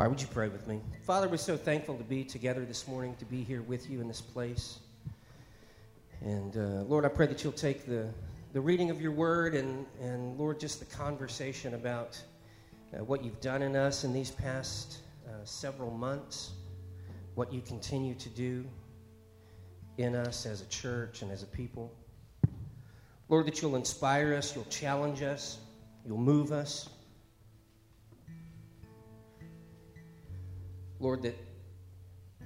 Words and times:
All 0.00 0.06
right, 0.06 0.10
would 0.10 0.22
you 0.22 0.28
pray 0.28 0.48
with 0.48 0.66
me? 0.66 0.80
Father, 1.02 1.28
we're 1.28 1.36
so 1.36 1.58
thankful 1.58 1.94
to 1.94 2.04
be 2.04 2.24
together 2.24 2.64
this 2.64 2.88
morning, 2.88 3.14
to 3.16 3.26
be 3.26 3.44
here 3.44 3.60
with 3.60 3.90
you 3.90 4.00
in 4.00 4.08
this 4.08 4.22
place. 4.22 4.78
And 6.22 6.56
uh, 6.56 6.84
Lord, 6.88 7.04
I 7.04 7.08
pray 7.08 7.26
that 7.26 7.44
you'll 7.44 7.52
take 7.52 7.84
the, 7.84 8.08
the 8.54 8.62
reading 8.62 8.88
of 8.88 9.02
your 9.02 9.12
word 9.12 9.54
and, 9.54 9.84
and, 10.00 10.38
Lord, 10.38 10.58
just 10.58 10.78
the 10.78 10.86
conversation 10.86 11.74
about 11.74 12.18
uh, 12.94 13.04
what 13.04 13.22
you've 13.22 13.42
done 13.42 13.60
in 13.60 13.76
us 13.76 14.04
in 14.04 14.14
these 14.14 14.30
past 14.30 15.00
uh, 15.28 15.32
several 15.44 15.90
months, 15.90 16.52
what 17.34 17.52
you 17.52 17.60
continue 17.60 18.14
to 18.14 18.30
do 18.30 18.64
in 19.98 20.14
us 20.14 20.46
as 20.46 20.62
a 20.62 20.66
church 20.68 21.20
and 21.20 21.30
as 21.30 21.42
a 21.42 21.46
people. 21.46 21.94
Lord, 23.28 23.44
that 23.46 23.60
you'll 23.60 23.76
inspire 23.76 24.32
us, 24.32 24.54
you'll 24.54 24.64
challenge 24.70 25.20
us, 25.20 25.58
you'll 26.06 26.16
move 26.16 26.52
us. 26.52 26.88
Lord, 31.00 31.22
that 31.22 31.36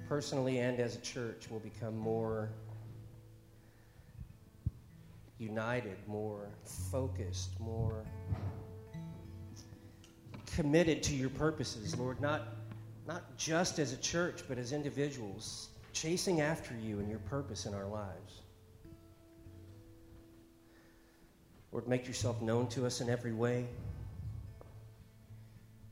personally 0.07 0.59
and 0.59 0.79
as 0.79 0.95
a 0.95 1.01
church 1.01 1.51
will 1.51 1.59
become 1.59 1.97
more 1.97 2.49
united, 5.37 5.97
more 6.07 6.47
focused, 6.89 7.59
more 7.59 8.05
committed 10.55 11.03
to 11.03 11.15
your 11.15 11.29
purposes, 11.29 11.97
Lord, 11.97 12.21
not, 12.21 12.43
not 13.05 13.37
just 13.37 13.77
as 13.77 13.91
a 13.91 13.97
church, 13.97 14.43
but 14.47 14.57
as 14.57 14.71
individuals, 14.71 15.69
chasing 15.91 16.39
after 16.39 16.73
you 16.81 16.99
and 16.99 17.09
your 17.09 17.19
purpose 17.19 17.65
in 17.65 17.73
our 17.73 17.87
lives. 17.87 18.41
Lord, 21.73 21.89
make 21.89 22.07
yourself 22.07 22.41
known 22.41 22.67
to 22.69 22.85
us 22.85 23.01
in 23.01 23.09
every 23.09 23.33
way. 23.33 23.65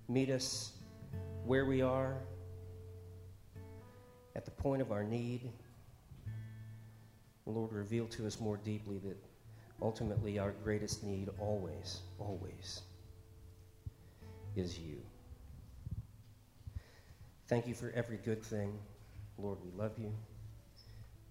Meet 0.08 0.30
us 0.30 0.72
where 1.46 1.66
we 1.66 1.82
are, 1.82 2.16
at 4.36 4.46
the 4.46 4.52
point 4.52 4.82
of 4.82 4.92
our 4.92 5.04
need. 5.04 5.52
Lord, 7.46 7.74
reveal 7.74 8.08
to 8.08 8.26
us 8.26 8.40
more 8.40 8.58
deeply 8.58 9.00
that 9.00 9.18
ultimately 9.82 10.40
our 10.40 10.52
greatest 10.64 11.04
need 11.04 11.30
always, 11.40 12.02
always 12.20 12.82
is 14.56 14.80
you. 14.80 14.98
Thank 17.48 17.68
you 17.68 17.74
for 17.74 17.92
every 17.96 18.18
good 18.18 18.42
thing. 18.42 18.78
Lord, 19.38 19.58
we 19.64 19.72
love 19.78 19.92
you. 19.98 20.12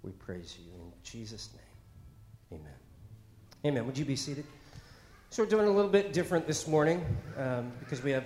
We 0.02 0.12
praise 0.12 0.58
you. 0.60 0.70
In 0.74 0.92
Jesus' 1.02 1.50
name, 1.54 2.60
amen. 2.60 2.74
Amen. 3.64 3.86
Would 3.86 3.96
you 3.96 4.04
be 4.04 4.16
seated? 4.16 4.44
So, 5.30 5.42
we're 5.42 5.48
doing 5.48 5.66
a 5.66 5.70
little 5.70 5.90
bit 5.90 6.12
different 6.12 6.46
this 6.46 6.66
morning 6.66 7.04
um, 7.38 7.72
because 7.78 8.02
we 8.02 8.10
have 8.10 8.24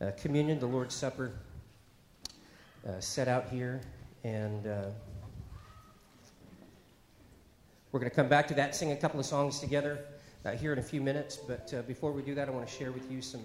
uh, 0.00 0.12
communion, 0.16 0.58
the 0.58 0.66
Lord's 0.66 0.94
Supper, 0.94 1.32
uh, 2.88 3.00
set 3.00 3.28
out 3.28 3.48
here. 3.48 3.80
And 4.24 4.66
uh, 4.66 4.90
we're 7.92 8.00
going 8.00 8.10
to 8.10 8.16
come 8.16 8.28
back 8.28 8.46
to 8.48 8.54
that, 8.54 8.74
sing 8.74 8.92
a 8.92 8.96
couple 8.96 9.18
of 9.18 9.26
songs 9.26 9.58
together 9.58 10.04
uh, 10.44 10.52
here 10.52 10.72
in 10.72 10.78
a 10.78 10.82
few 10.82 11.00
minutes. 11.00 11.36
But 11.36 11.72
uh, 11.74 11.82
before 11.82 12.12
we 12.12 12.22
do 12.22 12.34
that, 12.34 12.48
I 12.48 12.50
want 12.50 12.66
to 12.66 12.72
share 12.72 12.92
with 12.92 13.10
you 13.10 13.22
some. 13.22 13.42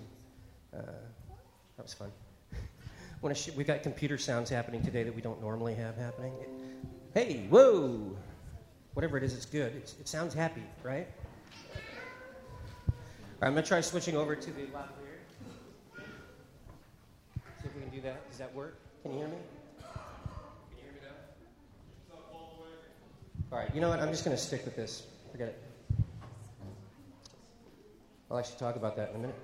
Uh, 0.73 0.81
that 1.77 1.83
was 1.83 1.94
fun. 1.94 2.11
sh- 3.36 3.50
we've 3.55 3.67
got 3.67 3.83
computer 3.83 4.17
sounds 4.17 4.50
happening 4.50 4.83
today 4.83 5.03
that 5.03 5.16
we 5.16 5.22
don't 5.22 5.42
normally 5.42 5.73
have 5.75 5.95
happening. 5.95 6.33
Hey, 7.14 7.47
whoa! 7.49 8.16
Whatever 8.94 9.17
it 9.17 9.23
is, 9.23 9.33
it's 9.33 9.45
good. 9.45 9.73
It's, 9.75 9.95
it 9.99 10.08
sounds 10.08 10.33
happy, 10.33 10.64
right? 10.83 11.08
I'm 13.42 13.52
going 13.52 13.64
to 13.64 13.67
try 13.67 13.81
switching 13.81 14.16
over 14.16 14.36
to 14.36 14.52
the 14.52 14.61
lavalier. 14.64 15.20
See 17.61 17.66
if 17.66 17.75
we 17.75 17.81
can 17.81 17.89
do 17.89 18.02
that. 18.02 18.30
Does 18.30 18.38
that 18.38 18.53
work? 18.53 18.77
Can 19.06 19.14
you 19.14 19.20
hear 19.20 19.28
me? 19.28 19.38
Can 19.78 20.78
you 20.78 20.84
hear 20.84 20.94
me 20.94 21.00
now? 22.09 22.17
All 23.52 23.59
right, 23.59 23.70
you 23.75 23.80
know 23.80 23.89
what? 23.89 24.00
I'm 24.00 24.09
just 24.09 24.25
going 24.25 24.36
to 24.36 24.42
stick 24.42 24.66
with 24.66 24.75
this. 24.75 25.05
Forget 25.32 25.49
it. 25.49 25.61
I'll 28.32 28.39
actually 28.39 28.58
talk 28.58 28.76
about 28.77 28.95
that 28.95 29.11
in 29.11 29.17
a 29.17 29.20
minute. 29.20 29.36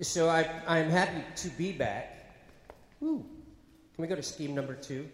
So 0.00 0.28
I, 0.28 0.48
I'm 0.68 0.88
happy 0.88 1.24
to 1.34 1.48
be 1.48 1.72
back. 1.72 2.36
Woo. 3.00 3.26
Can 3.96 4.02
we 4.02 4.06
go 4.06 4.14
to 4.14 4.22
scheme 4.22 4.54
number 4.54 4.74
two? 4.74 5.08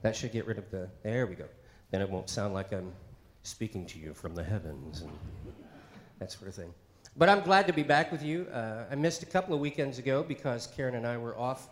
That 0.00 0.16
should 0.16 0.32
get 0.32 0.46
rid 0.46 0.56
of 0.56 0.70
the. 0.70 0.88
There 1.02 1.26
we 1.26 1.34
go. 1.34 1.44
Then 1.90 2.00
it 2.00 2.08
won't 2.08 2.30
sound 2.30 2.54
like 2.54 2.72
I'm 2.72 2.94
speaking 3.42 3.86
to 3.86 3.98
you 3.98 4.14
from 4.14 4.34
the 4.34 4.44
heavens 4.44 5.02
and 5.02 5.10
that 6.18 6.30
sort 6.30 6.48
of 6.48 6.54
thing. 6.54 6.72
But 7.16 7.28
I'm 7.28 7.40
glad 7.40 7.66
to 7.66 7.72
be 7.72 7.82
back 7.82 8.12
with 8.12 8.22
you. 8.22 8.46
Uh, 8.52 8.84
I 8.90 8.94
missed 8.94 9.22
a 9.22 9.26
couple 9.26 9.54
of 9.54 9.60
weekends 9.60 9.98
ago 9.98 10.22
because 10.22 10.68
Karen 10.68 10.94
and 10.94 11.06
I 11.06 11.16
were 11.16 11.36
off 11.36 11.68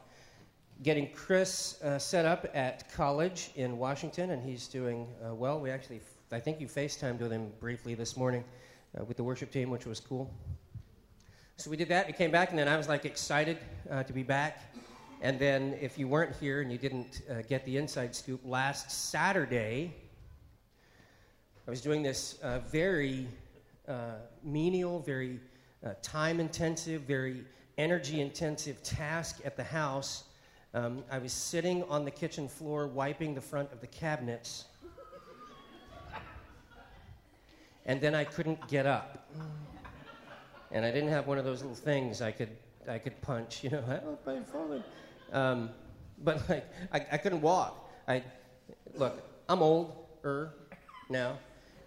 getting 0.82 1.10
Chris 1.12 1.80
uh, 1.82 1.98
set 1.98 2.24
up 2.24 2.46
at 2.54 2.92
college 2.92 3.50
in 3.56 3.78
Washington, 3.78 4.30
and 4.30 4.42
he's 4.42 4.68
doing 4.68 5.06
uh, 5.24 5.34
well. 5.34 5.60
We 5.60 5.70
actually, 5.70 6.00
I 6.32 6.40
think 6.40 6.60
you 6.60 6.66
FaceTimed 6.66 7.20
with 7.20 7.32
him 7.32 7.52
briefly 7.60 7.94
this 7.94 8.16
morning 8.16 8.44
uh, 8.98 9.04
with 9.04 9.16
the 9.16 9.24
worship 9.24 9.50
team, 9.50 9.70
which 9.70 9.86
was 9.86 10.00
cool. 10.00 10.32
So 11.56 11.70
we 11.70 11.76
did 11.76 11.88
that. 11.88 12.06
We 12.06 12.12
came 12.12 12.30
back, 12.30 12.50
and 12.50 12.58
then 12.58 12.68
I 12.68 12.76
was 12.76 12.88
like 12.88 13.04
excited 13.04 13.58
uh, 13.90 14.04
to 14.04 14.12
be 14.12 14.22
back. 14.22 14.60
And 15.20 15.38
then, 15.38 15.76
if 15.80 15.98
you 15.98 16.06
weren't 16.06 16.36
here 16.36 16.60
and 16.62 16.70
you 16.70 16.78
didn't 16.78 17.22
uh, 17.28 17.42
get 17.48 17.64
the 17.64 17.76
inside 17.76 18.14
scoop, 18.14 18.40
last 18.44 19.10
Saturday, 19.10 19.92
I 21.68 21.70
was 21.70 21.82
doing 21.82 22.02
this 22.02 22.38
uh, 22.42 22.60
very 22.60 23.28
uh, 23.86 24.12
menial, 24.42 25.00
very 25.00 25.38
uh, 25.84 25.90
time 26.00 26.40
intensive, 26.40 27.02
very 27.02 27.44
energy 27.76 28.22
intensive 28.22 28.82
task 28.82 29.40
at 29.44 29.54
the 29.54 29.64
house. 29.64 30.24
Um, 30.72 31.04
I 31.10 31.18
was 31.18 31.30
sitting 31.30 31.82
on 31.84 32.06
the 32.06 32.10
kitchen 32.10 32.48
floor 32.48 32.86
wiping 32.86 33.34
the 33.34 33.42
front 33.42 33.70
of 33.70 33.82
the 33.82 33.86
cabinets. 33.86 34.64
And 37.84 38.00
then 38.00 38.14
I 38.14 38.24
couldn't 38.24 38.66
get 38.66 38.86
up. 38.86 39.28
And 40.70 40.86
I 40.86 40.90
didn't 40.90 41.10
have 41.10 41.26
one 41.26 41.36
of 41.36 41.44
those 41.44 41.60
little 41.60 41.76
things 41.76 42.22
I 42.22 42.30
could, 42.30 42.56
I 42.88 42.96
could 42.96 43.20
punch, 43.20 43.62
you 43.62 43.68
know, 43.68 43.82
help, 43.82 44.26
I'm 44.26 44.44
falling. 44.46 44.82
Um, 45.34 45.68
but 46.24 46.48
like, 46.48 46.66
I, 46.94 47.06
I 47.12 47.18
couldn't 47.18 47.42
walk. 47.42 47.90
I, 48.08 48.22
look, 48.94 49.22
I'm 49.50 49.60
old, 49.60 50.06
er, 50.24 50.54
now. 51.10 51.36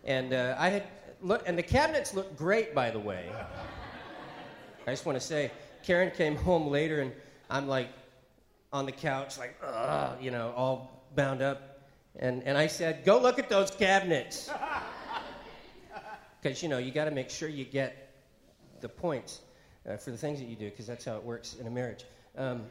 And 0.04 0.34
uh, 0.34 0.56
I 0.58 0.70
had 0.70 0.84
look, 1.22 1.44
and 1.48 1.58
the 1.58 1.64
cabinets 1.64 2.14
look 2.14 2.36
great, 2.36 2.74
by 2.74 2.90
the 2.92 3.00
way. 3.00 3.30
I 4.88 4.92
just 4.92 5.06
want 5.06 5.20
to 5.20 5.26
say, 5.26 5.52
Karen 5.84 6.12
came 6.12 6.36
home 6.36 6.68
later, 6.68 7.02
and 7.02 7.12
I'm 7.50 7.68
like 7.68 7.90
on 8.74 8.86
the 8.86 8.92
couch, 8.92 9.38
like, 9.38 9.56
Ugh, 9.64 10.18
you 10.22 10.32
know, 10.32 10.54
all 10.56 11.06
bound 11.16 11.42
up. 11.42 11.90
And, 12.18 12.44
and 12.44 12.58
I 12.58 12.68
said, 12.68 13.06
Go 13.06 13.20
look 13.20 13.40
at 13.40 13.50
those 13.50 13.72
cabinets. 13.72 14.50
Because, 16.42 16.64
you 16.64 16.70
know, 16.70 16.80
you 16.80 16.90
got 16.90 17.06
to 17.06 17.12
make 17.12 17.30
sure 17.30 17.48
you 17.48 17.66
get 17.66 18.16
the 18.80 18.90
points 18.90 19.42
uh, 19.88 19.96
for 19.98 20.10
the 20.10 20.18
things 20.18 20.40
that 20.40 20.48
you 20.48 20.56
do, 20.56 20.72
because 20.72 20.88
that's 20.88 21.06
how 21.06 21.16
it 21.16 21.24
works 21.24 21.56
in 21.60 21.68
a 21.68 21.70
marriage. 21.70 22.06
Um, 22.36 22.64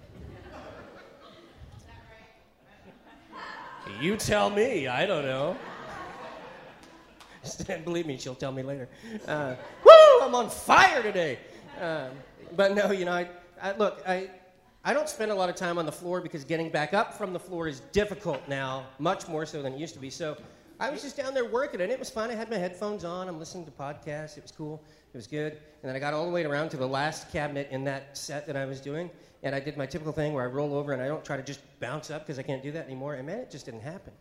you 4.01 4.17
tell 4.17 4.51
me, 4.51 4.89
I 4.89 5.07
don't 5.07 5.25
know. 5.25 5.57
Believe 7.85 8.07
me, 8.07 8.19
she'll 8.19 8.35
tell 8.35 8.53
me 8.53 8.63
later. 8.63 8.89
Uh, 9.27 9.55
woo, 9.85 10.21
I'm 10.23 10.35
on 10.35 10.51
fire 10.51 11.03
today. 11.03 11.39
Um, 11.81 12.11
but 12.57 12.75
no, 12.75 12.91
you 12.91 13.05
know, 13.05 13.13
I, 13.13 13.29
I, 13.63 13.77
look, 13.77 14.03
I, 14.07 14.31
I 14.85 14.93
don't 14.93 15.09
spend 15.09 15.31
a 15.31 15.35
lot 15.35 15.49
of 15.49 15.57
time 15.57 15.79
on 15.79 15.87
the 15.87 15.93
floor 15.93 16.21
because 16.21 16.45
getting 16.45 16.71
back 16.71 16.95
up 16.95 17.15
from 17.15 17.33
the 17.33 17.39
floor 17.39 17.69
is 17.69 17.81
difficult 17.93 18.47
now, 18.49 18.87
much 18.99 19.29
more 19.29 19.47
so 19.47 19.63
than 19.63 19.75
it 19.75 19.79
used 19.79 19.95
to 19.95 20.01
be. 20.01 20.11
So 20.11 20.37
I 20.79 20.89
was 20.91 21.03
just 21.03 21.17
down 21.17 21.35
there 21.35 21.45
working, 21.45 21.83
and 21.83 21.93
it 21.93 21.99
was 21.99 22.09
fine. 22.09 22.31
I 22.31 22.35
had 22.35 22.51
my 22.51 22.57
headphones 22.57 23.05
on. 23.05 23.29
I'm 23.29 23.39
listening 23.39 23.67
to 23.67 23.71
podcasts. 23.71 24.39
It 24.39 24.43
was 24.43 24.53
cool. 24.53 24.83
It 25.13 25.17
was 25.17 25.27
good. 25.27 25.53
And 25.53 25.89
then 25.89 25.97
I 25.97 25.99
got 25.99 26.15
all 26.15 26.25
the 26.25 26.31
way 26.33 26.45
around 26.45 26.71
to 26.71 26.77
the 26.77 26.89
last 26.89 27.31
cabinet 27.31 27.69
in 27.71 27.85
that 27.85 28.17
set 28.17 28.47
that 28.47 28.57
I 28.57 28.65
was 28.65 28.81
doing, 28.81 29.11
and 29.43 29.55
I 29.55 29.61
did 29.61 29.77
my 29.77 29.87
typical 29.87 30.13
thing 30.13 30.33
where 30.33 30.45
I 30.45 30.47
roll 30.47 30.75
over 30.75 30.93
and 30.93 31.03
I 31.03 31.09
don't 31.09 31.25
try 31.25 31.37
to 31.37 31.43
just 31.43 31.61
bounce 31.81 32.11
up 32.11 32.27
because 32.27 32.39
I 32.39 32.43
can't 32.43 32.63
do 32.63 32.73
that 32.73 32.87
anymore. 32.87 33.15
And 33.15 33.27
man, 33.27 33.39
it 33.39 33.51
just 33.51 33.67
didn't 33.67 33.81
happen. 33.81 34.13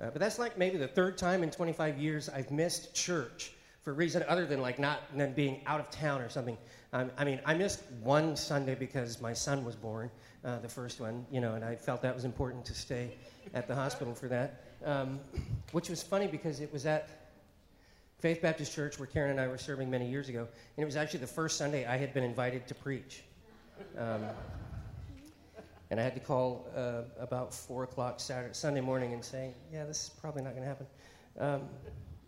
Uh, 0.00 0.10
but 0.10 0.20
that's 0.20 0.38
like 0.38 0.56
maybe 0.56 0.78
the 0.78 0.88
third 0.88 1.18
time 1.18 1.42
in 1.42 1.50
25 1.50 1.98
years 1.98 2.28
I've 2.28 2.50
missed 2.50 2.94
church 2.94 3.52
for 3.82 3.90
a 3.90 3.94
reason 3.94 4.22
other 4.28 4.46
than 4.46 4.60
like 4.60 4.78
not 4.78 5.00
than 5.16 5.32
being 5.32 5.62
out 5.66 5.80
of 5.80 5.90
town 5.90 6.20
or 6.20 6.28
something. 6.28 6.56
Um, 6.92 7.10
I 7.18 7.24
mean, 7.24 7.40
I 7.44 7.54
missed 7.54 7.82
one 8.02 8.36
Sunday 8.36 8.74
because 8.74 9.20
my 9.20 9.32
son 9.32 9.64
was 9.64 9.76
born, 9.76 10.10
uh, 10.44 10.58
the 10.60 10.68
first 10.68 11.00
one, 11.00 11.26
you 11.30 11.40
know, 11.40 11.54
and 11.54 11.64
I 11.64 11.74
felt 11.74 12.00
that 12.02 12.14
was 12.14 12.24
important 12.24 12.64
to 12.66 12.74
stay 12.74 13.16
at 13.54 13.66
the 13.66 13.74
hospital 13.74 14.14
for 14.14 14.28
that. 14.28 14.64
Um, 14.84 15.20
which 15.72 15.88
was 15.88 16.02
funny 16.02 16.26
because 16.26 16.60
it 16.60 16.72
was 16.72 16.86
at 16.86 17.08
Faith 18.20 18.40
Baptist 18.40 18.74
Church 18.74 18.98
where 18.98 19.06
Karen 19.06 19.32
and 19.32 19.40
I 19.40 19.48
were 19.48 19.58
serving 19.58 19.90
many 19.90 20.08
years 20.08 20.28
ago, 20.28 20.40
and 20.40 20.82
it 20.82 20.86
was 20.86 20.96
actually 20.96 21.20
the 21.20 21.26
first 21.26 21.56
Sunday 21.56 21.86
I 21.86 21.96
had 21.96 22.14
been 22.14 22.24
invited 22.24 22.66
to 22.68 22.74
preach. 22.74 23.22
Um, 23.96 24.22
and 25.90 25.98
I 25.98 26.02
had 26.02 26.14
to 26.14 26.20
call 26.20 26.66
uh, 26.76 27.02
about 27.18 27.54
4 27.54 27.84
o'clock 27.84 28.20
Saturday, 28.20 28.54
Sunday 28.54 28.80
morning 28.80 29.12
and 29.12 29.24
say, 29.24 29.54
yeah, 29.72 29.84
this 29.84 30.04
is 30.04 30.10
probably 30.10 30.42
not 30.42 30.50
going 30.50 30.62
to 30.62 30.68
happen. 30.68 30.86
Um, 31.38 31.62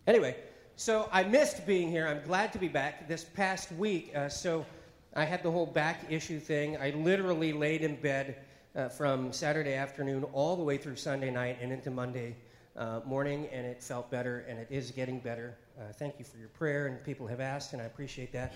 Anyway, 0.07 0.35
so 0.75 1.07
I 1.11 1.23
missed 1.23 1.65
being 1.67 1.89
here. 1.89 2.07
I'm 2.07 2.23
glad 2.23 2.51
to 2.53 2.59
be 2.59 2.67
back 2.67 3.07
this 3.07 3.23
past 3.23 3.71
week. 3.73 4.11
Uh, 4.15 4.29
so 4.29 4.65
I 5.13 5.25
had 5.25 5.43
the 5.43 5.51
whole 5.51 5.67
back 5.67 6.05
issue 6.09 6.39
thing. 6.39 6.75
I 6.77 6.89
literally 6.89 7.53
laid 7.53 7.83
in 7.83 7.97
bed 7.97 8.37
uh, 8.75 8.89
from 8.89 9.31
Saturday 9.31 9.75
afternoon 9.75 10.23
all 10.33 10.55
the 10.55 10.63
way 10.63 10.77
through 10.77 10.95
Sunday 10.95 11.29
night 11.29 11.59
and 11.61 11.71
into 11.71 11.91
Monday 11.91 12.35
uh, 12.75 13.01
morning, 13.05 13.47
and 13.51 13.65
it 13.67 13.83
felt 13.83 14.09
better, 14.09 14.43
and 14.49 14.57
it 14.57 14.67
is 14.71 14.89
getting 14.89 15.19
better. 15.19 15.55
Uh, 15.79 15.93
thank 15.93 16.17
you 16.17 16.25
for 16.25 16.37
your 16.37 16.49
prayer, 16.49 16.87
and 16.87 17.03
people 17.05 17.27
have 17.27 17.39
asked, 17.39 17.73
and 17.73 17.81
I 17.81 17.85
appreciate 17.85 18.33
that. 18.33 18.53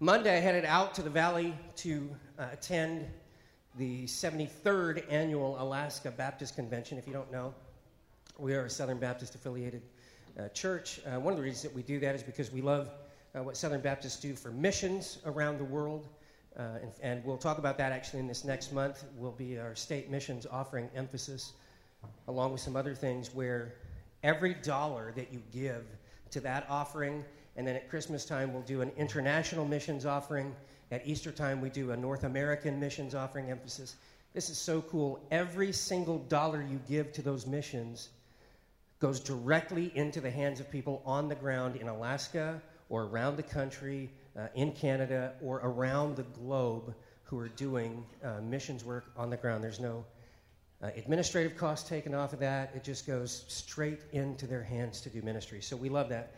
Monday, 0.00 0.34
I 0.34 0.40
headed 0.40 0.64
out 0.64 0.94
to 0.94 1.02
the 1.02 1.10
valley 1.10 1.54
to 1.76 2.08
uh, 2.38 2.46
attend 2.52 3.06
the 3.78 4.06
73rd 4.06 5.04
annual 5.08 5.56
Alaska 5.62 6.10
Baptist 6.10 6.56
Convention. 6.56 6.98
If 6.98 7.06
you 7.06 7.12
don't 7.12 7.30
know, 7.30 7.54
we 8.36 8.54
are 8.54 8.64
a 8.64 8.70
Southern 8.70 8.98
Baptist 8.98 9.36
affiliated 9.36 9.82
uh, 10.36 10.48
church. 10.48 11.00
Uh, 11.06 11.20
one 11.20 11.32
of 11.32 11.36
the 11.36 11.44
reasons 11.44 11.62
that 11.62 11.74
we 11.74 11.82
do 11.82 12.00
that 12.00 12.16
is 12.16 12.22
because 12.22 12.50
we 12.50 12.60
love 12.60 12.90
uh, 13.36 13.42
what 13.42 13.56
Southern 13.56 13.80
Baptists 13.80 14.18
do 14.18 14.34
for 14.34 14.50
missions 14.50 15.18
around 15.26 15.58
the 15.58 15.64
world. 15.64 16.08
Uh, 16.58 16.62
and, 16.82 16.92
and, 17.02 17.24
we'll 17.24 17.38
talk 17.38 17.58
about 17.58 17.78
that 17.78 17.92
actually 17.92 18.18
in 18.18 18.26
this 18.26 18.44
next 18.44 18.72
month. 18.72 19.04
Will 19.16 19.30
be 19.30 19.58
our 19.60 19.76
state 19.76 20.10
missions 20.10 20.44
offering 20.50 20.90
emphasis, 20.96 21.52
along 22.26 22.50
with 22.50 22.60
some 22.60 22.74
other 22.74 22.96
things 22.96 23.32
where 23.32 23.74
every 24.24 24.54
dollar 24.54 25.12
that 25.14 25.32
you 25.32 25.40
give 25.52 25.84
to 26.32 26.40
that 26.40 26.66
offering, 26.68 27.24
and 27.56 27.64
then 27.64 27.76
at 27.76 27.88
Christmas 27.88 28.24
time, 28.24 28.52
we'll 28.52 28.62
do 28.62 28.80
an 28.80 28.90
international 28.96 29.64
missions 29.64 30.04
offering. 30.04 30.52
At 30.90 31.06
Easter 31.06 31.30
time, 31.30 31.60
we 31.60 31.70
do 31.70 31.90
a 31.90 31.96
North 31.96 32.24
American 32.24 32.80
missions 32.80 33.14
offering 33.14 33.50
emphasis. 33.50 33.96
This 34.32 34.50
is 34.50 34.58
so 34.58 34.82
cool. 34.82 35.20
Every 35.30 35.72
single 35.72 36.18
dollar 36.18 36.62
you 36.62 36.80
give 36.88 37.12
to 37.12 37.22
those 37.22 37.46
missions 37.46 38.10
goes 39.00 39.20
directly 39.20 39.92
into 39.94 40.20
the 40.20 40.30
hands 40.30 40.60
of 40.60 40.70
people 40.70 41.02
on 41.04 41.28
the 41.28 41.34
ground 41.34 41.76
in 41.76 41.88
Alaska 41.88 42.60
or 42.88 43.04
around 43.04 43.36
the 43.36 43.42
country, 43.42 44.10
uh, 44.36 44.46
in 44.54 44.72
Canada, 44.72 45.34
or 45.42 45.60
around 45.62 46.16
the 46.16 46.22
globe 46.22 46.94
who 47.24 47.38
are 47.38 47.48
doing 47.48 48.04
uh, 48.24 48.40
missions 48.40 48.84
work 48.84 49.10
on 49.16 49.28
the 49.28 49.36
ground. 49.36 49.62
There's 49.62 49.80
no 49.80 50.04
uh, 50.82 50.90
administrative 50.96 51.56
costs 51.56 51.88
taken 51.88 52.14
off 52.14 52.32
of 52.32 52.38
that. 52.38 52.72
It 52.74 52.82
just 52.82 53.06
goes 53.06 53.44
straight 53.48 54.00
into 54.12 54.46
their 54.46 54.62
hands 54.62 55.00
to 55.02 55.10
do 55.10 55.20
ministry. 55.22 55.60
So 55.60 55.76
we 55.76 55.88
love 55.90 56.08
that. 56.08 56.32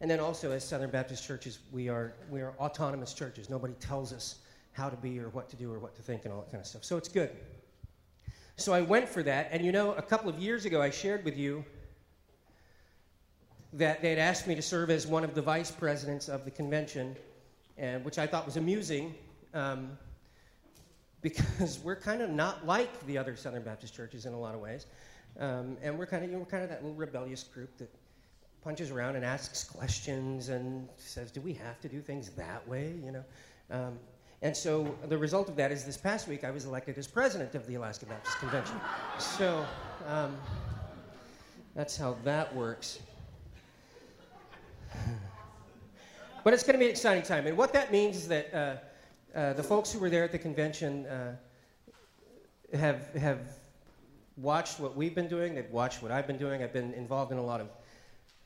And 0.00 0.10
then 0.10 0.20
also, 0.20 0.50
as 0.52 0.66
Southern 0.66 0.90
Baptist 0.90 1.26
churches, 1.26 1.58
we 1.72 1.88
are, 1.88 2.14
we 2.30 2.42
are 2.42 2.52
autonomous 2.58 3.14
churches. 3.14 3.48
Nobody 3.48 3.74
tells 3.74 4.12
us 4.12 4.36
how 4.72 4.90
to 4.90 4.96
be 4.96 5.18
or 5.18 5.30
what 5.30 5.48
to 5.48 5.56
do 5.56 5.72
or 5.72 5.78
what 5.78 5.94
to 5.96 6.02
think 6.02 6.24
and 6.24 6.34
all 6.34 6.40
that 6.40 6.50
kind 6.50 6.60
of 6.60 6.66
stuff. 6.66 6.84
So 6.84 6.98
it's 6.98 7.08
good. 7.08 7.30
So 8.56 8.74
I 8.74 8.82
went 8.82 9.08
for 9.08 9.22
that. 9.22 9.48
And 9.52 9.64
you 9.64 9.72
know, 9.72 9.92
a 9.94 10.02
couple 10.02 10.28
of 10.28 10.38
years 10.38 10.66
ago, 10.66 10.82
I 10.82 10.90
shared 10.90 11.24
with 11.24 11.36
you 11.36 11.64
that 13.72 14.02
they 14.02 14.10
had 14.10 14.18
asked 14.18 14.46
me 14.46 14.54
to 14.54 14.62
serve 14.62 14.90
as 14.90 15.06
one 15.06 15.24
of 15.24 15.34
the 15.34 15.42
vice 15.42 15.70
presidents 15.70 16.28
of 16.28 16.44
the 16.44 16.50
convention, 16.50 17.16
and, 17.78 18.04
which 18.04 18.18
I 18.18 18.26
thought 18.26 18.46
was 18.46 18.56
amusing 18.56 19.14
um, 19.54 19.98
because 21.22 21.78
we're 21.84 21.96
kind 21.96 22.22
of 22.22 22.30
not 22.30 22.66
like 22.66 23.06
the 23.06 23.16
other 23.18 23.34
Southern 23.36 23.62
Baptist 23.62 23.94
churches 23.94 24.26
in 24.26 24.34
a 24.34 24.38
lot 24.38 24.54
of 24.54 24.60
ways. 24.60 24.86
Um, 25.38 25.76
and 25.82 25.98
we're 25.98 26.06
kind 26.06 26.24
of 26.24 26.30
you 26.30 26.36
know, 26.36 26.40
we're 26.40 26.50
kind 26.50 26.64
of 26.64 26.70
that 26.70 26.82
little 26.82 26.96
rebellious 26.96 27.44
group 27.44 27.76
that 27.78 27.90
punches 28.62 28.90
around 28.90 29.16
and 29.16 29.24
asks 29.24 29.64
questions 29.64 30.48
and 30.48 30.88
says, 30.96 31.30
"Do 31.30 31.40
we 31.40 31.52
have 31.54 31.80
to 31.80 31.88
do 31.88 32.00
things 32.00 32.30
that 32.30 32.66
way?" 32.68 32.94
You 33.04 33.12
know. 33.12 33.24
Um, 33.70 33.98
and 34.42 34.56
so 34.56 34.94
the 35.08 35.16
result 35.16 35.48
of 35.48 35.56
that 35.56 35.72
is 35.72 35.84
this 35.84 35.96
past 35.96 36.28
week 36.28 36.44
I 36.44 36.50
was 36.50 36.66
elected 36.66 36.98
as 36.98 37.06
president 37.06 37.54
of 37.54 37.66
the 37.66 37.74
Alaska 37.76 38.06
Baptist 38.06 38.38
Convention. 38.38 38.76
So 39.18 39.64
um, 40.06 40.36
that's 41.74 41.96
how 41.96 42.16
that 42.24 42.54
works. 42.54 42.98
but 46.44 46.54
it's 46.54 46.62
going 46.62 46.74
to 46.74 46.78
be 46.78 46.84
an 46.84 46.90
exciting 46.90 47.22
time. 47.22 47.46
And 47.46 47.56
what 47.56 47.72
that 47.72 47.90
means 47.90 48.16
is 48.16 48.28
that 48.28 48.54
uh, 48.54 48.76
uh, 49.36 49.52
the 49.54 49.62
folks 49.62 49.92
who 49.92 49.98
were 49.98 50.10
there 50.10 50.24
at 50.24 50.32
the 50.32 50.38
convention 50.38 51.06
uh, 51.06 51.34
have, 52.74 53.12
have 53.14 53.40
watched 54.36 54.78
what 54.78 54.96
we've 54.96 55.14
been 55.14 55.28
doing, 55.28 55.54
they've 55.54 55.70
watched 55.70 56.02
what 56.02 56.12
I've 56.12 56.26
been 56.26 56.38
doing. 56.38 56.62
I've 56.62 56.72
been 56.72 56.92
involved 56.94 57.32
in 57.32 57.38
a 57.38 57.44
lot 57.44 57.60
of 57.60 57.68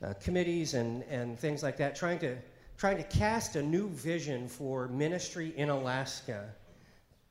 uh, 0.03 0.13
committees 0.21 0.73
and, 0.73 1.03
and 1.03 1.39
things 1.39 1.63
like 1.63 1.77
that, 1.77 1.95
trying 1.95 2.19
to, 2.19 2.37
trying 2.77 2.97
to 2.97 3.03
cast 3.03 3.55
a 3.55 3.61
new 3.61 3.89
vision 3.89 4.47
for 4.47 4.87
ministry 4.87 5.53
in 5.57 5.69
Alaska 5.69 6.49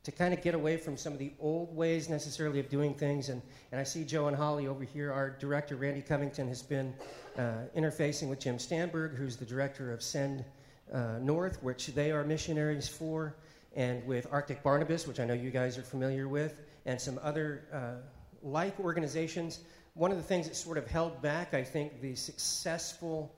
to 0.03 0.11
kind 0.11 0.33
of 0.33 0.41
get 0.41 0.55
away 0.55 0.77
from 0.77 0.97
some 0.97 1.13
of 1.13 1.19
the 1.19 1.31
old 1.39 1.75
ways 1.75 2.09
necessarily 2.09 2.59
of 2.59 2.69
doing 2.69 2.93
things. 2.93 3.29
And, 3.29 3.41
and 3.71 3.79
I 3.79 3.83
see 3.83 4.03
Joe 4.03 4.27
and 4.27 4.35
Holly 4.35 4.67
over 4.67 4.83
here. 4.83 5.11
Our 5.11 5.29
director, 5.29 5.75
Randy 5.75 6.01
Covington, 6.01 6.47
has 6.47 6.63
been 6.63 6.93
uh, 7.37 7.65
interfacing 7.75 8.27
with 8.27 8.39
Jim 8.39 8.57
Stanberg, 8.57 9.15
who's 9.15 9.35
the 9.35 9.45
director 9.45 9.93
of 9.93 10.01
Send 10.01 10.43
uh, 10.91 11.19
North, 11.21 11.61
which 11.61 11.87
they 11.87 12.11
are 12.11 12.23
missionaries 12.23 12.87
for, 12.87 13.35
and 13.75 14.05
with 14.07 14.27
Arctic 14.31 14.63
Barnabas, 14.63 15.07
which 15.07 15.19
I 15.19 15.25
know 15.25 15.35
you 15.35 15.51
guys 15.51 15.77
are 15.77 15.83
familiar 15.83 16.27
with, 16.27 16.61
and 16.85 16.99
some 16.99 17.19
other 17.21 17.65
uh, 17.71 18.01
like 18.41 18.79
organizations. 18.79 19.59
One 19.93 20.11
of 20.11 20.17
the 20.17 20.23
things 20.23 20.47
that 20.47 20.55
sort 20.55 20.77
of 20.77 20.87
held 20.87 21.21
back, 21.21 21.53
I 21.53 21.63
think, 21.63 22.01
the 22.01 22.15
successful 22.15 23.35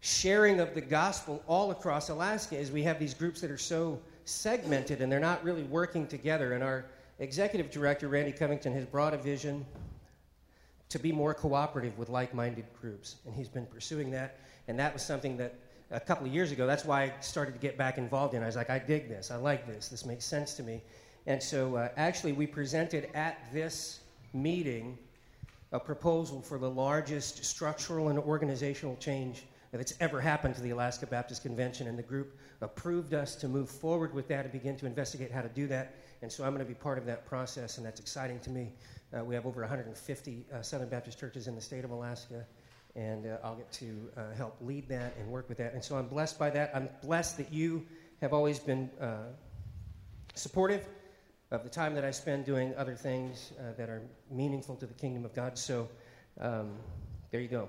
sharing 0.00 0.58
of 0.58 0.74
the 0.74 0.80
gospel 0.80 1.42
all 1.46 1.70
across 1.70 2.08
Alaska 2.08 2.58
is 2.58 2.72
we 2.72 2.82
have 2.82 2.98
these 2.98 3.14
groups 3.14 3.40
that 3.40 3.50
are 3.50 3.58
so 3.58 4.00
segmented 4.24 5.00
and 5.00 5.10
they're 5.10 5.20
not 5.20 5.42
really 5.44 5.62
working 5.64 6.06
together. 6.08 6.54
And 6.54 6.64
our 6.64 6.86
executive 7.20 7.70
director, 7.70 8.08
Randy 8.08 8.32
Covington, 8.32 8.72
has 8.74 8.84
brought 8.84 9.14
a 9.14 9.18
vision 9.18 9.64
to 10.88 10.98
be 10.98 11.12
more 11.12 11.32
cooperative 11.32 11.96
with 11.96 12.08
like 12.08 12.34
minded 12.34 12.66
groups. 12.80 13.16
And 13.24 13.34
he's 13.34 13.48
been 13.48 13.66
pursuing 13.66 14.10
that. 14.10 14.40
And 14.66 14.78
that 14.78 14.92
was 14.92 15.02
something 15.02 15.36
that 15.36 15.54
a 15.92 16.00
couple 16.00 16.26
of 16.26 16.34
years 16.34 16.50
ago, 16.50 16.66
that's 16.66 16.84
why 16.84 17.04
I 17.04 17.12
started 17.20 17.52
to 17.52 17.58
get 17.58 17.78
back 17.78 17.96
involved 17.96 18.34
in. 18.34 18.42
I 18.42 18.46
was 18.46 18.56
like, 18.56 18.70
I 18.70 18.78
dig 18.78 19.08
this. 19.08 19.30
I 19.30 19.36
like 19.36 19.66
this. 19.66 19.88
This 19.88 20.04
makes 20.04 20.24
sense 20.24 20.54
to 20.54 20.62
me. 20.62 20.82
And 21.26 21.40
so 21.40 21.76
uh, 21.76 21.88
actually, 21.96 22.32
we 22.32 22.46
presented 22.46 23.08
at 23.14 23.38
this 23.52 24.00
meeting 24.32 24.98
a 25.72 25.80
proposal 25.80 26.42
for 26.42 26.58
the 26.58 26.68
largest 26.68 27.44
structural 27.44 28.08
and 28.08 28.18
organizational 28.18 28.96
change 28.96 29.44
that's 29.72 29.94
ever 30.00 30.20
happened 30.20 30.54
to 30.54 30.60
the 30.60 30.70
Alaska 30.70 31.06
Baptist 31.06 31.42
Convention, 31.42 31.88
and 31.88 31.98
the 31.98 32.02
group 32.02 32.36
approved 32.60 33.14
us 33.14 33.34
to 33.36 33.48
move 33.48 33.70
forward 33.70 34.12
with 34.12 34.28
that 34.28 34.44
and 34.44 34.52
begin 34.52 34.76
to 34.76 34.86
investigate 34.86 35.30
how 35.30 35.40
to 35.40 35.48
do 35.48 35.66
that. 35.66 35.94
And 36.20 36.30
so 36.30 36.44
I'm 36.44 36.50
going 36.50 36.64
to 36.64 36.68
be 36.68 36.78
part 36.78 36.98
of 36.98 37.06
that 37.06 37.24
process, 37.24 37.78
and 37.78 37.86
that's 37.86 37.98
exciting 37.98 38.38
to 38.40 38.50
me. 38.50 38.74
Uh, 39.16 39.24
we 39.24 39.34
have 39.34 39.46
over 39.46 39.62
150 39.62 40.44
uh, 40.52 40.60
Southern 40.60 40.90
Baptist 40.90 41.18
churches 41.18 41.48
in 41.48 41.54
the 41.54 41.60
state 41.60 41.84
of 41.84 41.90
Alaska, 41.90 42.44
and 42.94 43.26
uh, 43.26 43.38
I'll 43.42 43.56
get 43.56 43.72
to 43.72 44.10
uh, 44.16 44.34
help 44.36 44.56
lead 44.60 44.88
that 44.90 45.14
and 45.18 45.26
work 45.28 45.48
with 45.48 45.56
that. 45.58 45.72
And 45.72 45.82
so 45.82 45.96
I'm 45.96 46.06
blessed 46.06 46.38
by 46.38 46.50
that. 46.50 46.70
I'm 46.74 46.90
blessed 47.02 47.38
that 47.38 47.50
you 47.50 47.86
have 48.20 48.34
always 48.34 48.58
been 48.58 48.90
uh, 49.00 49.28
supportive 50.34 50.86
of 51.52 51.62
the 51.62 51.68
time 51.68 51.94
that 51.94 52.04
I 52.04 52.10
spend 52.10 52.46
doing 52.46 52.74
other 52.76 52.94
things 52.94 53.52
uh, 53.60 53.74
that 53.76 53.90
are 53.90 54.00
meaningful 54.30 54.74
to 54.76 54.86
the 54.86 54.94
kingdom 54.94 55.26
of 55.26 55.34
God. 55.34 55.58
So 55.58 55.86
um, 56.40 56.72
there 57.30 57.42
you 57.42 57.48
go. 57.48 57.68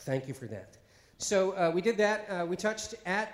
Thank 0.00 0.26
you 0.26 0.34
for 0.34 0.46
that. 0.46 0.78
So 1.16 1.52
uh, 1.52 1.70
we 1.72 1.80
did 1.80 1.96
that. 1.98 2.28
Uh, 2.28 2.44
we 2.44 2.56
touched 2.56 2.96
at 3.06 3.32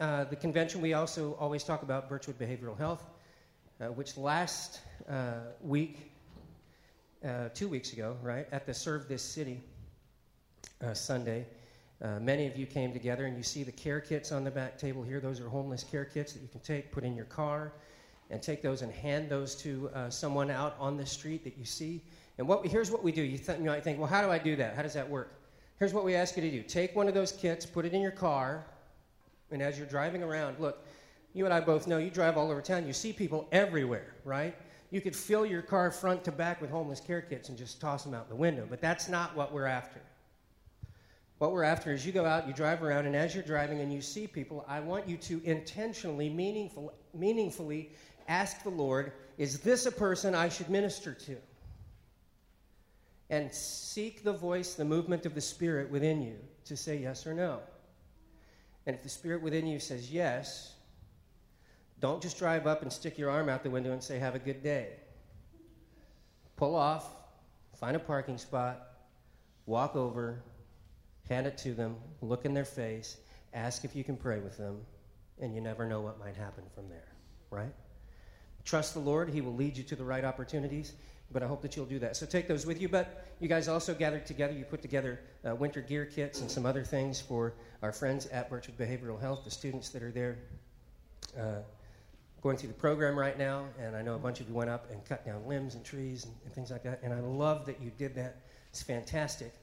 uh, 0.00 0.24
the 0.24 0.36
convention. 0.36 0.80
We 0.80 0.94
also 0.94 1.36
always 1.38 1.62
talk 1.62 1.82
about 1.82 2.08
Birchwood 2.08 2.38
Behavioral 2.38 2.78
Health, 2.78 3.04
uh, 3.82 3.88
which 3.88 4.16
last 4.16 4.80
uh, 5.10 5.40
week, 5.60 6.10
uh, 7.22 7.50
two 7.52 7.68
weeks 7.68 7.92
ago, 7.92 8.16
right, 8.22 8.46
at 8.50 8.64
the 8.64 8.72
Serve 8.72 9.08
This 9.08 9.22
City 9.22 9.60
Sunday, 10.94 11.44
many 12.20 12.46
of 12.46 12.56
you 12.56 12.64
came 12.64 12.94
together 12.94 13.26
and 13.26 13.36
you 13.36 13.42
see 13.42 13.62
the 13.62 13.72
care 13.72 14.00
kits 14.00 14.32
on 14.32 14.42
the 14.42 14.50
back 14.50 14.78
table 14.78 15.02
here. 15.02 15.20
Those 15.20 15.38
are 15.38 15.48
homeless 15.48 15.84
care 15.84 16.06
kits 16.06 16.32
that 16.32 16.40
you 16.40 16.48
can 16.48 16.60
take, 16.60 16.90
put 16.92 17.04
in 17.04 17.14
your 17.14 17.26
car, 17.26 17.72
and 18.30 18.42
take 18.42 18.62
those 18.62 18.82
and 18.82 18.92
hand 18.92 19.28
those 19.28 19.54
to 19.56 19.90
uh, 19.94 20.10
someone 20.10 20.50
out 20.50 20.76
on 20.78 20.96
the 20.96 21.06
street 21.06 21.44
that 21.44 21.56
you 21.56 21.64
see. 21.64 22.02
And 22.36 22.46
what 22.46 22.66
here's 22.66 22.90
what 22.90 23.02
we 23.02 23.12
do. 23.12 23.22
You, 23.22 23.38
th- 23.38 23.58
you 23.58 23.64
might 23.64 23.82
think, 23.82 23.98
well, 23.98 24.08
how 24.08 24.22
do 24.22 24.30
I 24.30 24.38
do 24.38 24.56
that? 24.56 24.76
How 24.76 24.82
does 24.82 24.94
that 24.94 25.08
work? 25.08 25.32
Here's 25.78 25.94
what 25.94 26.04
we 26.04 26.14
ask 26.14 26.36
you 26.36 26.42
to 26.42 26.50
do 26.50 26.62
take 26.62 26.94
one 26.94 27.08
of 27.08 27.14
those 27.14 27.32
kits, 27.32 27.64
put 27.64 27.84
it 27.84 27.94
in 27.94 28.00
your 28.00 28.10
car, 28.10 28.64
and 29.50 29.62
as 29.62 29.78
you're 29.78 29.86
driving 29.86 30.22
around, 30.22 30.58
look, 30.58 30.84
you 31.34 31.44
and 31.44 31.54
I 31.54 31.60
both 31.60 31.86
know 31.86 31.98
you 31.98 32.10
drive 32.10 32.36
all 32.36 32.50
over 32.50 32.60
town, 32.60 32.86
you 32.86 32.92
see 32.92 33.12
people 33.12 33.48
everywhere, 33.52 34.14
right? 34.24 34.54
You 34.90 35.00
could 35.00 35.14
fill 35.14 35.44
your 35.44 35.62
car 35.62 35.90
front 35.90 36.24
to 36.24 36.32
back 36.32 36.60
with 36.60 36.70
homeless 36.70 37.00
care 37.00 37.20
kits 37.20 37.48
and 37.48 37.58
just 37.58 37.80
toss 37.80 38.04
them 38.04 38.14
out 38.14 38.28
the 38.28 38.36
window, 38.36 38.66
but 38.68 38.80
that's 38.80 39.08
not 39.08 39.36
what 39.36 39.52
we're 39.52 39.66
after. 39.66 40.00
What 41.38 41.52
we're 41.52 41.62
after 41.62 41.92
is 41.92 42.04
you 42.04 42.10
go 42.10 42.24
out, 42.24 42.48
you 42.48 42.54
drive 42.54 42.82
around, 42.82 43.06
and 43.06 43.14
as 43.14 43.34
you're 43.34 43.44
driving 43.44 43.80
and 43.80 43.92
you 43.92 44.00
see 44.00 44.26
people, 44.26 44.64
I 44.66 44.80
want 44.80 45.08
you 45.08 45.16
to 45.18 45.40
intentionally, 45.44 46.28
meaningful, 46.28 46.92
meaningfully 47.14 47.90
ask 48.28 48.62
the 48.62 48.70
Lord, 48.70 49.12
is 49.36 49.60
this 49.60 49.86
a 49.86 49.92
person 49.92 50.34
I 50.34 50.48
should 50.48 50.70
minister 50.70 51.14
to? 51.14 51.36
and 53.30 53.52
seek 53.52 54.24
the 54.24 54.32
voice, 54.32 54.74
the 54.74 54.84
movement 54.84 55.26
of 55.26 55.34
the 55.34 55.40
Spirit 55.40 55.90
within 55.90 56.22
you 56.22 56.36
to 56.64 56.76
say 56.76 56.96
yes 56.96 57.26
or 57.26 57.34
no. 57.34 57.60
And 58.86 58.96
if 58.96 59.02
the 59.02 59.08
Spirit 59.08 59.42
within 59.42 59.66
you 59.66 59.78
says 59.78 60.10
yes, 60.10 60.74
don't 62.00 62.22
just 62.22 62.38
drive 62.38 62.66
up 62.66 62.82
and 62.82 62.92
stick 62.92 63.18
your 63.18 63.30
arm 63.30 63.48
out 63.48 63.62
the 63.62 63.70
window 63.70 63.92
and 63.92 64.02
say, 64.02 64.18
Have 64.18 64.34
a 64.34 64.38
good 64.38 64.62
day. 64.62 64.92
Pull 66.56 66.74
off, 66.74 67.06
find 67.74 67.96
a 67.96 68.00
parking 68.00 68.38
spot, 68.38 68.80
walk 69.66 69.94
over, 69.94 70.42
hand 71.28 71.46
it 71.46 71.58
to 71.58 71.74
them, 71.74 71.96
look 72.22 72.44
in 72.44 72.54
their 72.54 72.64
face, 72.64 73.18
ask 73.52 73.84
if 73.84 73.94
you 73.94 74.04
can 74.04 74.16
pray 74.16 74.38
with 74.38 74.56
them, 74.56 74.80
and 75.40 75.54
you 75.54 75.60
never 75.60 75.86
know 75.86 76.00
what 76.00 76.18
might 76.18 76.34
happen 76.34 76.64
from 76.74 76.88
there, 76.88 77.12
right? 77.50 77.74
Trust 78.68 78.92
the 78.92 79.00
Lord, 79.00 79.30
He 79.30 79.40
will 79.40 79.54
lead 79.54 79.78
you 79.78 79.82
to 79.84 79.96
the 79.96 80.04
right 80.04 80.26
opportunities, 80.26 80.92
but 81.32 81.42
I 81.42 81.46
hope 81.46 81.62
that 81.62 81.74
you'll 81.74 81.86
do 81.86 81.98
that. 82.00 82.18
So 82.18 82.26
take 82.26 82.46
those 82.46 82.66
with 82.66 82.82
you. 82.82 82.88
But 82.90 83.24
you 83.40 83.48
guys 83.48 83.66
also 83.66 83.94
gathered 83.94 84.26
together, 84.26 84.52
you 84.52 84.66
put 84.66 84.82
together 84.82 85.20
uh, 85.48 85.54
winter 85.54 85.80
gear 85.80 86.04
kits 86.04 86.42
and 86.42 86.50
some 86.50 86.66
other 86.66 86.84
things 86.84 87.18
for 87.18 87.54
our 87.80 87.92
friends 87.92 88.26
at 88.26 88.50
Birchwood 88.50 88.76
Behavioral 88.76 89.18
Health, 89.18 89.40
the 89.42 89.50
students 89.50 89.88
that 89.88 90.02
are 90.02 90.10
there. 90.10 90.36
Uh, 91.34 91.60
going 92.42 92.58
through 92.58 92.68
the 92.68 92.74
program 92.74 93.18
right 93.18 93.38
now, 93.38 93.64
and 93.80 93.96
I 93.96 94.02
know 94.02 94.16
a 94.16 94.18
bunch 94.18 94.40
of 94.40 94.48
you 94.48 94.54
went 94.54 94.68
up 94.68 94.90
and 94.90 95.02
cut 95.06 95.24
down 95.24 95.46
limbs 95.48 95.74
and 95.74 95.82
trees 95.82 96.26
and, 96.26 96.34
and 96.44 96.52
things 96.52 96.70
like 96.70 96.82
that, 96.82 97.00
and 97.02 97.14
I 97.14 97.20
love 97.20 97.64
that 97.64 97.80
you 97.80 97.90
did 97.96 98.14
that. 98.16 98.36
It's 98.68 98.82
fantastic. 98.82 99.54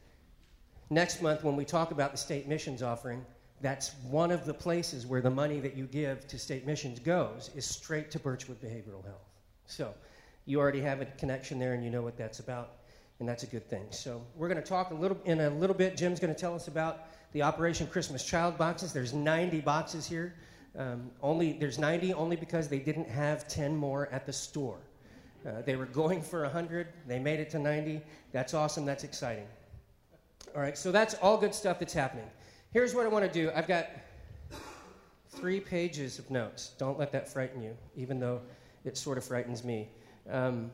Next 0.90 1.22
month, 1.22 1.44
when 1.44 1.56
we 1.56 1.64
talk 1.64 1.92
about 1.92 2.12
the 2.12 2.18
state 2.18 2.48
missions 2.48 2.82
offering, 2.82 3.24
that's 3.62 3.94
one 4.10 4.32
of 4.32 4.46
the 4.46 4.54
places 4.54 5.06
where 5.06 5.22
the 5.22 5.30
money 5.30 5.60
that 5.60 5.76
you 5.76 5.86
give 5.86 6.28
to 6.28 6.38
state 6.38 6.66
missions 6.66 7.00
goes 7.00 7.50
is 7.56 7.66
straight 7.66 8.12
to 8.12 8.20
Birchwood 8.20 8.62
Behavioral 8.62 9.04
Health. 9.04 9.30
So 9.66 9.94
you 10.46 10.60
already 10.60 10.82
have 10.82 11.02
a 11.02 11.06
connection 11.06 11.58
there 11.58 11.74
and 11.74 11.84
you 11.84 11.90
know 11.90 12.02
what 12.02 12.18
that's 12.18 12.40
about, 12.40 12.74
and 13.20 13.28
that's 13.28 13.44
a 13.44 13.48
good 13.48 13.68
thing. 13.70 13.86
So 13.90 14.22
we're 14.36 14.50
going 14.50 14.62
to 14.62 14.68
talk 14.68 14.92
a 14.92 14.94
little 14.94 15.18
in 15.26 15.42
a 15.42 15.50
little 15.50 15.76
bit. 15.76 15.98
Jim's 15.98 16.20
going 16.20 16.34
to 16.34 16.40
tell 16.40 16.54
us 16.54 16.68
about 16.68 17.08
the 17.32 17.42
Operation 17.42 17.88
Christmas 17.88 18.24
Child 18.24 18.58
boxes. 18.58 18.94
There's 18.94 19.14
90 19.14 19.62
boxes 19.62 20.06
here. 20.06 20.36
Um, 20.78 21.10
only 21.22 21.54
there's 21.54 21.80
90 21.80 22.14
only 22.14 22.36
because 22.36 22.68
they 22.68 22.80
didn't 22.80 23.08
have 23.08 23.48
10 23.48 23.76
more 23.76 24.10
at 24.12 24.26
the 24.26 24.34
store. 24.34 24.80
Uh, 25.46 25.62
they 25.62 25.76
were 25.76 25.86
going 25.86 26.22
for 26.22 26.42
100. 26.42 26.88
They 27.08 27.20
made 27.20 27.40
it 27.40 27.50
to 27.52 27.60
90. 27.60 28.02
That's 28.32 28.54
awesome. 28.54 28.84
That's 28.84 29.04
exciting. 29.04 29.48
All 30.56 30.62
right, 30.62 30.78
so 30.78 30.92
that's 30.92 31.16
all 31.16 31.38
good 31.38 31.54
stuff 31.54 31.80
that's 31.80 31.94
happening. 31.94 32.30
Here's 32.72 32.94
what 32.94 33.06
I 33.06 33.10
want 33.10 33.26
to 33.26 33.32
do. 33.32 33.52
I've 33.56 33.68
got 33.68 33.88
three 35.30 35.60
pages 35.60 36.20
of 36.20 36.30
notes. 36.30 36.72
Don't 36.78 36.98
let 37.00 37.12
that 37.12 37.28
frighten 37.32 37.62
you, 37.62 37.76
even 37.96 38.20
though 38.20 38.42
it 38.84 38.98
sort 38.98 39.18
of 39.18 39.24
frightens 39.24 39.64
me. 39.64 39.90
Um, 40.30 40.72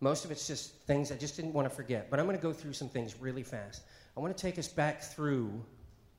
most 0.00 0.24
of 0.24 0.30
it's 0.30 0.46
just 0.46 0.74
things 0.86 1.10
I 1.10 1.16
just 1.16 1.36
didn't 1.36 1.52
want 1.52 1.68
to 1.68 1.74
forget. 1.74 2.10
But 2.10 2.20
I'm 2.20 2.26
going 2.26 2.36
to 2.36 2.42
go 2.42 2.52
through 2.52 2.74
some 2.74 2.88
things 2.88 3.20
really 3.20 3.42
fast. 3.42 3.82
I 4.16 4.20
want 4.20 4.36
to 4.36 4.40
take 4.40 4.58
us 4.58 4.68
back 4.68 5.02
through 5.02 5.50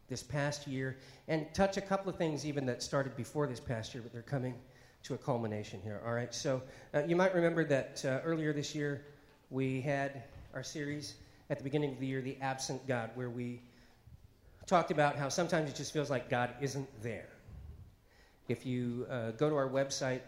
this 0.08 0.22
past 0.22 0.68
year 0.68 0.98
and 1.28 1.46
touch 1.54 1.78
a 1.78 1.82
couple 1.82 2.10
of 2.10 2.18
things 2.18 2.46
even 2.46 2.66
that 2.66 2.84
started 2.84 3.16
before 3.16 3.48
this 3.48 3.60
past 3.60 3.94
year, 3.94 4.04
but 4.04 4.12
they're 4.14 4.22
coming 4.22 4.56
to 5.04 5.14
a 5.14 5.18
culmination 5.18 5.80
here. 5.84 6.02
All 6.06 6.14
right, 6.14 6.34
so 6.34 6.62
uh, 6.94 7.04
you 7.08 7.16
might 7.16 7.34
remember 7.34 7.64
that 7.66 8.04
uh, 8.06 8.20
earlier 8.24 8.54
this 8.54 8.74
year 8.74 9.06
we 9.50 9.82
had 9.82 10.24
our 10.54 10.64
series 10.64 11.16
at 11.50 11.58
the 11.58 11.64
beginning 11.64 11.94
of 11.94 12.00
the 12.00 12.08
year, 12.08 12.22
The 12.22 12.38
Absent 12.42 12.86
God, 12.88 13.12
where 13.16 13.30
we 13.30 13.62
talked 14.68 14.92
about 14.92 15.16
how 15.16 15.30
sometimes 15.30 15.70
it 15.70 15.76
just 15.76 15.94
feels 15.94 16.10
like 16.10 16.30
God 16.30 16.52
isn't 16.60 16.88
there. 17.02 17.30
If 18.48 18.66
you 18.66 19.08
uh, 19.10 19.32
go 19.32 19.50
to 19.50 19.56
our 19.56 19.70
website, 19.70 20.22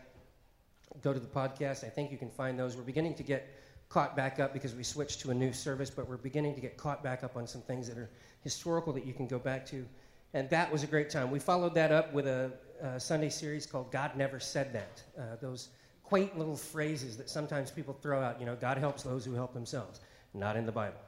go 1.01 1.13
to 1.13 1.19
the 1.19 1.27
podcast, 1.27 1.83
I 1.83 1.89
think 1.89 2.11
you 2.11 2.17
can 2.17 2.29
find 2.29 2.57
those. 2.57 2.75
We're 2.75 2.83
beginning 2.83 3.15
to 3.15 3.23
get 3.23 3.47
caught 3.89 4.15
back 4.15 4.39
up 4.39 4.53
because 4.53 4.75
we 4.75 4.83
switched 4.83 5.21
to 5.21 5.31
a 5.31 5.33
new 5.33 5.53
service, 5.53 5.89
but 5.89 6.07
we're 6.09 6.17
beginning 6.17 6.55
to 6.55 6.61
get 6.61 6.77
caught 6.77 7.03
back 7.03 7.23
up 7.23 7.37
on 7.37 7.47
some 7.47 7.61
things 7.61 7.87
that 7.87 7.97
are 7.97 8.09
historical 8.41 8.91
that 8.93 9.05
you 9.05 9.13
can 9.13 9.27
go 9.27 9.39
back 9.39 9.65
to. 9.67 9.85
And 10.33 10.49
that 10.49 10.71
was 10.71 10.83
a 10.83 10.87
great 10.87 11.09
time. 11.09 11.31
We 11.31 11.39
followed 11.39 11.73
that 11.75 11.91
up 11.91 12.13
with 12.13 12.27
a, 12.27 12.51
a 12.81 12.99
Sunday 12.99 13.29
series 13.29 13.65
called 13.65 13.91
God 13.91 14.15
Never 14.15 14.39
Said 14.39 14.73
That. 14.73 15.01
Uh, 15.17 15.35
those 15.41 15.69
quaint 16.03 16.37
little 16.37 16.57
phrases 16.57 17.17
that 17.17 17.29
sometimes 17.29 17.71
people 17.71 17.93
throw 17.93 18.21
out, 18.21 18.39
you 18.39 18.45
know, 18.45 18.55
God 18.55 18.77
helps 18.77 19.03
those 19.03 19.25
who 19.25 19.33
help 19.33 19.53
themselves. 19.53 20.01
Not 20.33 20.57
in 20.57 20.65
the 20.65 20.71
Bible. 20.71 20.99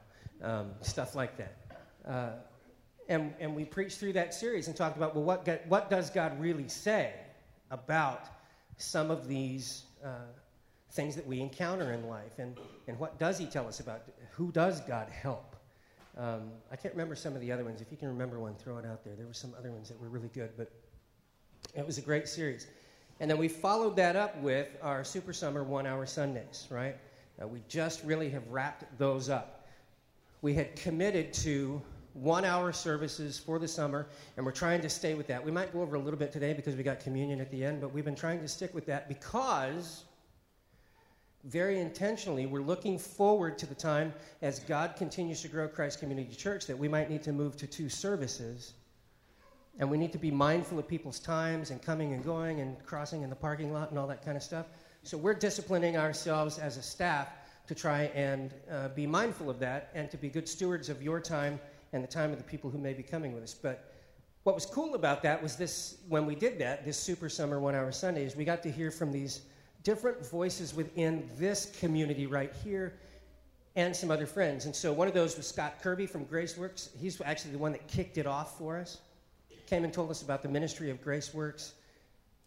Um, 0.42 0.70
stuff 0.80 1.14
like 1.14 1.36
that. 1.36 1.56
Uh, 2.06 2.30
and, 3.10 3.34
and 3.40 3.56
we 3.56 3.64
preached 3.64 3.98
through 3.98 4.12
that 4.12 4.32
series 4.32 4.68
and 4.68 4.76
talked 4.76 4.96
about, 4.96 5.16
well, 5.16 5.24
what, 5.24 5.44
God, 5.44 5.58
what 5.66 5.90
does 5.90 6.10
God 6.10 6.40
really 6.40 6.68
say 6.68 7.12
about 7.72 8.28
some 8.78 9.10
of 9.10 9.26
these 9.26 9.82
uh, 10.02 10.30
things 10.92 11.16
that 11.16 11.26
we 11.26 11.40
encounter 11.40 11.92
in 11.92 12.06
life? 12.06 12.38
And, 12.38 12.56
and 12.86 12.96
what 13.00 13.18
does 13.18 13.36
He 13.36 13.46
tell 13.46 13.66
us 13.66 13.80
about? 13.80 14.02
Who 14.30 14.52
does 14.52 14.80
God 14.82 15.08
help? 15.08 15.56
Um, 16.16 16.52
I 16.70 16.76
can't 16.76 16.94
remember 16.94 17.16
some 17.16 17.34
of 17.34 17.40
the 17.40 17.50
other 17.50 17.64
ones. 17.64 17.80
If 17.80 17.90
you 17.90 17.96
can 17.96 18.08
remember 18.08 18.38
one, 18.38 18.54
throw 18.54 18.78
it 18.78 18.86
out 18.86 19.04
there. 19.04 19.16
There 19.16 19.26
were 19.26 19.34
some 19.34 19.54
other 19.58 19.72
ones 19.72 19.88
that 19.88 20.00
were 20.00 20.08
really 20.08 20.30
good, 20.32 20.50
but 20.56 20.70
it 21.74 21.84
was 21.84 21.98
a 21.98 22.02
great 22.02 22.28
series. 22.28 22.68
And 23.18 23.28
then 23.28 23.38
we 23.38 23.48
followed 23.48 23.96
that 23.96 24.14
up 24.14 24.40
with 24.40 24.68
our 24.82 25.02
Super 25.02 25.32
Summer 25.32 25.64
one 25.64 25.84
hour 25.84 26.06
Sundays, 26.06 26.68
right? 26.70 26.96
Uh, 27.42 27.48
we 27.48 27.60
just 27.68 28.04
really 28.04 28.30
have 28.30 28.46
wrapped 28.48 28.84
those 28.98 29.28
up. 29.28 29.66
We 30.42 30.54
had 30.54 30.76
committed 30.76 31.32
to 31.34 31.82
one 32.14 32.44
hour 32.44 32.72
services 32.72 33.38
for 33.38 33.58
the 33.58 33.68
summer, 33.68 34.06
and 34.36 34.44
we're 34.44 34.52
trying 34.52 34.80
to 34.82 34.88
stay 34.88 35.14
with 35.14 35.26
that. 35.28 35.44
We 35.44 35.50
might 35.50 35.72
go 35.72 35.80
over 35.82 35.96
a 35.96 36.00
little 36.00 36.18
bit 36.18 36.32
today 36.32 36.52
because 36.52 36.76
we 36.76 36.82
got 36.82 37.00
communion 37.00 37.40
at 37.40 37.50
the 37.50 37.64
end, 37.64 37.80
but 37.80 37.92
we've 37.92 38.04
been 38.04 38.16
trying 38.16 38.40
to 38.40 38.48
stick 38.48 38.74
with 38.74 38.86
that 38.86 39.08
because 39.08 40.04
very 41.44 41.80
intentionally, 41.80 42.44
we're 42.44 42.60
looking 42.60 42.98
forward 42.98 43.56
to 43.58 43.66
the 43.66 43.74
time 43.74 44.12
as 44.42 44.60
God 44.60 44.94
continues 44.96 45.40
to 45.42 45.48
grow 45.48 45.68
Christ 45.68 45.98
Community 45.98 46.34
Church 46.34 46.66
that 46.66 46.78
we 46.78 46.86
might 46.86 47.08
need 47.08 47.22
to 47.22 47.32
move 47.32 47.56
to 47.56 47.66
two 47.66 47.88
services. 47.88 48.74
And 49.78 49.90
we 49.90 49.96
need 49.96 50.12
to 50.12 50.18
be 50.18 50.30
mindful 50.30 50.78
of 50.78 50.86
people's 50.86 51.18
times 51.18 51.70
and 51.70 51.80
coming 51.80 52.12
and 52.12 52.22
going 52.22 52.60
and 52.60 52.76
crossing 52.84 53.22
in 53.22 53.30
the 53.30 53.36
parking 53.36 53.72
lot 53.72 53.88
and 53.88 53.98
all 53.98 54.06
that 54.08 54.22
kind 54.22 54.36
of 54.36 54.42
stuff. 54.42 54.66
So 55.02 55.16
we're 55.16 55.34
disciplining 55.34 55.96
ourselves 55.96 56.58
as 56.58 56.76
a 56.76 56.82
staff 56.82 57.28
to 57.68 57.74
try 57.74 58.04
and 58.14 58.52
uh, 58.70 58.88
be 58.88 59.06
mindful 59.06 59.48
of 59.48 59.58
that 59.60 59.90
and 59.94 60.10
to 60.10 60.18
be 60.18 60.28
good 60.28 60.48
stewards 60.48 60.90
of 60.90 61.02
your 61.02 61.20
time 61.20 61.58
and 61.92 62.02
the 62.02 62.08
time 62.08 62.32
of 62.32 62.38
the 62.38 62.44
people 62.44 62.70
who 62.70 62.78
may 62.78 62.92
be 62.92 63.02
coming 63.02 63.32
with 63.32 63.42
us. 63.42 63.54
But 63.54 63.92
what 64.44 64.54
was 64.54 64.64
cool 64.64 64.94
about 64.94 65.22
that 65.22 65.42
was 65.42 65.56
this 65.56 65.98
when 66.08 66.26
we 66.26 66.34
did 66.34 66.58
that, 66.60 66.84
this 66.84 66.96
Super 66.96 67.28
Summer 67.28 67.60
One 67.60 67.74
Hour 67.74 67.92
Sundays, 67.92 68.36
we 68.36 68.44
got 68.44 68.62
to 68.62 68.70
hear 68.70 68.90
from 68.90 69.12
these 69.12 69.42
different 69.82 70.24
voices 70.26 70.74
within 70.74 71.28
this 71.38 71.76
community 71.78 72.26
right 72.26 72.52
here 72.64 72.94
and 73.76 73.94
some 73.94 74.10
other 74.10 74.26
friends. 74.26 74.64
And 74.64 74.74
so 74.74 74.92
one 74.92 75.08
of 75.08 75.14
those 75.14 75.36
was 75.36 75.46
Scott 75.46 75.80
Kirby 75.82 76.06
from 76.06 76.24
Graceworks. 76.26 76.88
He's 76.98 77.20
actually 77.20 77.52
the 77.52 77.58
one 77.58 77.72
that 77.72 77.86
kicked 77.86 78.18
it 78.18 78.26
off 78.26 78.58
for 78.58 78.78
us. 78.78 78.98
Came 79.66 79.84
and 79.84 79.92
told 79.92 80.10
us 80.10 80.22
about 80.22 80.42
the 80.42 80.48
ministry 80.48 80.90
of 80.90 81.02
Graceworks 81.02 81.72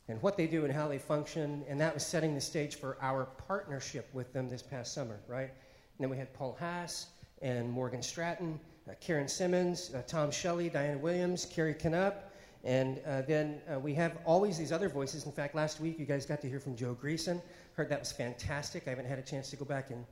and 0.09 0.21
what 0.21 0.35
they 0.35 0.47
do 0.47 0.65
and 0.65 0.73
how 0.73 0.87
they 0.87 0.97
function. 0.97 1.63
And 1.69 1.79
that 1.79 1.93
was 1.93 2.05
setting 2.05 2.35
the 2.35 2.41
stage 2.41 2.75
for 2.75 2.97
our 3.01 3.25
partnership 3.47 4.09
with 4.13 4.33
them 4.33 4.49
this 4.49 4.61
past 4.61 4.93
summer, 4.93 5.19
right? 5.27 5.49
And 5.49 5.99
then 5.99 6.09
we 6.09 6.17
had 6.17 6.33
Paul 6.33 6.57
Haas 6.59 7.07
and 7.41 7.69
Morgan 7.69 8.01
Stratton, 8.01 8.59
Karen 8.99 9.27
Simmons, 9.27 9.91
uh, 9.93 10.01
Tom 10.07 10.31
Shelley, 10.31 10.69
Diana 10.69 10.97
Williams, 10.97 11.45
Carrie 11.45 11.73
Knupp, 11.73 12.15
and 12.63 12.99
uh, 13.05 13.21
then 13.21 13.61
uh, 13.73 13.79
we 13.79 13.93
have 13.93 14.17
always 14.25 14.57
these 14.57 14.71
other 14.71 14.89
voices. 14.89 15.25
In 15.25 15.31
fact, 15.31 15.55
last 15.55 15.79
week 15.79 15.99
you 15.99 16.05
guys 16.05 16.25
got 16.25 16.41
to 16.41 16.49
hear 16.49 16.59
from 16.59 16.75
Joe 16.75 16.97
Greason. 17.01 17.41
Heard 17.75 17.89
that 17.89 17.99
was 17.99 18.11
fantastic. 18.11 18.87
I 18.87 18.91
haven't 18.91 19.07
had 19.07 19.19
a 19.19 19.23
chance 19.23 19.49
to 19.49 19.55
go 19.55 19.65
back 19.65 19.89
and 19.91 20.05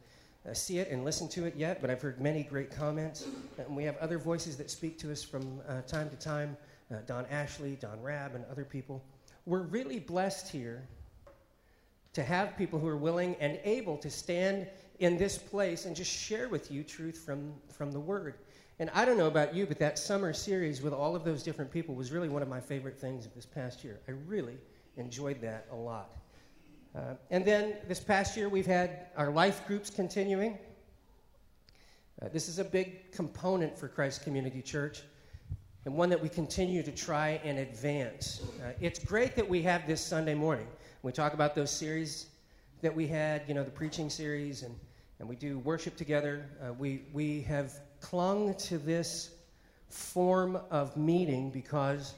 uh, 0.49 0.53
see 0.53 0.79
it 0.79 0.89
and 0.89 1.05
listen 1.05 1.27
to 1.29 1.45
it 1.45 1.55
yet, 1.55 1.81
but 1.81 1.89
I've 1.89 2.01
heard 2.01 2.19
many 2.19 2.43
great 2.43 2.71
comments. 2.71 3.25
And 3.57 3.75
we 3.75 3.83
have 3.83 3.97
other 3.97 4.17
voices 4.17 4.57
that 4.57 4.69
speak 4.69 4.97
to 4.99 5.11
us 5.11 5.23
from 5.23 5.61
uh, 5.67 5.81
time 5.81 6.09
to 6.09 6.15
time 6.15 6.57
uh, 6.91 6.97
Don 7.05 7.25
Ashley, 7.27 7.77
Don 7.79 8.01
Rabb, 8.01 8.35
and 8.35 8.43
other 8.51 8.65
people. 8.65 9.03
We're 9.45 9.61
really 9.61 9.99
blessed 9.99 10.49
here 10.51 10.87
to 12.13 12.23
have 12.23 12.57
people 12.57 12.79
who 12.79 12.87
are 12.87 12.97
willing 12.97 13.35
and 13.39 13.59
able 13.63 13.97
to 13.97 14.09
stand 14.09 14.67
in 14.99 15.17
this 15.17 15.37
place 15.37 15.85
and 15.85 15.95
just 15.95 16.11
share 16.11 16.49
with 16.49 16.69
you 16.69 16.83
truth 16.83 17.17
from, 17.17 17.53
from 17.69 17.91
the 17.91 17.99
Word. 17.99 18.35
And 18.81 18.89
I 18.95 19.05
don't 19.05 19.15
know 19.15 19.27
about 19.27 19.53
you, 19.53 19.67
but 19.67 19.77
that 19.77 19.99
summer 19.99 20.33
series 20.33 20.81
with 20.81 20.91
all 20.91 21.15
of 21.15 21.23
those 21.23 21.43
different 21.43 21.69
people 21.69 21.93
was 21.93 22.11
really 22.11 22.29
one 22.29 22.41
of 22.41 22.47
my 22.47 22.59
favorite 22.59 22.97
things 22.97 23.27
of 23.27 23.35
this 23.35 23.45
past 23.45 23.83
year. 23.83 23.99
I 24.07 24.13
really 24.25 24.57
enjoyed 24.97 25.39
that 25.41 25.67
a 25.71 25.75
lot. 25.75 26.09
Uh, 26.95 27.13
and 27.29 27.45
then 27.45 27.75
this 27.87 27.99
past 27.99 28.35
year, 28.35 28.49
we've 28.49 28.65
had 28.65 29.05
our 29.15 29.29
life 29.29 29.67
groups 29.67 29.91
continuing. 29.91 30.57
Uh, 32.19 32.29
this 32.33 32.49
is 32.49 32.57
a 32.57 32.63
big 32.63 33.11
component 33.11 33.77
for 33.77 33.87
Christ 33.87 34.23
Community 34.23 34.63
Church 34.63 35.03
and 35.85 35.93
one 35.93 36.09
that 36.09 36.19
we 36.19 36.27
continue 36.27 36.81
to 36.81 36.91
try 36.91 37.39
and 37.43 37.59
advance. 37.59 38.41
Uh, 38.63 38.71
it's 38.81 38.97
great 38.97 39.35
that 39.35 39.47
we 39.47 39.61
have 39.61 39.85
this 39.85 40.03
Sunday 40.03 40.33
morning. 40.33 40.65
We 41.03 41.11
talk 41.11 41.35
about 41.35 41.53
those 41.53 41.69
series 41.69 42.29
that 42.81 42.95
we 42.95 43.05
had, 43.05 43.43
you 43.47 43.53
know, 43.53 43.63
the 43.63 43.69
preaching 43.69 44.09
series, 44.09 44.63
and, 44.63 44.75
and 45.19 45.29
we 45.29 45.35
do 45.35 45.59
worship 45.59 45.95
together. 45.97 46.49
Uh, 46.59 46.73
we, 46.73 47.03
we 47.13 47.41
have 47.41 47.79
clung 48.01 48.53
to 48.55 48.77
this 48.77 49.31
form 49.89 50.59
of 50.69 50.97
meeting 50.97 51.49
because 51.49 52.15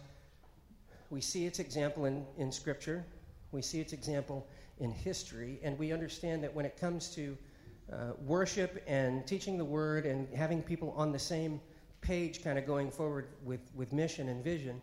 we 1.10 1.22
see 1.22 1.46
its 1.46 1.60
example 1.60 2.06
in, 2.06 2.26
in 2.38 2.52
Scripture, 2.52 3.06
we 3.52 3.62
see 3.62 3.80
its 3.80 3.94
example 3.94 4.48
in 4.80 4.92
history, 4.92 5.60
and 5.64 5.78
we 5.78 5.92
understand 5.92 6.44
that 6.44 6.54
when 6.54 6.66
it 6.66 6.80
comes 6.80 7.10
to 7.10 7.38
uh, 7.92 8.14
worship 8.26 8.84
and 8.88 9.28
teaching 9.28 9.58
the 9.58 9.66
Word 9.66 10.06
and 10.06 10.28
having 10.34 10.62
people 10.62 10.94
on 10.98 11.12
the 11.12 11.20
same 11.20 11.60
page, 12.02 12.44
kind 12.44 12.58
of 12.58 12.66
going 12.66 12.90
forward 12.90 13.28
with, 13.44 13.62
with 13.76 13.94
mission 13.94 14.30
and 14.30 14.44
vision, 14.44 14.82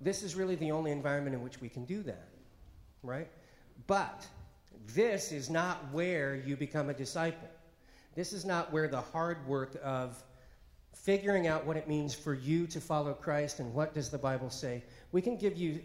this 0.00 0.22
is 0.22 0.34
really 0.34 0.56
the 0.56 0.70
only 0.70 0.90
environment 0.90 1.34
in 1.34 1.42
which 1.42 1.60
we 1.60 1.68
can 1.68 1.84
do 1.84 2.02
that, 2.02 2.28
right? 3.02 3.28
But 3.86 4.26
this 4.94 5.32
is 5.32 5.48
not 5.48 5.78
where 5.92 6.34
you 6.34 6.56
become 6.56 6.90
a 6.90 6.94
disciple. 6.94 7.48
This 8.16 8.32
is 8.32 8.46
not 8.46 8.72
where 8.72 8.88
the 8.88 9.00
hard 9.00 9.46
work 9.46 9.76
of 9.84 10.20
figuring 10.94 11.46
out 11.46 11.66
what 11.66 11.76
it 11.76 11.86
means 11.86 12.14
for 12.14 12.32
you 12.34 12.66
to 12.66 12.80
follow 12.80 13.12
Christ 13.12 13.60
and 13.60 13.72
what 13.74 13.92
does 13.94 14.08
the 14.08 14.18
Bible 14.18 14.48
say. 14.50 14.82
We 15.12 15.20
can 15.20 15.36
give 15.36 15.56
you 15.56 15.80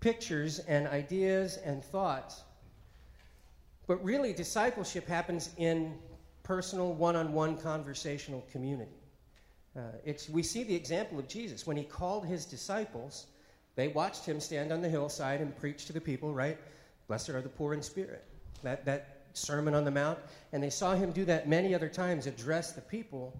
pictures 0.00 0.58
and 0.58 0.88
ideas 0.88 1.58
and 1.64 1.82
thoughts. 1.82 2.42
But 3.86 4.02
really, 4.04 4.32
discipleship 4.32 5.06
happens 5.06 5.50
in 5.58 5.94
personal, 6.42 6.92
one 6.92 7.14
on 7.14 7.32
one 7.32 7.56
conversational 7.56 8.44
community. 8.50 8.90
Uh, 9.76 9.82
it's, 10.04 10.28
we 10.28 10.42
see 10.42 10.64
the 10.64 10.74
example 10.74 11.18
of 11.20 11.28
Jesus. 11.28 11.66
When 11.66 11.76
he 11.76 11.84
called 11.84 12.26
his 12.26 12.44
disciples, 12.46 13.26
they 13.76 13.88
watched 13.88 14.24
him 14.24 14.40
stand 14.40 14.72
on 14.72 14.80
the 14.80 14.88
hillside 14.88 15.40
and 15.40 15.56
preach 15.56 15.86
to 15.86 15.92
the 15.92 16.00
people, 16.00 16.34
right? 16.34 16.58
Blessed 17.06 17.28
are 17.30 17.42
the 17.42 17.48
poor 17.48 17.74
in 17.74 17.82
spirit. 17.82 18.24
That, 18.62 18.84
that 18.86 19.15
Sermon 19.36 19.74
on 19.74 19.84
the 19.84 19.90
Mount. 19.90 20.18
And 20.52 20.62
they 20.62 20.70
saw 20.70 20.94
him 20.94 21.12
do 21.12 21.24
that 21.26 21.48
many 21.48 21.74
other 21.74 21.88
times, 21.88 22.26
address 22.26 22.72
the 22.72 22.80
people. 22.80 23.36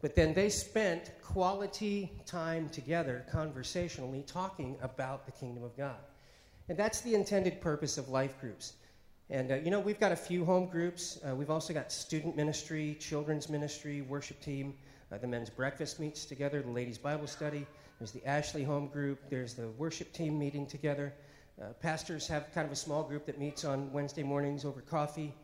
But 0.00 0.14
then 0.14 0.32
they 0.32 0.48
spent 0.48 1.12
quality 1.22 2.12
time 2.24 2.68
together, 2.68 3.26
conversationally, 3.30 4.22
talking 4.26 4.76
about 4.80 5.26
the 5.26 5.32
kingdom 5.32 5.64
of 5.64 5.76
God. 5.76 5.96
And 6.68 6.78
that's 6.78 7.00
the 7.00 7.14
intended 7.14 7.60
purpose 7.60 7.98
of 7.98 8.08
life 8.08 8.40
groups. 8.40 8.74
And, 9.30 9.50
uh, 9.50 9.56
you 9.56 9.70
know, 9.70 9.80
we've 9.80 10.00
got 10.00 10.12
a 10.12 10.16
few 10.16 10.44
home 10.44 10.66
groups. 10.66 11.18
Uh, 11.28 11.34
we've 11.34 11.50
also 11.50 11.74
got 11.74 11.90
student 11.92 12.36
ministry, 12.36 12.96
children's 13.00 13.48
ministry, 13.48 14.02
worship 14.02 14.40
team. 14.40 14.74
Uh, 15.10 15.18
the 15.18 15.26
men's 15.26 15.50
breakfast 15.50 15.98
meets 15.98 16.24
together, 16.24 16.62
the 16.62 16.70
ladies' 16.70 16.98
Bible 16.98 17.26
study. 17.26 17.66
There's 17.98 18.12
the 18.12 18.24
Ashley 18.24 18.62
home 18.62 18.86
group. 18.86 19.18
There's 19.28 19.54
the 19.54 19.68
worship 19.70 20.12
team 20.12 20.38
meeting 20.38 20.66
together. 20.66 21.12
Uh, 21.60 21.72
pastors 21.80 22.28
have 22.28 22.52
kind 22.54 22.64
of 22.64 22.72
a 22.72 22.76
small 22.76 23.02
group 23.02 23.26
that 23.26 23.36
meets 23.36 23.64
on 23.64 23.92
Wednesday 23.92 24.22
mornings 24.22 24.64
over 24.64 24.80
coffee. 24.80 25.34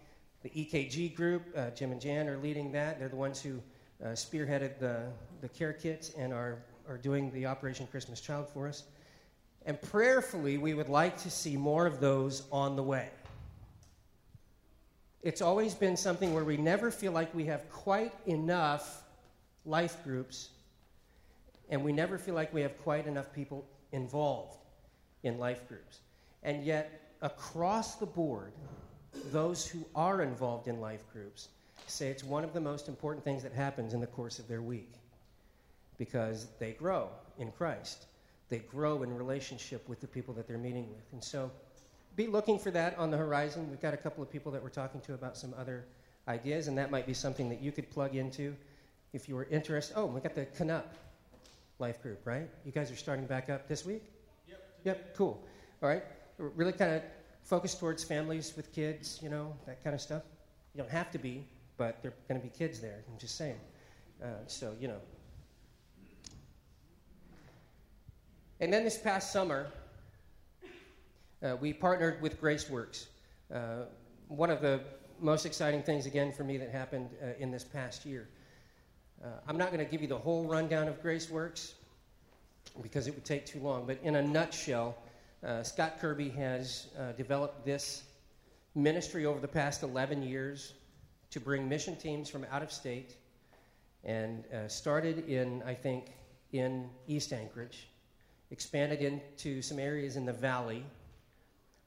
The 0.45 0.51
EKG 0.51 1.13
group, 1.13 1.43
uh, 1.57 1.71
Jim 1.71 1.91
and 1.91 2.01
Jan 2.01 2.29
are 2.29 2.37
leading 2.37 2.71
that. 2.71 3.01
They're 3.01 3.09
the 3.09 3.17
ones 3.17 3.43
who 3.43 3.61
uh, 4.05 4.09
spearheaded 4.11 4.79
the, 4.79 5.07
the 5.41 5.49
care 5.49 5.73
kits 5.73 6.13
and 6.17 6.33
are, 6.33 6.59
are 6.89 6.99
doing 6.99 7.33
the 7.33 7.47
Operation 7.47 7.89
Christmas 7.89 8.21
Child 8.21 8.49
for 8.49 8.69
us. 8.69 8.85
And 9.67 9.81
prayerfully, 9.83 10.57
we 10.57 10.75
would 10.75 10.89
like 10.89 11.17
to 11.23 11.31
see 11.31 11.57
more 11.57 11.85
of 11.85 11.99
those 11.99 12.45
on 12.53 12.77
the 12.77 12.83
way. 12.83 13.09
It's 15.23 15.43
always 15.43 15.75
been 15.75 15.97
something 15.97 16.33
where 16.33 16.45
we 16.45 16.59
never 16.59 16.93
feel 16.93 17.11
like 17.11 17.35
we 17.35 17.47
have 17.47 17.69
quite 17.71 18.13
enough 18.27 19.03
life 19.65 19.97
groups, 20.05 20.51
and 21.71 21.83
we 21.83 21.93
never 21.93 22.19
feel 22.19 22.35
like 22.35 22.55
we 22.55 22.61
have 22.61 22.81
quite 22.85 23.07
enough 23.07 23.33
people 23.33 23.67
involved 23.91 24.59
in 25.25 25.39
life 25.39 25.67
groups. 25.67 26.01
And 26.45 26.65
yet, 26.65 27.17
across 27.23 27.97
the 27.97 28.07
board, 28.07 28.53
those 29.33 29.67
who 29.67 29.85
are 29.95 30.23
involved 30.23 30.69
in 30.69 30.81
life 30.81 31.05
groups 31.13 31.49
say 31.87 32.09
it's 32.09 32.25
one 32.25 32.45
of 32.45 32.53
the 32.53 32.61
most 32.61 32.89
important 32.89 33.25
things 33.25 33.43
that 33.43 33.53
happens 33.53 33.95
in 33.95 34.01
the 34.01 34.07
course 34.07 34.39
of 34.39 34.49
their 34.49 34.63
week 34.63 34.93
because 35.99 36.49
they 36.59 36.73
grow 36.73 37.09
in 37.39 37.51
Christ. 37.53 38.07
They 38.49 38.59
grow 38.59 39.03
in 39.03 39.15
relationship 39.15 39.89
with 39.89 40.01
the 40.01 40.07
people 40.07 40.35
that 40.35 40.47
they're 40.47 40.59
meeting 40.59 40.89
with. 40.91 41.13
And 41.13 41.23
so 41.23 41.51
be 42.17 42.27
looking 42.27 42.59
for 42.59 42.71
that 42.71 42.97
on 42.99 43.11
the 43.11 43.17
horizon. 43.17 43.69
We've 43.71 43.81
got 43.81 43.95
a 43.95 43.99
couple 43.99 44.23
of 44.23 44.31
people 44.31 44.53
that 44.53 44.63
we're 44.63 44.69
talking 44.69 45.01
to 45.03 45.15
about 45.15 45.37
some 45.37 45.55
other 45.59 45.85
ideas, 46.29 46.69
and 46.69 46.79
that 46.79 46.91
might 46.91 47.07
be 47.07 47.15
something 47.15 47.49
that 47.49 47.61
you 47.61 47.73
could 47.73 47.91
plug 47.91 48.15
into 48.15 48.55
if 49.13 49.29
you 49.29 49.35
were 49.35 49.47
interested. 49.51 49.95
Oh, 49.97 50.07
we 50.07 50.21
got 50.21 50.35
the 50.35 50.47
Canup 50.47 50.85
life 51.79 52.03
group, 52.03 52.21
right? 52.25 52.49
You 52.65 52.73
guys 52.73 52.91
are 52.91 52.97
starting 52.97 53.27
back 53.27 53.51
up 53.51 53.69
this 53.69 53.85
week? 53.85 54.05
Yep. 54.49 54.63
Yep, 54.85 55.17
cool. 55.17 55.43
All 55.83 55.89
right. 55.89 56.05
Really 56.39 56.73
kind 56.73 56.95
of 56.95 57.03
focused 57.43 57.79
towards 57.79 58.03
families 58.03 58.55
with 58.57 58.73
kids, 58.73 59.21
you 59.23 59.29
know, 59.29 59.55
that 59.67 59.83
kind 59.85 59.95
of 59.95 60.01
stuff. 60.01 60.23
You 60.75 60.79
don't 60.83 60.91
have 60.91 61.11
to 61.13 61.19
be, 61.19 61.47
but 61.77 62.03
there 62.03 62.11
are 62.11 62.15
going 62.29 62.41
to 62.41 62.47
be 62.47 62.53
kids 62.53 62.81
there. 62.81 63.05
I'm 63.11 63.19
just 63.19 63.37
saying. 63.37 63.61
Uh, 64.23 64.29
so, 64.47 64.75
you 64.81 64.89
know. 64.89 64.99
And 68.61 68.73
then 68.73 68.83
this 68.83 68.97
past 68.97 69.33
summer, 69.33 69.67
uh, 71.43 71.57
we 71.61 71.73
partnered 71.73 72.23
with 72.23 72.41
GraceWorks. 72.41 73.07
Uh, 73.53 73.85
one 74.29 74.51
of 74.51 74.61
the 74.61 74.81
most 75.21 75.47
exciting 75.47 75.83
things, 75.83 76.07
again, 76.07 76.33
for 76.33 76.45
me 76.45 76.57
that 76.57 76.71
happened 76.71 77.11
uh, 77.23 77.27
in 77.39 77.51
this 77.51 77.65
past 77.65 78.05
year. 78.07 78.29
Uh, 79.23 79.29
I'm 79.47 79.57
not 79.57 79.71
going 79.71 79.85
to 79.85 79.91
give 79.91 80.01
you 80.03 80.09
the 80.09 80.19
whole 80.19 80.45
rundown 80.45 80.89
of 80.89 81.03
GraceWorks 81.03 81.75
because 82.83 83.07
it 83.07 83.15
would 83.15 83.25
take 83.25 83.47
too 83.47 83.61
long, 83.61 83.87
but 83.87 83.99
in 84.03 84.17
a 84.17 84.23
nutshell, 84.23 84.97
uh, 85.45 85.63
Scott 85.63 85.99
Kirby 86.01 86.31
has 86.31 86.89
uh, 86.99 87.13
developed 87.13 87.65
this 87.65 88.05
ministry 88.75 89.27
over 89.27 89.41
the 89.41 89.49
past 89.49 89.83
11 89.83 90.23
years 90.23 90.73
to 91.31 91.41
bring 91.41 91.69
mission 91.69 91.97
teams 91.97 92.31
from 92.31 92.47
out 92.51 92.63
of 92.63 92.73
state 92.73 93.17
and 94.05 94.45
uh, 94.53 94.69
started 94.69 95.29
in, 95.29 95.63
I 95.65 95.75
think, 95.75 96.13
in 96.53 96.89
East 97.09 97.33
Anchorage, 97.33 97.89
expanded 98.51 99.01
into 99.01 99.61
some 99.61 99.79
areas 99.79 100.17
in 100.17 100.25
the 100.25 100.33
valley 100.33 100.85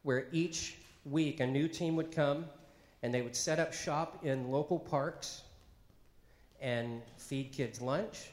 where 0.04 0.28
each 0.32 0.78
week 1.06 1.40
a 1.40 1.48
new 1.48 1.68
team 1.68 1.96
would 1.96 2.12
come 2.12 2.46
and 3.02 3.14
they 3.14 3.22
would 3.22 3.36
set 3.36 3.60
up 3.60 3.74
shop 3.74 4.24
in 4.24 4.52
local 4.52 4.78
parks 4.78 5.44
and 6.62 7.02
feed 7.18 7.52
kids 7.52 7.82
lunch 7.82 8.30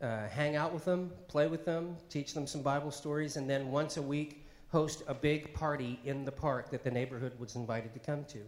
uh, 0.00 0.28
hang 0.28 0.56
out 0.56 0.72
with 0.72 0.84
them, 0.84 1.10
play 1.26 1.46
with 1.48 1.64
them, 1.64 1.96
teach 2.08 2.34
them 2.34 2.46
some 2.46 2.62
Bible 2.62 2.90
stories, 2.90 3.36
and 3.36 3.48
then 3.48 3.70
once 3.70 3.96
a 3.96 4.02
week 4.02 4.44
host 4.68 5.02
a 5.08 5.14
big 5.14 5.52
party 5.54 5.98
in 6.04 6.24
the 6.24 6.32
park 6.32 6.70
that 6.70 6.84
the 6.84 6.90
neighborhood 6.90 7.32
was 7.38 7.56
invited 7.56 7.92
to 7.94 7.98
come 7.98 8.24
to. 8.24 8.38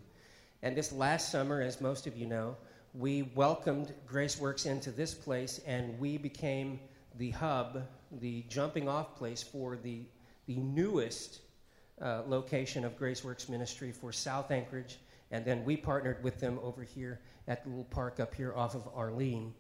And 0.63 0.77
this 0.77 0.93
last 0.93 1.33
summer, 1.33 1.63
as 1.63 1.81
most 1.81 2.07
of 2.07 2.17
you 2.17 2.27
know, 2.27 2.57
we 2.95 3.23
welcomed 3.35 3.95
GraceWorks 4.09 4.67
into 4.67 4.91
this 4.91 5.15
place 5.15 5.61
and 5.67 5.99
we 5.99 6.19
became 6.19 6.81
the 7.19 7.31
hub, 7.31 7.83
the 8.21 8.45
jumping 8.49 8.89
off 8.89 9.17
place 9.17 9.43
for 9.43 9.77
the, 9.77 10.03
the 10.47 10.57
newest 10.57 11.41
uh, 12.01 12.23
location 12.27 12.85
of 12.85 12.99
GraceWorks 12.99 13.49
Ministry 13.49 13.93
for 13.93 14.13
South 14.13 14.51
Anchorage. 14.51 14.99
And 15.31 15.45
then 15.45 15.65
we 15.65 15.77
partnered 15.77 16.23
with 16.23 16.41
them 16.41 16.59
over 16.63 16.83
here 16.83 17.21
at 17.49 17.63
the 17.63 17.71
little 17.71 17.85
park 17.85 18.21
up 18.21 18.35
here 18.35 18.53
off 18.55 18.75
of 18.75 18.89
Arlene. 18.95 19.55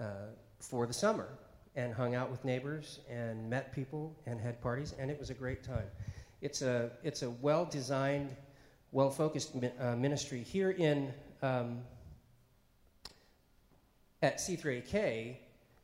Uh, 0.00 0.28
for 0.60 0.86
the 0.86 0.92
summer 0.92 1.28
and 1.76 1.94
hung 1.94 2.14
out 2.14 2.30
with 2.30 2.44
neighbors 2.44 3.00
and 3.08 3.48
met 3.48 3.72
people 3.72 4.16
and 4.26 4.40
had 4.40 4.60
parties, 4.60 4.94
and 4.98 5.10
it 5.10 5.18
was 5.18 5.30
a 5.30 5.34
great 5.34 5.62
time. 5.62 5.86
It's 6.40 6.62
a, 6.62 6.90
it's 7.02 7.22
a 7.22 7.30
well 7.30 7.64
designed, 7.64 8.34
well 8.92 9.10
focused 9.10 9.54
mi- 9.54 9.70
uh, 9.80 9.96
ministry. 9.96 10.42
Here 10.42 10.70
in 10.70 11.12
um, 11.42 11.80
at 14.22 14.38
C3AK, 14.38 15.36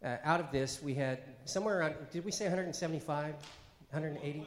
uh, 0.05 0.17
out 0.25 0.41
of 0.41 0.51
this, 0.51 0.83
we 0.83 0.95
had 0.95 1.21
somewhere 1.45 1.79
around, 1.79 1.95
did 2.13 2.25
we 2.25 2.33
say 2.33 2.45
175, 2.45 3.35
180? 3.91 4.47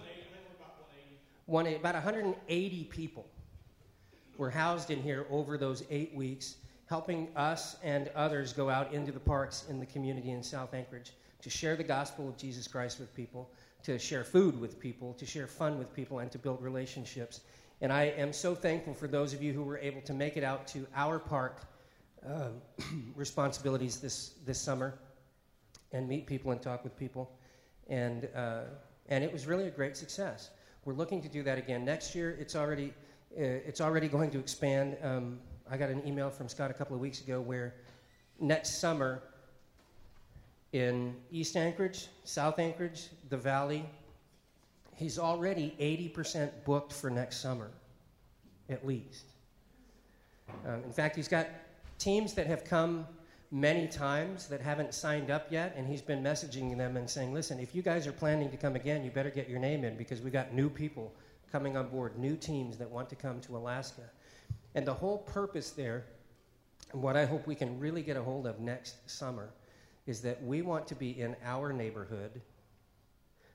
180. 1.46 1.80
About 1.80 1.96
180 1.96 2.84
people 2.86 3.26
were 4.38 4.50
housed 4.50 4.92
in 4.92 5.02
here 5.02 5.26
over 5.30 5.58
those 5.58 5.84
eight 5.90 6.14
weeks 6.14 6.58
helping 6.88 7.28
us 7.36 7.76
and 7.84 8.10
others 8.16 8.54
go 8.54 8.70
out 8.70 8.94
into 8.94 9.12
the 9.12 9.20
parks 9.20 9.66
in 9.70 9.80
the 9.80 9.86
community 9.86 10.32
in 10.32 10.42
South 10.42 10.74
Anchorage 10.74 11.12
to 11.42 11.50
share 11.50 11.76
the 11.76 11.84
gospel 11.84 12.28
of 12.30 12.38
Jesus 12.38 12.68
Christ 12.68 13.00
with 13.00 13.14
people, 13.14 13.50
to 13.84 14.00
share 14.00 14.24
food 14.24 14.60
with 14.60 14.80
people, 14.80 15.14
to 15.14 15.26
share 15.26 15.48
fun 15.48 15.78
with 15.78 15.94
people, 15.94 16.20
and 16.20 16.32
to 16.32 16.38
build 16.38 16.62
relationships. 16.62 17.42
And 17.82 17.92
I 17.92 18.06
am 18.18 18.34
so 18.34 18.56
thankful 18.56 18.94
for 18.94 19.08
those 19.08 19.34
of 19.34 19.44
you 19.44 19.54
who 19.54 19.64
were 19.64 19.78
able 19.78 20.02
to 20.02 20.14
make 20.14 20.38
it 20.38 20.44
out 20.44 20.66
to 20.70 20.88
our 20.96 21.20
park 21.20 21.62
uh, 22.28 22.50
responsibilities 23.16 24.00
this, 24.00 24.36
this 24.46 24.60
summer 24.60 24.98
and 25.92 26.08
meet 26.08 26.26
people 26.26 26.52
and 26.52 26.62
talk 26.62 26.84
with 26.84 26.98
people. 26.98 27.32
And, 27.90 28.28
uh, 28.36 28.62
and 29.10 29.24
it 29.24 29.32
was 29.32 29.46
really 29.46 29.68
a 29.68 29.72
great 29.72 29.96
success. 29.96 30.50
We're 30.86 30.94
looking 30.94 31.22
to 31.22 31.30
do 31.30 31.44
that 31.44 31.58
again 31.58 31.84
next 31.86 32.16
year. 32.16 32.36
It's 32.40 32.56
already, 32.56 32.94
uh, 33.38 33.44
it's 33.44 33.82
already 33.82 34.08
going 34.08 34.32
to 34.32 34.40
expand. 34.40 34.98
Um, 35.04 35.40
I 35.70 35.78
got 35.78 35.90
an 35.90 36.06
email 36.06 36.30
from 36.30 36.48
Scott 36.48 36.72
a 36.72 36.74
couple 36.74 36.96
of 36.96 37.02
weeks 37.02 37.22
ago 37.22 37.42
where 37.42 37.76
next 38.40 38.80
summer 38.80 39.22
in 40.74 41.16
East 41.32 41.56
Anchorage, 41.56 42.08
South 42.24 42.60
Anchorage, 42.60 43.10
the 43.30 43.38
Valley, 43.38 43.86
he's 44.96 45.18
already 45.20 45.76
80% 45.80 46.52
booked 46.66 46.94
for 46.94 47.10
next 47.10 47.38
summer, 47.38 47.70
at 48.70 48.86
least. 48.86 49.26
Um, 50.66 50.84
in 50.84 50.92
fact, 50.92 51.16
he's 51.16 51.28
got 51.28 51.48
teams 52.00 52.34
that 52.34 52.48
have 52.48 52.64
come 52.64 53.06
many 53.52 53.88
times 53.88 54.48
that 54.48 54.62
haven't 54.62 54.94
signed 54.94 55.32
up 55.32 55.48
yet, 55.50 55.74
and 55.78 55.88
he's 55.88 56.02
been 56.02 56.22
messaging 56.22 56.78
them 56.78 56.98
and 56.98 57.10
saying, 57.10 57.34
listen, 57.34 57.60
if 57.60 57.74
you 57.74 57.82
guys 57.82 58.06
are 58.06 58.12
planning 58.12 58.50
to 58.52 58.58
come 58.58 58.76
again, 58.76 59.04
you 59.04 59.12
better 59.12 59.30
get 59.30 59.50
your 59.50 59.60
name 59.60 59.84
in 59.84 59.96
because 59.98 60.22
we 60.22 60.30
got 60.30 60.54
new 60.54 60.70
people 60.70 61.14
coming 61.52 61.78
on 61.78 61.88
board, 61.88 62.18
new 62.18 62.36
teams 62.36 62.78
that 62.78 62.90
want 62.90 63.10
to 63.10 63.16
come 63.16 63.40
to 63.42 63.56
Alaska. 63.56 64.02
And 64.78 64.86
the 64.86 64.94
whole 64.94 65.18
purpose 65.18 65.72
there, 65.72 66.06
and 66.92 67.02
what 67.02 67.18
I 67.18 67.26
hope 67.26 67.48
we 67.48 67.56
can 67.56 67.80
really 67.80 68.04
get 68.04 68.16
a 68.16 68.22
hold 68.22 68.46
of 68.46 68.60
next 68.60 69.10
summer, 69.10 69.50
is 70.06 70.22
that 70.22 70.44
we 70.44 70.62
want 70.62 70.88
to 70.90 70.94
be 70.94 71.20
in 71.20 71.36
our 71.44 71.74
neighborhood. 71.74 72.40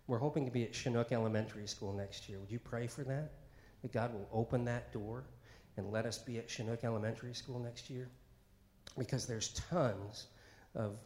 We're 0.09 0.19
hoping 0.19 0.45
to 0.47 0.51
be 0.51 0.65
at 0.65 0.75
Chinook 0.75 1.13
Elementary 1.13 1.69
School 1.69 1.93
next 1.93 2.29
year. 2.29 2.41
Would 2.41 2.51
you 2.51 2.59
pray 2.59 2.89
for 2.89 3.05
that? 3.05 3.31
That 3.83 3.93
God 3.93 4.13
will 4.13 4.29
open 4.33 4.65
that 4.65 4.93
door 4.93 5.23
and 5.77 5.93
let 5.93 6.07
us 6.07 6.19
be 6.19 6.39
at 6.39 6.51
Chinook 6.51 6.83
Elementary 6.83 7.35
School 7.35 7.61
next 7.61 7.89
year? 7.89 8.09
Because 8.99 9.25
there's 9.25 9.51
tons 9.71 10.27
of, 10.75 10.97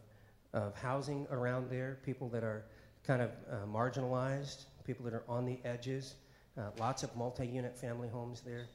of 0.51 0.73
housing 0.73 1.27
around 1.29 1.69
there, 1.69 1.99
people 2.03 2.27
that 2.29 2.43
are 2.43 2.65
kind 3.03 3.21
of 3.21 3.29
uh, 3.51 3.67
marginalized, 3.71 4.63
people 4.83 5.05
that 5.05 5.13
are 5.13 5.25
on 5.29 5.45
the 5.45 5.59
edges, 5.63 6.15
uh, 6.57 6.71
lots 6.79 7.03
of 7.03 7.15
multi 7.15 7.45
unit 7.45 7.77
family 7.77 8.09
homes 8.09 8.41
there. 8.41 8.65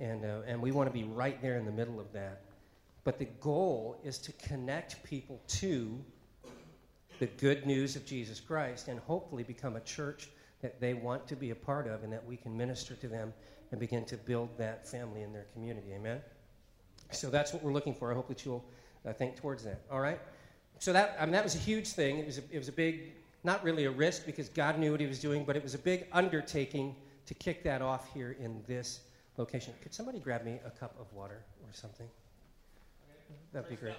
And, 0.00 0.24
uh, 0.24 0.40
and 0.46 0.60
we 0.60 0.72
want 0.72 0.88
to 0.88 0.92
be 0.92 1.04
right 1.04 1.40
there 1.42 1.58
in 1.58 1.66
the 1.66 1.72
middle 1.72 2.00
of 2.00 2.12
that. 2.12 2.40
But 3.04 3.18
the 3.18 3.26
goal 3.40 4.00
is 4.02 4.18
to 4.18 4.32
connect 4.32 5.02
people 5.04 5.40
to 5.48 6.02
the 7.18 7.26
good 7.26 7.66
news 7.66 7.96
of 7.96 8.06
Jesus 8.06 8.40
Christ 8.40 8.88
and 8.88 8.98
hopefully 9.00 9.42
become 9.42 9.76
a 9.76 9.80
church 9.80 10.28
that 10.62 10.80
they 10.80 10.94
want 10.94 11.26
to 11.28 11.36
be 11.36 11.50
a 11.50 11.54
part 11.54 11.86
of 11.86 12.02
and 12.02 12.12
that 12.12 12.24
we 12.24 12.36
can 12.36 12.56
minister 12.56 12.94
to 12.94 13.08
them 13.08 13.32
and 13.70 13.78
begin 13.78 14.04
to 14.06 14.16
build 14.16 14.48
that 14.58 14.88
family 14.88 15.22
in 15.22 15.32
their 15.32 15.46
community. 15.52 15.92
Amen? 15.94 16.20
So 17.10 17.30
that's 17.30 17.52
what 17.52 17.62
we're 17.62 17.72
looking 17.72 17.94
for. 17.94 18.10
I 18.10 18.14
hope 18.14 18.28
that 18.28 18.44
you'll 18.44 18.64
uh, 19.06 19.12
think 19.12 19.36
towards 19.36 19.64
that. 19.64 19.82
All 19.90 20.00
right? 20.00 20.20
So 20.78 20.92
that, 20.92 21.16
I 21.20 21.24
mean, 21.24 21.32
that 21.32 21.44
was 21.44 21.54
a 21.54 21.58
huge 21.58 21.88
thing. 21.88 22.18
It 22.18 22.26
was 22.26 22.38
a, 22.38 22.42
it 22.50 22.58
was 22.58 22.68
a 22.68 22.72
big, 22.72 23.12
not 23.44 23.62
really 23.62 23.84
a 23.84 23.90
risk 23.90 24.24
because 24.24 24.48
God 24.48 24.78
knew 24.78 24.92
what 24.92 25.00
he 25.00 25.06
was 25.06 25.20
doing, 25.20 25.44
but 25.44 25.56
it 25.56 25.62
was 25.62 25.74
a 25.74 25.78
big 25.78 26.06
undertaking 26.12 26.96
to 27.26 27.34
kick 27.34 27.62
that 27.64 27.82
off 27.82 28.12
here 28.14 28.36
in 28.40 28.62
this 28.66 29.00
location. 29.40 29.72
Could 29.82 29.94
somebody 29.94 30.20
grab 30.20 30.44
me 30.44 30.58
a 30.64 30.70
cup 30.70 30.94
of 31.00 31.12
water 31.12 31.42
or 31.62 31.72
something? 31.72 32.06
That'd 33.52 33.68
be 33.68 33.76
great. 33.76 33.94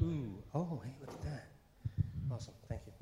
Ooh, 0.00 0.42
oh, 0.54 0.80
hey, 0.84 0.92
look 1.00 1.10
at 1.10 1.22
that. 1.24 1.48
Awesome, 2.30 2.54
thank 2.68 2.82
you. 2.86 2.92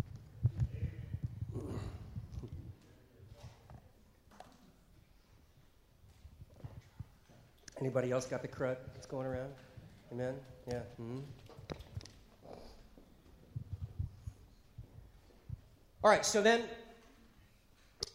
Anybody 7.78 8.10
else 8.10 8.24
got 8.24 8.40
the 8.40 8.48
crud 8.48 8.76
that's 8.94 9.06
going 9.06 9.26
around? 9.26 9.52
Amen? 10.10 10.34
Yeah. 10.66 10.80
Mm-hmm. 10.98 11.18
All 16.02 16.10
right, 16.10 16.24
so 16.24 16.40
then 16.40 16.62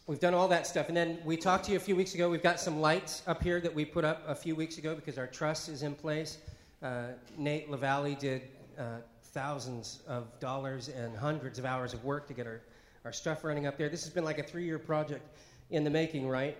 we've 0.06 0.20
done 0.20 0.34
all 0.34 0.48
that 0.48 0.66
stuff. 0.66 0.88
And 0.88 0.96
then 0.96 1.18
we 1.24 1.36
talked 1.36 1.64
to 1.66 1.70
you 1.70 1.76
a 1.76 1.80
few 1.80 1.96
weeks 1.96 2.14
ago. 2.14 2.28
We've 2.28 2.42
got 2.42 2.58
some 2.58 2.80
lights 2.80 3.22
up 3.26 3.42
here 3.42 3.60
that 3.60 3.72
we 3.72 3.84
put 3.84 4.04
up 4.04 4.22
a 4.26 4.34
few 4.34 4.54
weeks 4.54 4.78
ago 4.78 4.94
because 4.94 5.18
our 5.18 5.26
truss 5.26 5.68
is 5.68 5.82
in 5.82 5.94
place. 5.94 6.38
Uh, 6.82 7.08
Nate 7.38 7.70
LaValle 7.70 8.16
did 8.16 8.42
uh, 8.78 8.98
thousands 9.22 10.00
of 10.08 10.38
dollars 10.40 10.88
and 10.88 11.16
hundreds 11.16 11.58
of 11.58 11.64
hours 11.64 11.94
of 11.94 12.04
work 12.04 12.26
to 12.26 12.34
get 12.34 12.46
our, 12.46 12.60
our 13.04 13.12
stuff 13.12 13.44
running 13.44 13.66
up 13.66 13.78
there. 13.78 13.88
This 13.88 14.04
has 14.04 14.12
been 14.12 14.24
like 14.24 14.38
a 14.38 14.42
three 14.42 14.64
year 14.64 14.78
project 14.78 15.22
in 15.70 15.84
the 15.84 15.90
making, 15.90 16.28
right? 16.28 16.56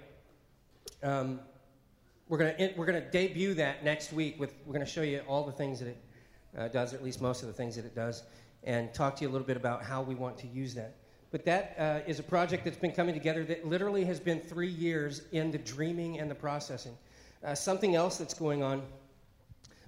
Um, 1.02 1.40
we're 2.28 2.38
going 2.38 2.72
we're 2.76 2.86
gonna 2.86 3.10
debut 3.10 3.54
that 3.54 3.84
next 3.84 4.12
week. 4.12 4.38
With, 4.38 4.54
we're 4.64 4.72
going 4.72 4.86
to 4.86 4.90
show 4.90 5.02
you 5.02 5.20
all 5.28 5.44
the 5.44 5.52
things 5.52 5.80
that 5.80 5.88
it 5.88 5.96
uh, 6.56 6.68
does, 6.68 6.94
or 6.94 6.96
at 6.96 7.04
least 7.04 7.20
most 7.20 7.42
of 7.42 7.48
the 7.48 7.54
things 7.54 7.76
that 7.76 7.84
it 7.84 7.94
does, 7.94 8.22
and 8.64 8.94
talk 8.94 9.16
to 9.16 9.22
you 9.22 9.28
a 9.28 9.32
little 9.32 9.46
bit 9.46 9.56
about 9.56 9.82
how 9.82 10.00
we 10.00 10.14
want 10.14 10.38
to 10.38 10.46
use 10.46 10.74
that. 10.74 10.94
But 11.32 11.44
that 11.46 11.74
uh, 11.78 12.00
is 12.06 12.20
a 12.20 12.22
project 12.22 12.64
that's 12.64 12.76
been 12.76 12.92
coming 12.92 13.14
together 13.14 13.42
that 13.44 13.66
literally 13.66 14.04
has 14.04 14.20
been 14.20 14.38
three 14.38 14.68
years 14.68 15.22
in 15.32 15.50
the 15.50 15.58
dreaming 15.58 16.20
and 16.20 16.30
the 16.30 16.34
processing. 16.34 16.96
Uh, 17.42 17.54
something 17.54 17.96
else 17.96 18.18
that's 18.18 18.34
going 18.34 18.62
on 18.62 18.82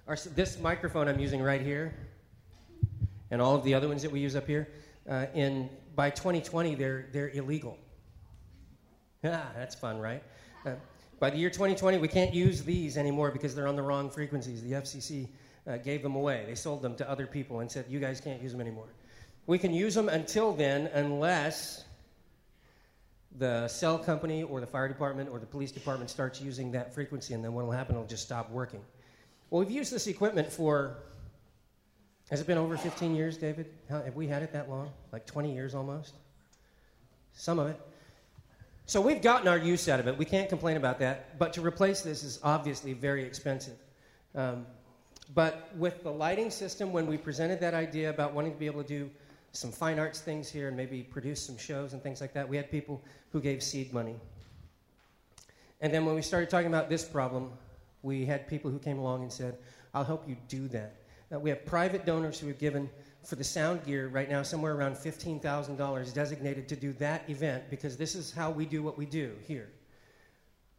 our, 0.06 0.16
this 0.34 0.58
microphone 0.58 1.08
I'm 1.08 1.18
using 1.18 1.42
right 1.42 1.60
here, 1.60 1.94
and 3.30 3.40
all 3.40 3.54
of 3.54 3.64
the 3.64 3.72
other 3.72 3.88
ones 3.88 4.02
that 4.02 4.10
we 4.10 4.20
use 4.20 4.36
up 4.36 4.46
here, 4.46 4.68
uh, 5.08 5.26
in 5.34 5.70
by 5.96 6.10
2020 6.10 6.74
they're 6.74 7.06
they're 7.12 7.30
illegal. 7.30 7.78
Ah, 9.26 9.50
that's 9.56 9.74
fun, 9.74 9.98
right? 9.98 10.22
Uh, 10.66 10.72
by 11.18 11.30
the 11.30 11.38
year 11.38 11.48
2020, 11.48 11.96
we 11.96 12.08
can't 12.08 12.34
use 12.34 12.62
these 12.62 12.98
anymore 12.98 13.30
because 13.30 13.54
they're 13.54 13.66
on 13.66 13.74
the 13.74 13.80
wrong 13.80 14.10
frequencies. 14.10 14.62
The 14.62 14.72
FCC 14.72 15.28
uh, 15.66 15.78
gave 15.78 16.02
them 16.02 16.14
away. 16.14 16.44
They 16.46 16.54
sold 16.54 16.82
them 16.82 16.94
to 16.96 17.08
other 17.08 17.26
people 17.26 17.60
and 17.60 17.72
said, 17.72 17.86
"You 17.88 18.00
guys 18.00 18.20
can't 18.20 18.42
use 18.42 18.52
them 18.52 18.60
anymore." 18.60 18.88
We 19.46 19.58
can 19.58 19.74
use 19.74 19.94
them 19.94 20.08
until 20.08 20.52
then, 20.54 20.88
unless 20.94 21.84
the 23.36 23.68
cell 23.68 23.98
company 23.98 24.42
or 24.42 24.60
the 24.60 24.66
fire 24.66 24.88
department 24.88 25.28
or 25.30 25.38
the 25.38 25.46
police 25.46 25.72
department 25.72 26.08
starts 26.08 26.40
using 26.40 26.72
that 26.72 26.94
frequency, 26.94 27.34
and 27.34 27.44
then 27.44 27.52
what 27.52 27.64
will 27.64 27.72
happen? 27.72 27.94
It'll 27.94 28.06
just 28.06 28.22
stop 28.22 28.50
working. 28.50 28.80
Well, 29.50 29.60
we've 29.60 29.70
used 29.70 29.92
this 29.92 30.06
equipment 30.06 30.50
for, 30.50 30.96
has 32.30 32.40
it 32.40 32.46
been 32.46 32.58
over 32.58 32.76
15 32.76 33.14
years, 33.14 33.36
David? 33.36 33.66
How, 33.90 34.02
have 34.02 34.14
we 34.14 34.26
had 34.26 34.42
it 34.42 34.52
that 34.52 34.70
long? 34.70 34.90
Like 35.12 35.26
20 35.26 35.52
years 35.52 35.74
almost? 35.74 36.14
Some 37.34 37.58
of 37.58 37.66
it. 37.68 37.80
So 38.86 39.00
we've 39.00 39.22
gotten 39.22 39.48
our 39.48 39.58
use 39.58 39.88
out 39.88 39.98
of 39.98 40.06
it. 40.06 40.16
We 40.16 40.24
can't 40.24 40.48
complain 40.48 40.76
about 40.76 40.98
that. 41.00 41.38
But 41.38 41.52
to 41.54 41.60
replace 41.60 42.02
this 42.02 42.22
is 42.22 42.38
obviously 42.42 42.92
very 42.92 43.24
expensive. 43.24 43.76
Um, 44.34 44.66
but 45.34 45.74
with 45.76 46.02
the 46.02 46.10
lighting 46.10 46.50
system, 46.50 46.92
when 46.92 47.06
we 47.06 47.16
presented 47.16 47.60
that 47.60 47.74
idea 47.74 48.10
about 48.10 48.34
wanting 48.34 48.52
to 48.52 48.58
be 48.58 48.66
able 48.66 48.82
to 48.82 48.88
do 48.88 49.10
some 49.54 49.70
fine 49.70 49.98
arts 50.00 50.20
things 50.20 50.50
here 50.50 50.68
and 50.68 50.76
maybe 50.76 51.02
produce 51.02 51.40
some 51.40 51.56
shows 51.56 51.92
and 51.92 52.02
things 52.02 52.20
like 52.20 52.32
that, 52.34 52.48
we 52.48 52.56
had 52.56 52.70
people 52.70 53.00
who 53.30 53.40
gave 53.40 53.62
seed 53.62 53.92
money. 53.92 54.16
And 55.80 55.94
then 55.94 56.04
when 56.04 56.14
we 56.14 56.22
started 56.22 56.50
talking 56.50 56.66
about 56.66 56.88
this 56.88 57.04
problem, 57.04 57.50
we 58.02 58.26
had 58.26 58.48
people 58.48 58.70
who 58.70 58.78
came 58.78 58.98
along 58.98 59.22
and 59.22 59.32
said, 59.32 59.56
I'll 59.94 60.04
help 60.04 60.28
you 60.28 60.36
do 60.48 60.66
that. 60.68 60.96
Uh, 61.32 61.38
we 61.38 61.50
have 61.50 61.64
private 61.64 62.04
donors 62.04 62.38
who 62.38 62.48
have 62.48 62.58
given 62.58 62.90
for 63.22 63.36
the 63.36 63.44
sound 63.44 63.84
gear 63.84 64.08
right 64.08 64.28
now 64.28 64.42
somewhere 64.42 64.74
around 64.74 64.96
$15,000 64.96 66.14
designated 66.14 66.68
to 66.68 66.76
do 66.76 66.92
that 66.94 67.28
event 67.30 67.64
because 67.70 67.96
this 67.96 68.14
is 68.14 68.32
how 68.32 68.50
we 68.50 68.66
do 68.66 68.82
what 68.82 68.98
we 68.98 69.06
do 69.06 69.32
here. 69.46 69.70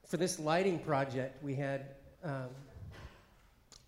For 0.06 0.18
this 0.18 0.38
lighting 0.38 0.80
project, 0.80 1.42
we 1.42 1.56
had 1.56 1.86
um, 2.24 2.50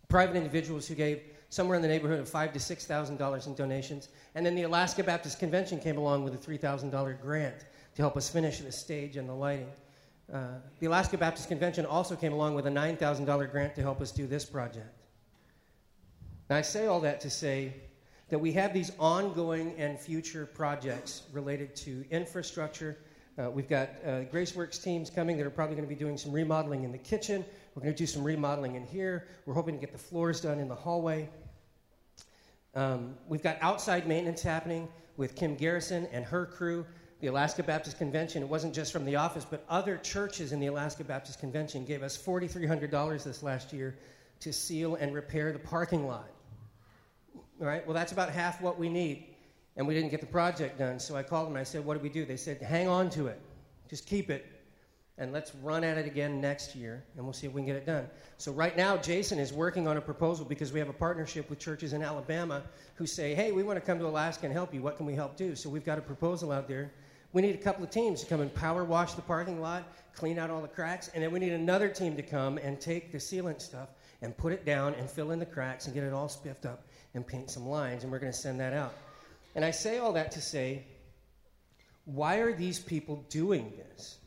private 0.07 0.35
individuals 0.35 0.87
who 0.87 0.95
gave 0.95 1.21
somewhere 1.49 1.75
in 1.75 1.81
the 1.81 1.87
neighborhood 1.87 2.19
of 2.19 2.27
five 2.29 2.53
to 2.53 2.59
six 2.59 2.85
thousand 2.85 3.17
dollars 3.17 3.47
in 3.47 3.55
donations, 3.55 4.09
and 4.35 4.45
then 4.45 4.55
the 4.55 4.63
Alaska 4.63 5.03
Baptist 5.03 5.39
Convention 5.39 5.79
came 5.79 5.97
along 5.97 6.23
with 6.23 6.33
a 6.33 6.37
three 6.37 6.57
thousand 6.57 6.89
dollar 6.89 7.13
grant 7.13 7.65
to 7.95 8.01
help 8.01 8.15
us 8.15 8.29
finish 8.29 8.59
the 8.59 8.71
stage 8.71 9.17
and 9.17 9.27
the 9.27 9.33
lighting. 9.33 9.71
Uh, 10.31 10.59
the 10.79 10.87
Alaska 10.87 11.17
Baptist 11.17 11.47
Convention 11.47 11.85
also 11.85 12.15
came 12.15 12.33
along 12.33 12.53
with 12.53 12.67
a 12.67 12.69
$9,000 12.69 13.49
grant 13.49 13.75
to 13.75 13.81
help 13.81 14.01
us 14.01 14.11
do 14.11 14.27
this 14.27 14.43
project. 14.43 14.93
Now, 16.49 16.57
I 16.57 16.61
say 16.61 16.87
all 16.87 16.99
that 17.01 17.21
to 17.21 17.29
say 17.29 17.73
that 18.29 18.37
we 18.37 18.51
have 18.53 18.73
these 18.73 18.91
ongoing 18.99 19.73
and 19.77 19.97
future 19.97 20.45
projects 20.45 21.23
related 21.31 21.75
to 21.77 22.03
infrastructure. 22.11 22.97
Uh, 23.39 23.49
we've 23.49 23.69
got 23.69 23.89
uh, 24.05 24.25
GraceWorks 24.25 24.83
teams 24.83 25.09
coming 25.09 25.37
that 25.37 25.45
are 25.45 25.49
probably 25.49 25.75
going 25.75 25.87
to 25.87 25.93
be 25.93 25.99
doing 25.99 26.17
some 26.17 26.33
remodeling 26.33 26.83
in 26.83 26.91
the 26.91 26.97
kitchen. 26.97 27.45
We're 27.77 27.83
going 27.83 27.93
to 27.93 27.97
do 27.97 28.07
some 28.07 28.23
remodeling 28.23 28.73
in 28.73 28.87
here. 28.87 29.27
We're 29.45 29.53
hoping 29.53 29.75
to 29.75 29.79
get 29.79 29.91
the 29.91 29.99
floors 29.99 30.41
done 30.41 30.57
in 30.59 30.67
the 30.67 30.73
hallway. 30.73 31.29
Um, 32.73 33.15
we've 33.27 33.43
got 33.43 33.59
outside 33.61 34.07
maintenance 34.07 34.41
happening 34.41 34.89
with 35.15 35.35
Kim 35.35 35.55
Garrison 35.55 36.07
and 36.11 36.25
her 36.25 36.47
crew 36.47 36.87
the 37.19 37.27
Alaska 37.27 37.63
Baptist 37.63 37.97
Convention, 37.97 38.43
it 38.43 38.49
wasn't 38.49 38.75
just 38.75 38.91
from 38.91 39.03
the 39.03 39.15
office, 39.15 39.45
but 39.45 39.63
other 39.69 39.97
churches 39.97 40.51
in 40.51 40.59
the 40.59 40.67
Alaska 40.67 41.03
Baptist 41.03 41.39
Convention 41.39 41.83
gave 41.83 42.03
us 42.03 42.15
$4,300 42.17 43.23
this 43.23 43.41
last 43.41 43.73
year 43.73 43.95
to 44.39 44.53
seal 44.53 44.95
and 44.95 45.15
repair 45.15 45.51
the 45.51 45.59
parking 45.59 46.05
lot. 46.07 46.29
All 47.59 47.65
right, 47.65 47.85
well, 47.87 47.95
that's 47.95 48.11
about 48.11 48.29
half 48.29 48.61
what 48.61 48.77
we 48.77 48.87
need. 48.87 49.25
And 49.77 49.87
we 49.87 49.93
didn't 49.93 50.09
get 50.09 50.21
the 50.21 50.27
project 50.27 50.77
done. 50.77 50.99
So 50.99 51.15
I 51.15 51.23
called 51.23 51.47
them 51.47 51.53
and 51.53 51.61
I 51.61 51.63
said, 51.63 51.85
What 51.85 51.95
do 51.95 51.99
we 52.01 52.09
do? 52.09 52.25
They 52.25 52.37
said, 52.37 52.61
Hang 52.61 52.87
on 52.87 53.09
to 53.11 53.27
it. 53.27 53.39
Just 53.89 54.07
keep 54.07 54.29
it. 54.29 54.45
And 55.19 55.33
let's 55.33 55.55
run 55.55 55.83
at 55.83 55.97
it 55.97 56.05
again 56.05 56.39
next 56.39 56.75
year 56.75 57.03
and 57.15 57.25
we'll 57.25 57.33
see 57.33 57.47
if 57.47 57.53
we 57.53 57.61
can 57.61 57.65
get 57.65 57.75
it 57.75 57.87
done. 57.87 58.07
So, 58.37 58.51
right 58.51 58.77
now, 58.77 58.97
Jason 58.97 59.39
is 59.39 59.51
working 59.51 59.87
on 59.87 59.97
a 59.97 60.01
proposal 60.01 60.45
because 60.45 60.71
we 60.71 60.79
have 60.79 60.89
a 60.89 60.93
partnership 60.93 61.49
with 61.49 61.57
churches 61.57 61.93
in 61.93 62.03
Alabama 62.03 62.61
who 62.95 63.07
say, 63.07 63.33
Hey, 63.33 63.51
we 63.51 63.63
want 63.63 63.77
to 63.77 63.85
come 63.85 63.97
to 63.97 64.05
Alaska 64.05 64.45
and 64.45 64.53
help 64.53 64.73
you. 64.73 64.81
What 64.81 64.97
can 64.97 65.07
we 65.07 65.15
help 65.15 65.35
do? 65.35 65.55
So, 65.55 65.69
we've 65.69 65.85
got 65.85 65.97
a 65.97 66.01
proposal 66.01 66.51
out 66.51 66.67
there 66.67 66.91
we 67.33 67.41
need 67.41 67.55
a 67.55 67.59
couple 67.59 67.83
of 67.83 67.89
teams 67.89 68.21
to 68.21 68.25
come 68.25 68.41
and 68.41 68.53
power 68.53 68.83
wash 68.83 69.13
the 69.13 69.21
parking 69.21 69.61
lot, 69.61 69.83
clean 70.15 70.39
out 70.39 70.49
all 70.49 70.61
the 70.61 70.67
cracks, 70.67 71.11
and 71.13 71.23
then 71.23 71.31
we 71.31 71.39
need 71.39 71.51
another 71.51 71.89
team 71.89 72.15
to 72.15 72.23
come 72.23 72.57
and 72.57 72.79
take 72.79 73.11
the 73.11 73.17
sealant 73.17 73.61
stuff 73.61 73.89
and 74.21 74.35
put 74.37 74.53
it 74.53 74.65
down 74.65 74.95
and 74.95 75.09
fill 75.09 75.31
in 75.31 75.39
the 75.39 75.45
cracks 75.45 75.85
and 75.85 75.93
get 75.93 76.03
it 76.03 76.13
all 76.13 76.29
spiffed 76.29 76.65
up 76.65 76.87
and 77.13 77.27
paint 77.27 77.51
some 77.51 77.67
lines, 77.67 78.03
and 78.03 78.11
we're 78.11 78.19
going 78.19 78.31
to 78.31 78.37
send 78.37 78.59
that 78.59 78.73
out. 78.73 78.93
And 79.55 79.65
I 79.65 79.71
say 79.71 79.97
all 79.97 80.13
that 80.13 80.31
to 80.31 80.41
say, 80.41 80.83
why 82.05 82.37
are 82.37 82.53
these 82.53 82.79
people 82.79 83.25
doing 83.29 83.73
this? 83.77 84.17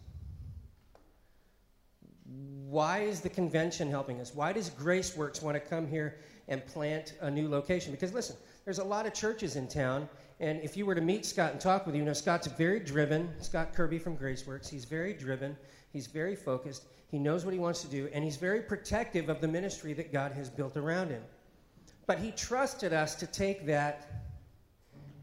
Why 2.70 3.00
is 3.00 3.20
the 3.20 3.28
convention 3.28 3.90
helping 3.90 4.20
us? 4.20 4.34
Why 4.34 4.52
does 4.52 4.70
Grace 4.70 5.16
Works 5.16 5.42
want 5.42 5.56
to 5.56 5.60
come 5.60 5.88
here 5.88 6.18
and 6.48 6.64
plant 6.66 7.14
a 7.20 7.30
new 7.30 7.48
location? 7.48 7.90
Because 7.90 8.14
listen, 8.14 8.36
there's 8.64 8.78
a 8.78 8.84
lot 8.84 9.06
of 9.06 9.14
churches 9.14 9.56
in 9.56 9.66
town, 9.66 10.08
and 10.38 10.60
if 10.62 10.76
you 10.76 10.86
were 10.86 10.94
to 10.94 11.00
meet 11.00 11.26
Scott 11.26 11.52
and 11.52 11.60
talk 11.60 11.84
with 11.84 11.94
you, 11.94 12.00
you 12.02 12.06
know, 12.06 12.12
Scott's 12.12 12.46
very 12.46 12.78
driven. 12.80 13.28
Scott 13.40 13.74
Kirby 13.74 13.98
from 13.98 14.14
Grace 14.14 14.46
Works, 14.46 14.68
He's 14.68 14.84
very 14.84 15.12
driven. 15.12 15.56
He's 15.92 16.06
very 16.06 16.36
focused. 16.36 16.84
He 17.08 17.18
knows 17.18 17.44
what 17.44 17.52
he 17.52 17.58
wants 17.58 17.82
to 17.82 17.88
do, 17.88 18.08
and 18.12 18.22
he's 18.22 18.36
very 18.36 18.62
protective 18.62 19.28
of 19.28 19.40
the 19.40 19.48
ministry 19.48 19.92
that 19.94 20.12
God 20.12 20.32
has 20.32 20.48
built 20.48 20.76
around 20.76 21.08
him. 21.08 21.22
But 22.06 22.20
he 22.20 22.30
trusted 22.30 22.92
us 22.92 23.16
to 23.16 23.26
take 23.26 23.66
that 23.66 24.24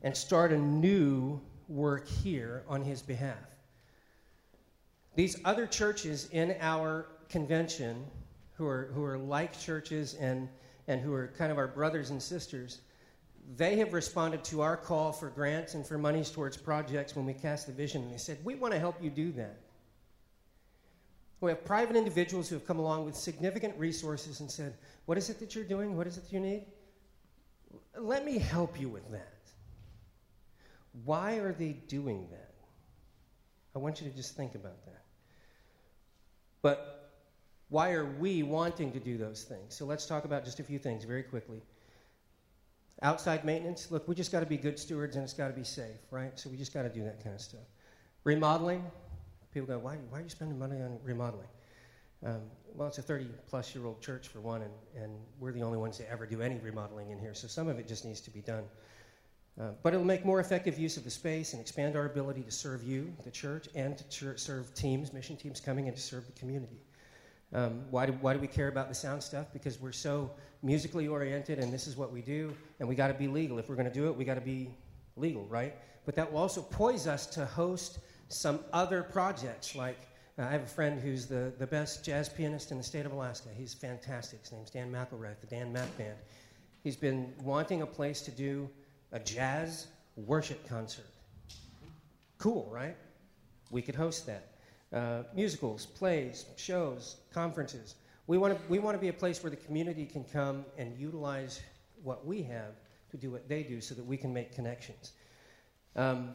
and 0.01 0.15
start 0.15 0.51
a 0.51 0.57
new 0.57 1.39
work 1.69 2.07
here 2.07 2.63
on 2.67 2.81
his 2.81 3.01
behalf. 3.01 3.56
These 5.17 5.41
other 5.45 5.65
churches 5.65 6.29
in 6.31 6.55
our 6.61 7.07
convention, 7.27 8.05
who 8.53 8.67
are, 8.67 8.91
who 8.93 9.03
are 9.03 9.17
like 9.17 9.59
churches 9.59 10.13
and, 10.13 10.47
and 10.87 11.01
who 11.01 11.11
are 11.11 11.33
kind 11.35 11.51
of 11.51 11.57
our 11.57 11.67
brothers 11.67 12.11
and 12.11 12.21
sisters, 12.21 12.81
they 13.55 13.77
have 13.77 13.93
responded 13.93 14.43
to 14.43 14.61
our 14.61 14.77
call 14.77 15.11
for 15.11 15.31
grants 15.31 15.73
and 15.73 15.87
for 15.87 15.97
monies 15.97 16.29
towards 16.29 16.55
projects 16.55 17.15
when 17.15 17.25
we 17.25 17.33
cast 17.33 17.65
the 17.65 17.73
vision, 17.73 18.03
and 18.03 18.13
they 18.13 18.17
said, 18.19 18.37
We 18.43 18.53
want 18.53 18.75
to 18.75 18.79
help 18.79 19.01
you 19.01 19.09
do 19.09 19.31
that. 19.31 19.57
We 21.41 21.49
have 21.49 21.65
private 21.65 21.95
individuals 21.95 22.47
who 22.47 22.53
have 22.53 22.67
come 22.67 22.77
along 22.77 23.05
with 23.05 23.15
significant 23.15 23.75
resources 23.79 24.39
and 24.41 24.51
said, 24.51 24.75
What 25.07 25.17
is 25.17 25.31
it 25.31 25.39
that 25.39 25.55
you're 25.55 25.63
doing? 25.63 25.97
What 25.97 26.05
is 26.05 26.17
it 26.17 26.25
that 26.25 26.31
you 26.31 26.39
need? 26.39 26.67
Let 27.97 28.23
me 28.23 28.37
help 28.37 28.79
you 28.79 28.87
with 28.87 29.09
that. 29.09 29.49
Why 31.05 31.37
are 31.37 31.53
they 31.53 31.71
doing 31.87 32.27
that? 32.29 32.53
I 33.73 33.79
want 33.79 33.99
you 33.99 34.07
to 34.07 34.15
just 34.15 34.37
think 34.37 34.53
about 34.53 34.85
that. 34.85 35.06
But 36.61 37.11
why 37.69 37.91
are 37.91 38.05
we 38.05 38.43
wanting 38.43 38.91
to 38.93 38.99
do 38.99 39.17
those 39.17 39.43
things? 39.43 39.75
So 39.75 39.85
let's 39.85 40.05
talk 40.05 40.25
about 40.25 40.45
just 40.45 40.59
a 40.59 40.63
few 40.63 40.79
things 40.79 41.03
very 41.03 41.23
quickly. 41.23 41.61
Outside 43.01 43.45
maintenance, 43.45 43.91
look, 43.91 44.07
we 44.07 44.15
just 44.15 44.31
got 44.31 44.39
to 44.39 44.45
be 44.45 44.57
good 44.57 44.79
stewards 44.79 45.15
and 45.15 45.23
it's 45.23 45.33
got 45.33 45.49
to 45.49 45.53
be 45.53 45.63
safe, 45.63 45.99
right? 46.09 46.37
So 46.39 46.49
we 46.49 46.57
just 46.57 46.73
got 46.73 46.83
to 46.83 46.89
do 46.89 47.03
that 47.03 47.23
kind 47.23 47.35
of 47.35 47.41
stuff. 47.41 47.61
Remodeling, 48.23 48.83
people 49.53 49.67
go, 49.67 49.77
why, 49.77 49.97
why 50.09 50.19
are 50.19 50.23
you 50.23 50.29
spending 50.29 50.57
money 50.57 50.81
on 50.81 50.97
remodeling? 51.03 51.47
Um, 52.25 52.41
well, 52.73 52.87
it's 52.87 52.97
a 52.97 53.03
30 53.03 53.27
plus 53.47 53.75
year 53.75 53.85
old 53.85 54.01
church 54.01 54.27
for 54.27 54.39
one, 54.39 54.63
and, 54.63 54.73
and 54.95 55.11
we're 55.39 55.51
the 55.51 55.61
only 55.61 55.77
ones 55.77 55.97
that 55.99 56.09
ever 56.09 56.25
do 56.25 56.41
any 56.41 56.57
remodeling 56.57 57.11
in 57.11 57.19
here, 57.19 57.33
so 57.33 57.47
some 57.47 57.67
of 57.67 57.77
it 57.79 57.87
just 57.87 58.05
needs 58.05 58.21
to 58.21 58.31
be 58.31 58.41
done. 58.41 58.63
Uh, 59.59 59.71
but 59.81 59.93
it'll 59.93 60.05
make 60.05 60.23
more 60.23 60.39
effective 60.39 60.77
use 60.77 60.97
of 60.97 61.03
the 61.03 61.09
space 61.09 61.53
and 61.53 61.61
expand 61.61 61.95
our 61.95 62.05
ability 62.05 62.43
to 62.43 62.51
serve 62.51 62.83
you, 62.83 63.11
the 63.23 63.31
church, 63.31 63.67
and 63.73 63.97
to 64.11 64.37
serve 64.37 64.73
teams, 64.75 65.11
mission 65.13 65.35
teams 65.35 65.59
coming 65.59 65.87
in 65.87 65.93
to 65.93 65.99
serve 65.99 66.25
the 66.27 66.31
community. 66.33 66.79
Um, 67.53 67.83
why, 67.89 68.05
do, 68.05 68.11
why 68.21 68.33
do 68.33 68.39
we 68.39 68.47
care 68.47 68.67
about 68.67 68.87
the 68.87 68.93
sound 68.93 69.23
stuff? 69.23 69.47
Because 69.53 69.79
we're 69.79 69.91
so 69.91 70.29
musically 70.61 71.07
oriented 71.07 71.59
and 71.59 71.73
this 71.73 71.87
is 71.87 71.97
what 71.97 72.11
we 72.11 72.21
do, 72.21 72.53
and 72.79 72.87
we 72.87 72.93
got 72.93 73.07
to 73.07 73.13
be 73.13 73.27
legal. 73.27 73.57
If 73.57 73.67
we're 73.69 73.75
going 73.75 73.87
to 73.87 73.93
do 73.93 74.07
it, 74.07 74.15
we 74.15 74.25
got 74.25 74.35
to 74.35 74.41
be 74.41 74.69
legal, 75.15 75.45
right? 75.45 75.73
But 76.05 76.15
that 76.15 76.31
will 76.31 76.39
also 76.39 76.61
poise 76.61 77.07
us 77.07 77.25
to 77.27 77.45
host 77.45 77.99
some 78.27 78.59
other 78.73 79.01
projects. 79.01 79.75
Like, 79.75 79.97
uh, 80.37 80.43
I 80.43 80.51
have 80.51 80.63
a 80.63 80.67
friend 80.67 80.99
who's 80.99 81.25
the, 81.25 81.51
the 81.57 81.65
best 81.65 82.05
jazz 82.05 82.29
pianist 82.29 82.71
in 82.71 82.77
the 82.77 82.83
state 82.83 83.05
of 83.05 83.11
Alaska. 83.11 83.49
He's 83.57 83.73
fantastic. 83.73 84.41
His 84.41 84.51
name's 84.51 84.69
Dan 84.69 84.91
McElrath, 84.91 85.39
the 85.41 85.47
Dan 85.47 85.73
Mac 85.73 85.97
Band. 85.97 86.17
He's 86.83 86.95
been 86.95 87.33
wanting 87.41 87.81
a 87.81 87.87
place 87.87 88.21
to 88.21 88.31
do 88.31 88.69
a 89.11 89.19
jazz 89.19 89.87
worship 90.15 90.67
concert. 90.67 91.05
Cool, 92.37 92.69
right? 92.71 92.95
We 93.71 93.81
could 93.81 93.95
host 93.95 94.25
that. 94.25 94.47
Uh, 94.93 95.23
musicals, 95.33 95.85
plays, 95.85 96.45
shows, 96.55 97.17
conferences. 97.33 97.95
We 98.27 98.37
want, 98.37 98.57
to, 98.57 98.61
we 98.69 98.79
want 98.79 98.95
to 98.95 99.01
be 99.01 99.09
a 99.09 99.13
place 99.13 99.43
where 99.43 99.49
the 99.49 99.57
community 99.57 100.05
can 100.05 100.23
come 100.23 100.65
and 100.77 100.97
utilize 100.97 101.61
what 102.03 102.25
we 102.25 102.41
have 102.43 102.75
to 103.11 103.17
do 103.17 103.31
what 103.31 103.47
they 103.47 103.63
do 103.63 103.81
so 103.81 103.95
that 103.95 104.05
we 104.05 104.17
can 104.17 104.33
make 104.33 104.53
connections. 104.53 105.13
Um, 105.95 106.33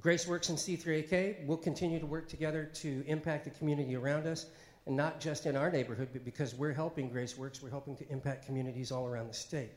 GraceWorks 0.00 0.48
and 0.48 0.58
C3AK 0.58 1.46
will 1.46 1.56
continue 1.56 2.00
to 2.00 2.06
work 2.06 2.28
together 2.28 2.64
to 2.74 3.04
impact 3.06 3.44
the 3.44 3.50
community 3.50 3.94
around 3.94 4.26
us, 4.26 4.46
and 4.86 4.96
not 4.96 5.20
just 5.20 5.46
in 5.46 5.54
our 5.54 5.70
neighborhood, 5.70 6.08
but 6.12 6.24
because 6.24 6.54
we're 6.54 6.72
helping 6.72 7.08
Grace 7.08 7.36
Works, 7.36 7.62
we're 7.62 7.70
helping 7.70 7.96
to 7.96 8.08
impact 8.08 8.46
communities 8.46 8.90
all 8.90 9.06
around 9.06 9.28
the 9.28 9.34
state 9.34 9.72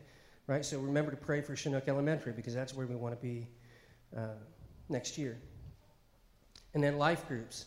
right? 0.48 0.64
So 0.66 0.80
remember 0.80 1.12
to 1.12 1.18
pray 1.18 1.42
for 1.42 1.56
Chinook 1.56 1.88
Elementary 1.88 2.34
because 2.34 2.54
that's 2.54 2.74
where 2.74 2.88
we 2.88 2.96
want 2.96 3.20
to 3.20 3.22
be 3.22 3.48
uh, 4.16 4.36
next 4.90 5.18
year. 5.18 5.38
And 6.74 6.84
then 6.84 6.98
life 6.98 7.28
groups. 7.28 7.66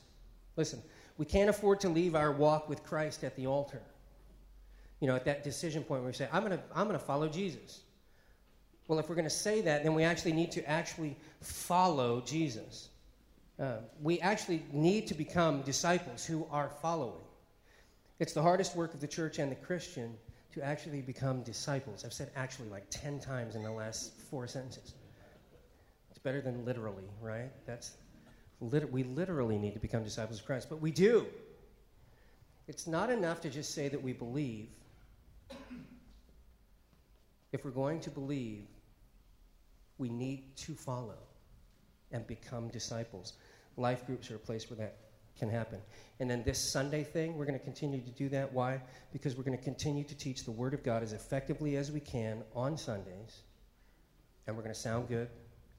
Listen, 0.57 0.83
we 1.17 1.25
can't 1.25 1.51
afford 1.51 1.81
to 1.81 1.89
leave 1.89 2.15
our 2.15 2.33
walk 2.33 2.69
with 2.69 2.85
Christ 2.85 3.25
at 3.25 3.35
the 3.37 3.47
altar. 3.47 3.83
You 5.01 5.07
know, 5.07 5.17
at 5.17 5.25
that 5.25 5.45
decision 5.45 5.83
point 5.83 6.03
where 6.03 6.11
we 6.11 6.15
say, 6.15 6.29
I'm 6.33 6.45
going 6.45 6.57
to 6.57 6.63
I'm 6.75 6.87
going 6.87 6.99
to 6.99 7.05
follow 7.05 7.29
Jesus. 7.29 7.81
Well, 8.87 8.99
if 8.99 9.09
we're 9.09 9.15
going 9.15 9.25
to 9.25 9.31
say 9.31 9.61
that, 9.63 9.83
then 9.83 9.95
we 9.95 10.03
actually 10.03 10.33
need 10.33 10.51
to 10.53 10.69
actually 10.69 11.17
follow 11.43 12.23
Jesus. 12.23 12.89
Uh, 13.61 13.79
we 14.01 14.19
actually 14.21 14.63
need 14.73 15.07
to 15.09 15.15
become 15.15 15.63
disciples 15.63 16.25
who 16.25 16.47
are 16.51 16.71
following. 16.81 17.21
It's 18.19 18.33
the 18.33 18.43
hardest 18.43 18.75
work 18.75 18.95
of 18.95 19.01
the 19.01 19.07
church 19.07 19.39
and 19.39 19.51
the 19.51 19.57
Christian 19.57 20.17
to 20.55 20.63
actually 20.63 21.03
become 21.03 21.43
disciples. 21.43 22.05
I've 22.05 22.13
said 22.13 22.31
actually 22.37 22.69
like 22.69 22.87
10 22.91 23.21
times 23.21 23.55
in 23.55 23.63
the 23.63 23.71
last 23.71 24.19
four 24.31 24.47
sentences. 24.47 24.95
It's 26.11 26.19
better 26.19 26.41
than 26.41 26.65
literally, 26.65 27.05
right? 27.21 27.51
That's 27.67 27.93
lit- 28.61 28.91
we 28.91 29.05
literally 29.05 29.59
need 29.59 29.75
to 29.75 29.81
become 29.81 30.03
disciples 30.03 30.41
of 30.41 30.47
Christ, 30.47 30.69
but 30.69 30.81
we 30.81 30.91
do. 30.91 31.27
It's 32.67 32.87
not 32.87 33.11
enough 33.11 33.41
to 33.43 33.51
just 33.51 33.75
say 33.75 33.89
that 33.89 34.03
we 34.03 34.13
believe. 34.13 34.69
If 37.53 37.65
we're 37.65 37.71
going 37.71 38.01
to 38.01 38.11
believe, 38.11 38.67
we 39.97 40.09
need 40.09 40.57
to 40.57 40.75
follow 40.75 41.19
and 42.13 42.27
become 42.27 42.69
disciples. 42.69 43.35
Life 43.77 44.07
groups 44.07 44.31
are 44.31 44.37
a 44.37 44.39
place 44.39 44.69
where 44.71 44.77
that 44.79 44.97
can 45.39 45.49
happen. 45.49 45.81
And 46.21 46.29
then 46.29 46.43
this 46.43 46.59
Sunday 46.59 47.05
thing, 47.05 47.37
we're 47.37 47.47
going 47.47 47.59
to 47.59 47.65
continue 47.65 48.01
to 48.01 48.11
do 48.11 48.29
that. 48.31 48.53
Why? 48.53 48.81
Because 49.13 49.37
we're 49.37 49.45
going 49.45 49.57
to 49.57 49.65
continue 49.65 50.05
to 50.05 50.15
teach 50.15 50.45
the 50.45 50.51
Word 50.51 50.75
of 50.75 50.83
God 50.83 51.03
as 51.03 51.13
effectively 51.13 51.77
as 51.77 51.93
we 51.93 52.01
can 52.01 52.43
on 52.55 52.77
Sundays. 52.77 53.43
And 54.47 54.57
we're 54.57 54.63
going 54.63 54.75
to 54.75 54.81
sound 54.81 55.09
good, 55.09 55.29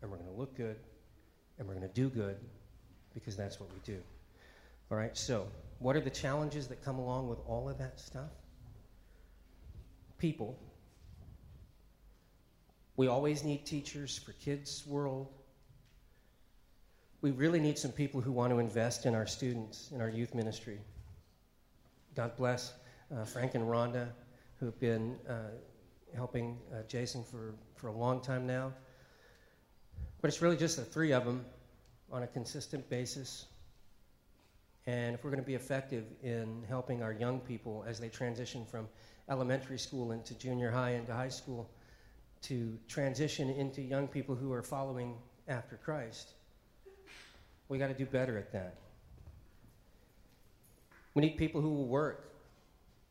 and 0.01 0.09
we're 0.09 0.17
going 0.17 0.29
to 0.29 0.37
look 0.37 0.55
good, 0.55 0.77
and 1.57 1.67
we're 1.67 1.75
going 1.75 1.87
to 1.87 1.93
do 1.93 2.09
good 2.09 2.37
because 3.13 3.35
that's 3.35 3.59
what 3.59 3.69
we 3.73 3.79
do. 3.83 3.99
All 4.91 4.97
right, 4.97 5.15
so 5.17 5.47
what 5.79 5.95
are 5.95 6.01
the 6.01 6.09
challenges 6.09 6.67
that 6.67 6.83
come 6.83 6.99
along 6.99 7.29
with 7.29 7.39
all 7.47 7.69
of 7.69 7.77
that 7.77 7.99
stuff? 7.99 8.31
People. 10.17 10.57
We 12.95 13.07
always 13.07 13.43
need 13.43 13.65
teachers 13.65 14.17
for 14.17 14.33
kids' 14.33 14.85
world, 14.85 15.27
we 17.21 17.32
really 17.32 17.60
need 17.60 17.77
some 17.77 17.91
people 17.91 18.21
who 18.21 18.32
want 18.32 18.51
to 18.51 18.60
invest 18.60 19.05
in 19.05 19.13
our 19.13 19.27
students, 19.27 19.91
in 19.93 19.99
our 19.99 20.10
youth 20.10 20.34
ministry. 20.34 20.79
God 22.15 22.36
bless 22.38 22.73
uh, 23.15 23.25
Frank 23.25 23.55
and 23.55 23.65
Rhonda, 23.65 24.10
who 24.60 24.65
have 24.65 24.79
been 24.79 25.17
uh, 25.27 25.34
helping 26.15 26.58
uh, 26.73 26.84
Jason 26.88 27.23
for, 27.23 27.55
for 27.75 27.88
a 27.88 27.93
long 27.93 28.21
time 28.21 28.47
now. 28.47 28.73
But 30.21 30.29
it's 30.29 30.41
really 30.41 30.58
just 30.58 30.77
the 30.77 30.84
three 30.84 31.12
of 31.12 31.25
them 31.25 31.45
on 32.12 32.23
a 32.23 32.27
consistent 32.27 32.89
basis. 32.89 33.45
And 34.88 35.13
if 35.13 35.23
we're 35.23 35.29
going 35.29 35.43
to 35.43 35.47
be 35.47 35.55
effective 35.55 36.05
in 36.23 36.63
helping 36.67 37.03
our 37.03 37.13
young 37.13 37.39
people 37.39 37.84
as 37.88 37.99
they 37.99 38.10
transition 38.10 38.65
from 38.65 38.88
elementary 39.29 39.77
school 39.77 40.12
into 40.12 40.34
junior 40.34 40.71
high 40.71 40.91
into 40.91 41.13
high 41.13 41.29
school 41.29 41.69
to 42.41 42.77
transition 42.88 43.49
into 43.49 43.82
young 43.82 44.08
people 44.08 44.36
who 44.36 44.51
are 44.53 44.63
following 44.63 45.15
after 45.47 45.75
Christ, 45.75 46.34
we 47.69 47.77
got 47.77 47.88
to 47.88 47.93
do 47.93 48.05
better 48.05 48.38
at 48.38 48.51
that. 48.51 48.75
We 51.13 51.21
need 51.21 51.38
people 51.38 51.62
who 51.62 51.69
will 51.69 51.88
work, 51.88 52.34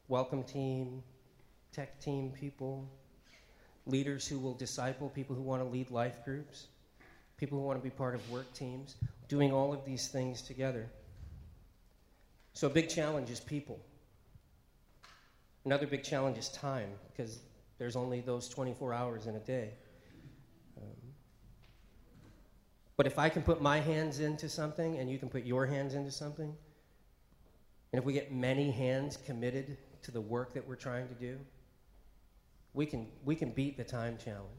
welcome 0.09 0.43
team, 0.43 1.03
tech 1.73 2.01
team 2.01 2.33
people, 2.39 2.87
leaders 3.87 4.27
who 4.27 4.39
will 4.39 4.55
disciple 4.55 5.09
people 5.09 5.35
who 5.35 5.43
want 5.43 5.63
to 5.63 5.69
lead 5.69 5.91
life 5.91 6.25
groups, 6.25 6.67
people 7.37 7.59
who 7.59 7.65
want 7.65 7.79
to 7.79 7.83
be 7.83 7.91
part 7.91 8.15
of 8.15 8.31
work 8.31 8.53
teams, 8.53 8.97
doing 9.29 9.53
all 9.53 9.73
of 9.73 9.85
these 9.85 10.09
things 10.09 10.43
together. 10.43 10.89
So, 12.53 12.67
a 12.67 12.71
big 12.71 12.89
challenge 12.89 13.31
is 13.31 13.41
people. 13.41 13.79
Another 15.65 15.87
big 15.87 16.03
challenge 16.03 16.39
is 16.39 16.49
time, 16.49 16.89
because 17.11 17.39
there's 17.79 17.95
only 17.95 18.21
those 18.21 18.49
24 18.49 18.93
hours 18.93 19.27
in 19.27 19.37
a 19.37 19.41
day. 19.41 19.71
But 22.99 23.07
if 23.07 23.17
I 23.17 23.29
can 23.29 23.43
put 23.43 23.63
my 23.63 23.79
hands 23.79 24.19
into 24.19 24.49
something 24.49 24.99
and 24.99 25.09
you 25.09 25.19
can 25.19 25.29
put 25.29 25.45
your 25.45 25.65
hands 25.67 25.95
into 25.95 26.11
something, 26.11 26.53
and 27.93 27.99
if 27.99 28.05
we 28.05 28.13
get 28.13 28.33
many 28.33 28.73
hands 28.73 29.17
committed 29.17 29.79
to 30.03 30.11
the 30.11 30.21
work 30.21 30.53
that 30.55 30.67
we're 30.67 30.75
trying 30.75 31.07
to 31.07 31.15
do, 31.15 31.39
we 32.75 32.85
can, 32.87 33.07
we 33.25 33.37
can 33.37 33.53
beat 33.53 33.77
the 33.77 33.85
time 33.85 34.19
challenge. 34.23 34.51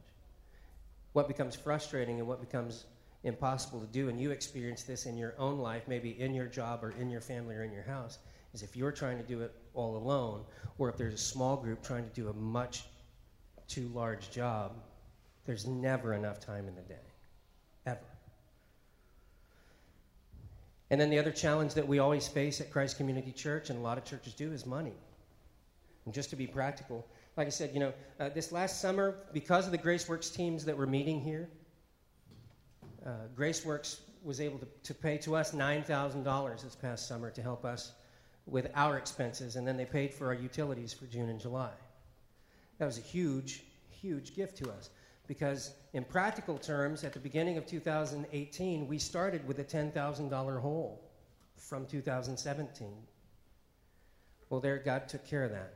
What 1.12 1.28
becomes 1.28 1.54
frustrating 1.56 2.20
and 2.20 2.28
what 2.30 2.40
becomes 2.40 2.86
impossible 3.24 3.82
to 3.82 3.88
do, 3.88 4.08
and 4.08 4.18
you 4.20 4.32
experience 4.32 4.84
this 4.84 5.06
in 5.06 5.18
your 5.18 5.36
own 5.38 5.60
life, 5.60 5.84
maybe 5.90 6.18
in 6.18 6.34
your 6.34 6.48
job 6.48 6.82
or 6.82 6.92
in 6.92 7.10
your 7.10 7.22
family 7.22 7.56
or 7.56 7.64
in 7.64 7.74
your 7.74 7.84
house, 7.84 8.20
is 8.54 8.64
if 8.64 8.74
you're 8.74 8.94
trying 8.94 9.18
to 9.18 9.24
do 9.24 9.42
it 9.42 9.54
all 9.74 9.98
alone, 9.98 10.46
or 10.78 10.88
if 10.88 10.96
there's 10.96 11.14
a 11.14 11.18
small 11.18 11.58
group 11.58 11.84
trying 11.84 12.06
to 12.08 12.16
do 12.16 12.30
a 12.30 12.34
much 12.34 12.86
too 13.68 13.90
large 13.94 14.32
job, 14.32 14.72
there's 15.46 15.68
never 15.68 16.14
enough 16.14 16.40
time 16.40 16.70
in 16.70 16.76
the 16.76 16.82
day. 16.82 16.96
Ever. 17.86 18.00
And 20.92 21.00
then 21.00 21.10
the 21.10 21.20
other 21.20 21.32
challenge 21.32 21.76
that 21.76 21.88
we 21.88 22.00
always 22.00 22.28
face 22.28 22.62
at 22.62 22.72
Christ 22.72 22.98
Community 22.98 23.32
Church, 23.32 23.70
and 23.70 23.78
a 23.78 23.82
lot 23.82 23.98
of 23.98 24.06
churches 24.06 24.34
do, 24.34 24.52
is 24.52 24.66
money. 24.66 24.94
And 26.06 26.14
just 26.14 26.32
to 26.32 26.36
be 26.36 26.48
practical, 26.48 27.06
like 27.38 27.46
I 27.46 27.52
said, 27.52 27.72
you 27.74 27.80
know, 27.80 27.94
uh, 28.20 28.30
this 28.30 28.52
last 28.52 28.82
summer, 28.82 29.16
because 29.32 29.66
of 29.66 29.72
the 29.72 29.78
GraceWorks 29.78 30.34
teams 30.34 30.66
that 30.66 30.76
were 30.76 30.88
meeting 30.88 31.22
here, 31.22 31.50
uh, 33.06 33.28
GraceWorks 33.38 34.00
was 34.24 34.42
able 34.42 34.58
to, 34.58 34.68
to 34.84 34.94
pay 34.94 35.18
to 35.20 35.36
us 35.36 35.52
$9,000 35.52 36.64
this 36.64 36.76
past 36.76 37.08
summer 37.08 37.30
to 37.32 37.42
help 37.42 37.66
us 37.66 37.94
with 38.48 38.72
our 38.76 38.98
expenses, 38.98 39.56
and 39.56 39.68
then 39.68 39.78
they 39.78 39.86
paid 39.86 40.14
for 40.14 40.28
our 40.28 40.34
utilities 40.34 40.92
for 40.92 41.06
June 41.06 41.30
and 41.30 41.40
July. 41.40 41.72
That 42.80 42.86
was 42.86 42.98
a 42.98 43.02
huge, 43.02 43.64
huge 43.90 44.36
gift 44.36 44.58
to 44.58 44.72
us 44.72 44.90
because, 45.30 45.76
in 45.94 46.04
practical 46.04 46.58
terms, 46.58 47.04
at 47.04 47.14
the 47.14 47.20
beginning 47.20 47.56
of 47.56 47.68
2018, 47.68 48.88
we 48.88 48.98
started 48.98 49.48
with 49.48 49.60
a 49.60 49.64
$10,000 49.64 50.60
hole 50.60 51.08
from 51.56 51.86
2017. 51.86 52.88
Well, 54.50 54.60
there, 54.60 54.80
God 54.80 55.08
took 55.08 55.24
care 55.28 55.44
of 55.44 55.52
that. 55.52 55.76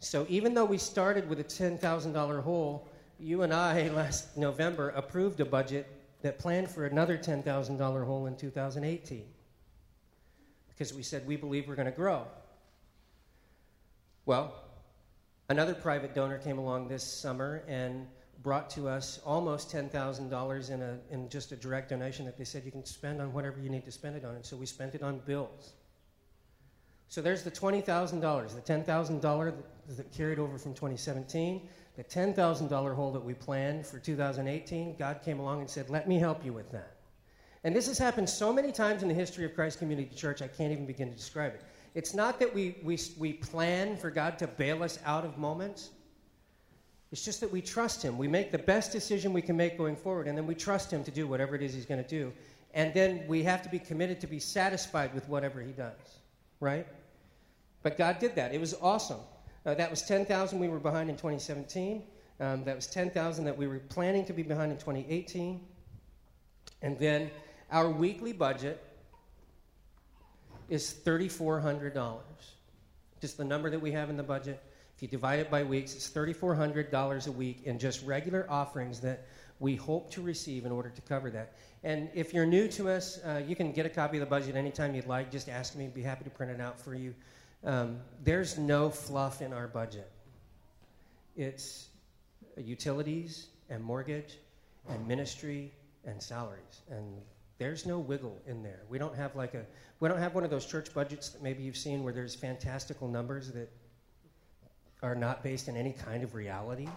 So, 0.00 0.26
even 0.28 0.52
though 0.52 0.64
we 0.64 0.78
started 0.78 1.28
with 1.28 1.38
a 1.38 1.44
$10,000 1.44 2.42
hole, 2.42 2.88
you 3.20 3.42
and 3.42 3.54
I 3.54 3.88
last 3.94 4.36
November 4.36 4.88
approved 4.90 5.38
a 5.38 5.44
budget 5.44 5.86
that 6.22 6.40
planned 6.40 6.68
for 6.68 6.84
another 6.84 7.16
$10,000 7.16 8.04
hole 8.04 8.26
in 8.26 8.36
2018 8.36 9.24
because 10.70 10.92
we 10.92 11.04
said 11.04 11.24
we 11.24 11.36
believe 11.36 11.68
we're 11.68 11.76
going 11.76 11.86
to 11.86 11.92
grow. 11.92 12.26
Well, 14.26 14.52
another 15.48 15.74
private 15.74 16.16
donor 16.16 16.38
came 16.38 16.58
along 16.58 16.88
this 16.88 17.04
summer 17.04 17.62
and 17.68 18.08
brought 18.42 18.70
to 18.70 18.88
us 18.88 19.20
almost 19.24 19.70
$10,000 19.70 20.70
in, 20.70 20.82
a, 20.82 20.98
in 21.10 21.28
just 21.28 21.52
a 21.52 21.56
direct 21.56 21.90
donation 21.90 22.24
that 22.26 22.36
they 22.36 22.44
said 22.44 22.64
you 22.64 22.72
can 22.72 22.84
spend 22.84 23.20
on 23.20 23.32
whatever 23.32 23.60
you 23.60 23.68
need 23.68 23.84
to 23.84 23.92
spend 23.92 24.16
it 24.16 24.24
on. 24.24 24.34
And 24.34 24.44
so 24.44 24.56
we 24.56 24.66
spent 24.66 24.94
it 24.94 25.02
on 25.02 25.20
bills. 25.20 25.72
So 27.08 27.20
there's 27.20 27.42
the 27.42 27.50
$20,000, 27.50 28.54
the 28.54 28.72
$10,000 28.72 29.54
that, 29.96 30.12
carried 30.12 30.38
over 30.38 30.56
from 30.56 30.72
2017, 30.72 31.68
the 31.96 32.04
$10,000 32.04 32.94
hole 32.94 33.12
that 33.12 33.22
we 33.22 33.34
planned 33.34 33.86
for 33.86 33.98
2018. 33.98 34.96
God 34.96 35.20
came 35.22 35.38
along 35.38 35.60
and 35.60 35.68
said, 35.68 35.90
Let 35.90 36.08
me 36.08 36.18
help 36.18 36.42
you 36.42 36.54
with 36.54 36.70
that. 36.72 36.96
And 37.64 37.76
this 37.76 37.86
has 37.86 37.98
happened 37.98 38.28
so 38.28 38.52
many 38.52 38.72
times 38.72 39.02
in 39.02 39.08
the 39.08 39.14
history 39.14 39.44
of 39.44 39.54
Christ 39.54 39.78
Community 39.78 40.14
Church, 40.14 40.40
I 40.40 40.48
can't 40.48 40.72
even 40.72 40.86
begin 40.86 41.10
to 41.10 41.14
describe 41.14 41.52
it. 41.52 41.62
It's 41.94 42.14
not 42.14 42.40
that 42.40 42.52
we, 42.52 42.76
we, 42.82 42.98
we 43.18 43.34
plan 43.34 43.96
for 43.96 44.10
God 44.10 44.38
to 44.38 44.46
bail 44.46 44.82
us 44.82 44.98
out 45.04 45.24
of 45.24 45.36
moments. 45.36 45.90
It's 47.12 47.24
just 47.24 47.40
that 47.40 47.52
we 47.52 47.60
trust 47.60 48.02
Him. 48.02 48.16
We 48.16 48.26
make 48.26 48.50
the 48.50 48.58
best 48.58 48.90
decision 48.90 49.34
we 49.34 49.42
can 49.42 49.56
make 49.56 49.76
going 49.76 49.96
forward, 49.96 50.26
and 50.26 50.36
then 50.36 50.46
we 50.46 50.54
trust 50.54 50.90
Him 50.90 51.04
to 51.04 51.10
do 51.10 51.26
whatever 51.26 51.54
it 51.54 51.62
is 51.62 51.74
He's 51.74 51.84
going 51.84 52.02
to 52.02 52.08
do. 52.08 52.32
And 52.72 52.94
then 52.94 53.26
we 53.28 53.42
have 53.42 53.62
to 53.62 53.68
be 53.68 53.78
committed 53.78 54.18
to 54.22 54.26
be 54.26 54.38
satisfied 54.38 55.14
with 55.14 55.28
whatever 55.28 55.60
He 55.60 55.72
does, 55.72 56.20
right? 56.58 56.86
But 57.82 57.98
God 57.98 58.18
did 58.18 58.34
that. 58.36 58.54
It 58.54 58.60
was 58.60 58.74
awesome. 58.80 59.20
Uh, 59.66 59.74
that 59.74 59.90
was 59.90 60.02
10,000 60.02 60.58
we 60.58 60.68
were 60.68 60.78
behind 60.78 61.10
in 61.10 61.16
2017. 61.16 62.02
Um, 62.40 62.64
that 62.64 62.74
was 62.74 62.86
10,000 62.86 63.44
that 63.44 63.56
we 63.56 63.66
were 63.66 63.78
planning 63.78 64.24
to 64.24 64.32
be 64.32 64.42
behind 64.42 64.72
in 64.72 64.78
2018. 64.78 65.60
And 66.80 66.98
then 66.98 67.30
our 67.70 67.90
weekly 67.90 68.32
budget 68.32 68.82
is 70.70 70.94
$3,400. 71.04 72.20
Just 73.20 73.36
the 73.36 73.44
number 73.44 73.68
that 73.68 73.80
we 73.80 73.92
have 73.92 74.08
in 74.08 74.16
the 74.16 74.22
budget. 74.22 74.62
If 75.02 75.10
you 75.10 75.18
divide 75.18 75.40
it 75.40 75.50
by 75.50 75.64
weeks, 75.64 75.96
it's 75.96 76.08
$3,400 76.10 77.26
a 77.26 77.32
week 77.32 77.62
in 77.64 77.76
just 77.76 78.06
regular 78.06 78.46
offerings 78.48 79.00
that 79.00 79.26
we 79.58 79.74
hope 79.74 80.12
to 80.12 80.22
receive 80.22 80.64
in 80.64 80.70
order 80.70 80.90
to 80.90 81.02
cover 81.02 81.28
that. 81.30 81.54
And 81.82 82.08
if 82.14 82.32
you're 82.32 82.46
new 82.46 82.68
to 82.68 82.88
us, 82.88 83.18
uh, 83.24 83.42
you 83.44 83.56
can 83.56 83.72
get 83.72 83.84
a 83.84 83.88
copy 83.88 84.18
of 84.18 84.20
the 84.20 84.30
budget 84.30 84.54
anytime 84.54 84.94
you'd 84.94 85.08
like. 85.08 85.32
Just 85.32 85.48
ask 85.48 85.74
me, 85.74 85.86
I'd 85.86 85.94
be 85.94 86.02
happy 86.02 86.22
to 86.22 86.30
print 86.30 86.52
it 86.52 86.60
out 86.60 86.78
for 86.78 86.94
you. 86.94 87.16
Um, 87.64 87.98
there's 88.22 88.58
no 88.58 88.90
fluff 88.90 89.42
in 89.42 89.52
our 89.52 89.66
budget. 89.66 90.08
It's 91.34 91.88
utilities 92.56 93.48
and 93.70 93.82
mortgage 93.82 94.38
and 94.88 95.04
ministry 95.08 95.72
and 96.04 96.22
salaries. 96.22 96.82
And 96.88 97.20
there's 97.58 97.86
no 97.86 97.98
wiggle 97.98 98.40
in 98.46 98.62
there. 98.62 98.82
We 98.88 98.98
don't 98.98 99.16
have 99.16 99.34
like 99.34 99.54
a 99.54 99.66
we 99.98 100.08
don't 100.08 100.18
have 100.18 100.36
one 100.36 100.44
of 100.44 100.50
those 100.50 100.64
church 100.64 100.94
budgets 100.94 101.30
that 101.30 101.42
maybe 101.42 101.64
you've 101.64 101.76
seen 101.76 102.04
where 102.04 102.12
there's 102.12 102.36
fantastical 102.36 103.08
numbers 103.08 103.50
that 103.50 103.68
are 105.02 105.14
not 105.14 105.42
based 105.42 105.68
in 105.68 105.76
any 105.76 105.92
kind 105.92 106.22
of 106.22 106.34
reality. 106.34 106.88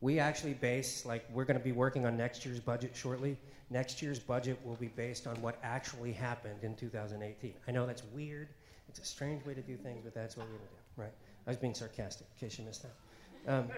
We 0.00 0.18
actually 0.18 0.54
base 0.54 1.06
like 1.06 1.26
we're 1.32 1.44
going 1.44 1.58
to 1.58 1.64
be 1.64 1.72
working 1.72 2.06
on 2.06 2.16
next 2.16 2.44
year's 2.44 2.60
budget 2.60 2.92
shortly. 2.94 3.36
Next 3.70 4.00
year's 4.02 4.18
budget 4.18 4.58
will 4.64 4.76
be 4.76 4.88
based 4.88 5.26
on 5.26 5.40
what 5.42 5.58
actually 5.62 6.12
happened 6.12 6.62
in 6.62 6.74
2018. 6.76 7.54
I 7.66 7.70
know 7.72 7.86
that's 7.86 8.04
weird. 8.14 8.48
It's 8.88 9.00
a 9.00 9.04
strange 9.04 9.44
way 9.44 9.54
to 9.54 9.62
do 9.62 9.76
things, 9.76 10.02
but 10.04 10.14
that's 10.14 10.36
what 10.36 10.46
we're 10.46 10.56
going 10.56 10.68
to 10.68 10.74
do, 10.74 11.02
right? 11.02 11.12
I 11.46 11.50
was 11.50 11.56
being 11.56 11.74
sarcastic, 11.74 12.26
in 12.34 12.48
case 12.48 12.58
you 12.58 12.64
missed 12.64 12.84
that. 12.84 13.52
Um, 13.52 13.68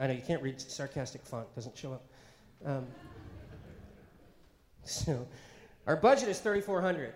I 0.00 0.06
know 0.06 0.12
you 0.12 0.22
can't 0.26 0.42
read 0.42 0.60
sarcastic 0.60 1.24
font; 1.24 1.52
doesn't 1.54 1.76
show 1.76 1.92
up. 1.92 2.04
Um, 2.64 2.86
so, 4.84 5.26
our 5.86 5.96
budget 5.96 6.28
is 6.28 6.40
3,400. 6.40 7.14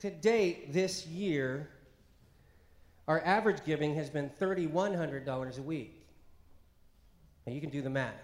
To 0.00 0.10
date, 0.10 0.72
this 0.72 1.06
year, 1.06 1.68
our 3.10 3.20
average 3.24 3.64
giving 3.66 3.92
has 3.96 4.08
been 4.08 4.30
$3,100 4.40 5.58
a 5.58 5.62
week. 5.62 6.06
Now 7.44 7.52
you 7.52 7.60
can 7.60 7.68
do 7.68 7.82
the 7.82 7.90
math. 7.90 8.14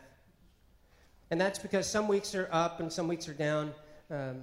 And 1.32 1.40
that's 1.40 1.58
because 1.58 1.90
some 1.90 2.06
weeks 2.06 2.36
are 2.36 2.48
up 2.52 2.78
and 2.78 2.92
some 2.92 3.08
weeks 3.08 3.28
are 3.28 3.34
down. 3.34 3.74
Um, 4.12 4.42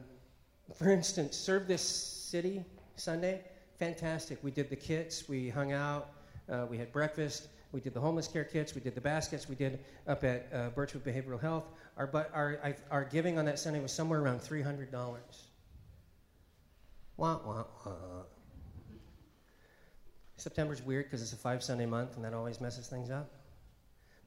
for 0.77 0.89
instance, 0.91 1.37
Serve 1.37 1.65
This 1.65 1.81
City 1.81 2.65
Sunday, 2.97 3.39
fantastic. 3.79 4.37
We 4.43 4.51
did 4.51 4.69
the 4.69 4.75
kits, 4.75 5.29
we 5.29 5.47
hung 5.47 5.71
out, 5.71 6.09
uh, 6.51 6.65
we 6.69 6.77
had 6.77 6.91
breakfast, 6.91 7.47
we 7.71 7.79
did 7.79 7.93
the 7.93 8.01
homeless 8.01 8.27
care 8.27 8.43
kits, 8.43 8.75
we 8.75 8.81
did 8.81 8.95
the 8.95 9.01
baskets, 9.01 9.47
we 9.47 9.55
did 9.55 9.79
up 10.09 10.25
at 10.25 10.49
uh, 10.53 10.71
Birchwood 10.71 11.05
Behavioral 11.05 11.39
Health. 11.39 11.69
Our, 11.95 12.09
our, 12.33 12.75
our 12.91 13.05
giving 13.05 13.39
on 13.39 13.45
that 13.45 13.59
Sunday 13.59 13.79
was 13.79 13.93
somewhere 13.93 14.19
around 14.19 14.41
$300. 14.41 14.91
Wah, 17.15 17.39
wah, 17.45 17.63
wah. 17.85 17.93
September's 20.43 20.81
weird 20.81 21.05
because 21.05 21.21
it's 21.21 21.31
a 21.31 21.37
five 21.37 21.63
Sunday 21.63 21.85
month 21.85 22.17
and 22.17 22.25
that 22.25 22.33
always 22.33 22.59
messes 22.59 22.87
things 22.87 23.09
up. 23.09 23.31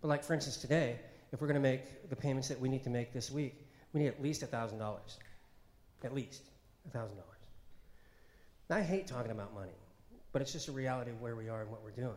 But, 0.00 0.09
like, 0.09 0.24
for 0.24 0.33
instance, 0.33 0.57
today, 0.57 0.98
if 1.33 1.40
we're 1.40 1.46
going 1.46 1.62
to 1.62 1.68
make 1.68 2.09
the 2.09 2.16
payments 2.16 2.48
that 2.48 2.59
we 2.59 2.68
need 2.68 2.83
to 2.85 2.90
make 2.90 3.12
this 3.12 3.31
week, 3.31 3.66
we 3.92 4.00
need 4.00 4.09
at 4.09 4.22
least 4.22 4.42
$1,000. 4.42 4.98
At 6.05 6.14
least 6.14 6.42
$1,000. 6.94 7.11
I 8.70 8.83
hate 8.83 9.07
talking 9.07 9.31
about 9.31 9.55
money, 9.55 9.76
but 10.33 10.42
it's 10.42 10.52
just 10.52 10.68
a 10.68 10.72
reality 10.72 11.11
of 11.11 11.20
where 11.20 11.37
we 11.37 11.48
are 11.48 11.61
and 11.61 11.70
what 11.70 11.85
we're 11.85 11.90
doing 11.90 12.16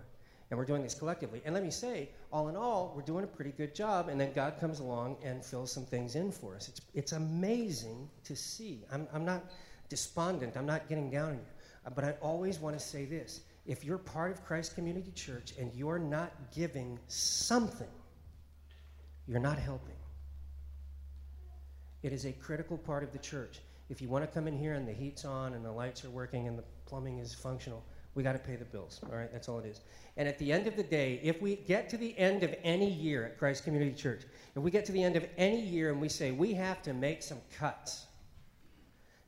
and 0.50 0.58
we're 0.58 0.66
doing 0.66 0.82
this 0.82 0.96
collectively. 0.96 1.42
And 1.46 1.54
let 1.54 1.64
me 1.64 1.70
say, 1.70 2.10
all 2.34 2.48
in 2.48 2.56
all, 2.56 2.94
we're 2.96 3.04
doing 3.04 3.24
a 3.24 3.28
pretty 3.28 3.52
good 3.52 3.76
job, 3.76 4.10
and 4.10 4.20
then 4.20 4.34
God 4.34 4.60
comes 4.60 4.80
along 4.80 5.18
and 5.24 5.46
fills 5.46 5.72
some 5.72 5.86
things 5.86 6.16
in 6.16 6.32
for 6.32 6.56
us. 6.56 6.70
It's, 6.70 6.82
it's 6.96 7.12
amazing 7.12 8.10
to 8.24 8.36
see. 8.36 8.84
I'm, 8.92 9.08
I'm 9.14 9.26
not 9.26 9.44
despondent, 9.90 10.58
I'm 10.58 10.66
not 10.66 10.90
getting 10.90 11.12
down 11.12 11.30
on 11.30 11.36
you, 11.36 11.92
but 11.94 12.04
I 12.04 12.16
always 12.22 12.60
want 12.60 12.78
to 12.78 12.84
say 12.84 13.06
this. 13.06 13.42
If 13.70 13.86
you're 13.86 14.00
part 14.00 14.32
of 14.32 14.44
Christ 14.44 14.74
Community 14.74 15.12
Church 15.12 15.54
and 15.60 15.72
you're 15.76 16.00
not 16.00 16.34
giving 16.56 16.98
something, 17.06 17.88
you're 19.28 19.40
not 19.40 19.60
helping. 19.60 19.94
It 22.02 22.12
is 22.12 22.26
a 22.26 22.32
critical 22.32 22.80
part 22.80 23.04
of 23.04 23.12
the 23.12 23.20
church. 23.20 23.60
If 23.92 24.02
you 24.02 24.10
want 24.10 24.26
to 24.26 24.28
come 24.28 24.48
in 24.48 24.58
here 24.58 24.74
and 24.74 24.88
the 24.88 24.92
heat's 24.92 25.24
on 25.24 25.54
and 25.54 25.64
the 25.64 25.72
lights 25.72 26.04
are 26.04 26.10
working 26.10 26.48
and 26.48 26.58
the 26.58 26.64
plumbing 26.88 27.20
is 27.20 27.36
functional, 27.36 27.86
we 28.16 28.24
got 28.24 28.34
to 28.34 28.40
pay 28.40 28.56
the 28.56 28.66
bills. 28.66 29.02
All 29.08 29.16
right, 29.16 29.32
that's 29.32 29.48
all 29.48 29.60
it 29.60 29.68
is. 29.68 29.82
And 30.18 30.28
at 30.28 30.40
the 30.40 30.52
end 30.52 30.66
of 30.66 30.76
the 30.76 30.82
day, 30.82 31.20
if 31.22 31.40
we 31.40 31.58
get 31.58 31.90
to 31.90 31.98
the 31.98 32.18
end 32.18 32.42
of 32.42 32.56
any 32.64 32.90
year 32.90 33.24
at 33.24 33.38
Christ 33.38 33.66
Community 33.66 33.94
Church, 33.94 34.24
if 34.56 34.64
we 34.64 34.72
get 34.72 34.84
to 34.86 34.92
the 34.92 35.04
end 35.04 35.16
of 35.16 35.28
any 35.38 35.62
year 35.62 35.92
and 35.92 36.02
we 36.02 36.10
say 36.10 36.32
we 36.32 36.56
have 36.56 36.82
to 36.82 36.94
make 36.94 37.22
some 37.22 37.42
cuts, 37.56 38.08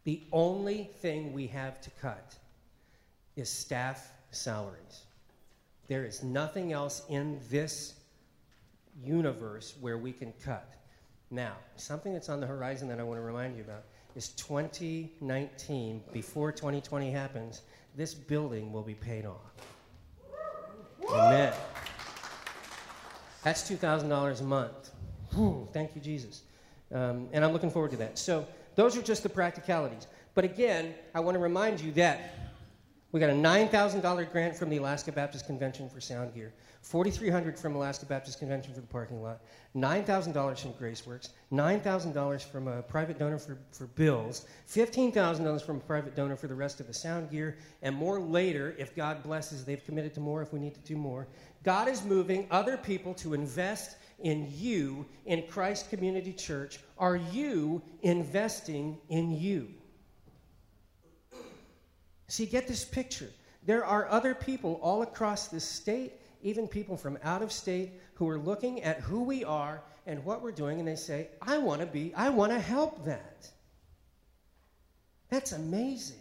the 0.04 0.24
only 0.32 0.90
thing 0.96 1.32
we 1.32 1.46
have 1.46 1.80
to 1.82 1.92
cut 2.02 2.34
is 3.36 3.48
staff 3.48 4.12
salaries. 4.32 5.06
There 5.88 6.06
is 6.06 6.24
nothing 6.24 6.74
else 6.74 7.04
in 7.10 7.40
this 7.50 7.96
universe 9.04 9.76
where 9.82 9.98
we 9.98 10.12
can 10.12 10.34
cut. 10.44 10.74
Now, 11.30 11.54
something 11.76 12.14
that's 12.14 12.30
on 12.30 12.40
the 12.40 12.48
horizon 12.48 12.88
that 12.90 13.00
I 13.00 13.04
want 13.04 13.18
to 13.18 13.24
remind 13.24 13.56
you 13.56 13.64
about 13.64 13.84
is 14.16 14.30
2019, 14.30 16.04
before 16.12 16.52
2020 16.52 17.12
happens, 17.12 17.62
this 17.96 18.14
building 18.14 18.72
will 18.72 18.84
be 18.84 18.96
paid 18.96 19.26
off. 19.26 19.38
Amen. 21.10 21.54
That's 23.44 23.70
$2,000 23.70 24.40
a 24.40 24.44
month. 24.44 24.92
Thank 25.74 25.96
you, 25.96 26.02
Jesus. 26.02 26.44
Um, 26.94 27.30
and 27.32 27.44
I'm 27.44 27.54
looking 27.54 27.72
forward 27.72 27.92
to 27.92 27.98
that. 27.98 28.20
So, 28.20 28.46
those 28.76 28.98
are 28.98 29.02
just 29.02 29.24
the 29.24 29.30
practicalities. 29.30 30.08
But 30.34 30.46
again, 30.46 30.96
I 31.14 31.20
want 31.20 31.36
to 31.36 31.40
remind 31.40 31.82
you 31.82 31.92
that 31.94 32.41
we 33.12 33.20
got 33.20 33.30
a 33.30 33.34
$9,000 33.34 34.32
grant 34.32 34.56
from 34.56 34.70
the 34.70 34.78
Alaska 34.78 35.12
Baptist 35.12 35.46
Convention 35.46 35.90
for 35.90 36.00
sound 36.00 36.34
gear. 36.34 36.54
4,300 36.82 37.60
from 37.60 37.76
Alaska 37.76 38.06
Baptist 38.06 38.40
Convention 38.40 38.74
for 38.74 38.82
the 38.82 38.88
parking 38.88 39.22
lot, 39.22 39.42
$9,000 39.76 40.60
from 40.60 40.74
GraceWorks, 40.74 41.30
$9,000 41.52 42.42
from 42.42 42.68
a 42.68 42.82
private 42.82 43.20
donor 43.20 43.38
for, 43.38 43.58
for 43.72 43.86
bills, 43.88 44.46
$15,000 44.68 45.62
from 45.62 45.78
a 45.78 45.82
private 45.82 46.16
donor 46.16 46.36
for 46.36 46.48
the 46.48 46.56
rest 46.56 46.80
of 46.80 46.88
the 46.88 46.94
sound 46.94 47.30
gear, 47.30 47.58
and 47.84 47.96
more 47.96 48.20
later, 48.20 48.76
if 48.80 48.96
God 48.96 49.22
blesses, 49.22 49.64
they've 49.64 49.84
committed 49.86 50.14
to 50.16 50.20
more 50.20 50.42
if 50.42 50.54
we 50.54 50.60
need 50.60 50.74
to 50.74 50.82
do 50.82 50.96
more. 50.96 51.28
God 51.64 51.88
is 51.88 52.04
moving 52.04 52.48
other 52.50 52.78
people 52.78 53.14
to 53.16 53.36
invest 53.36 53.98
in 54.24 54.52
you 54.56 55.06
in 55.26 55.44
Christ 55.44 55.90
Community 55.90 56.34
Church. 56.34 56.80
Are 56.98 57.18
you 57.18 57.82
investing 58.02 58.98
in 59.10 59.32
you? 59.32 59.70
See, 62.32 62.46
get 62.46 62.68
this 62.68 62.86
picture. 62.86 63.30
There 63.66 63.86
are 63.86 64.08
other 64.08 64.34
people 64.34 64.80
all 64.82 65.02
across 65.02 65.48
this 65.48 65.66
state 65.66 66.14
even 66.44 66.68
people 66.68 66.98
from 66.98 67.18
out 67.24 67.42
of 67.42 67.52
state 67.52 67.92
who 68.16 68.28
are 68.28 68.38
looking 68.38 68.82
at 68.84 69.00
who 69.00 69.24
we 69.24 69.44
are 69.44 69.82
and 70.08 70.24
what 70.26 70.42
we're 70.42 70.52
doing, 70.52 70.80
and 70.80 70.88
they 70.88 70.96
say, 70.96 71.28
I 71.42 71.58
want 71.58 71.82
to 71.82 71.88
be, 71.88 72.14
I 72.16 72.30
want 72.30 72.52
to 72.52 72.60
help 72.60 73.06
that. 73.06 73.50
That's 75.30 75.52
amazing. 75.52 76.18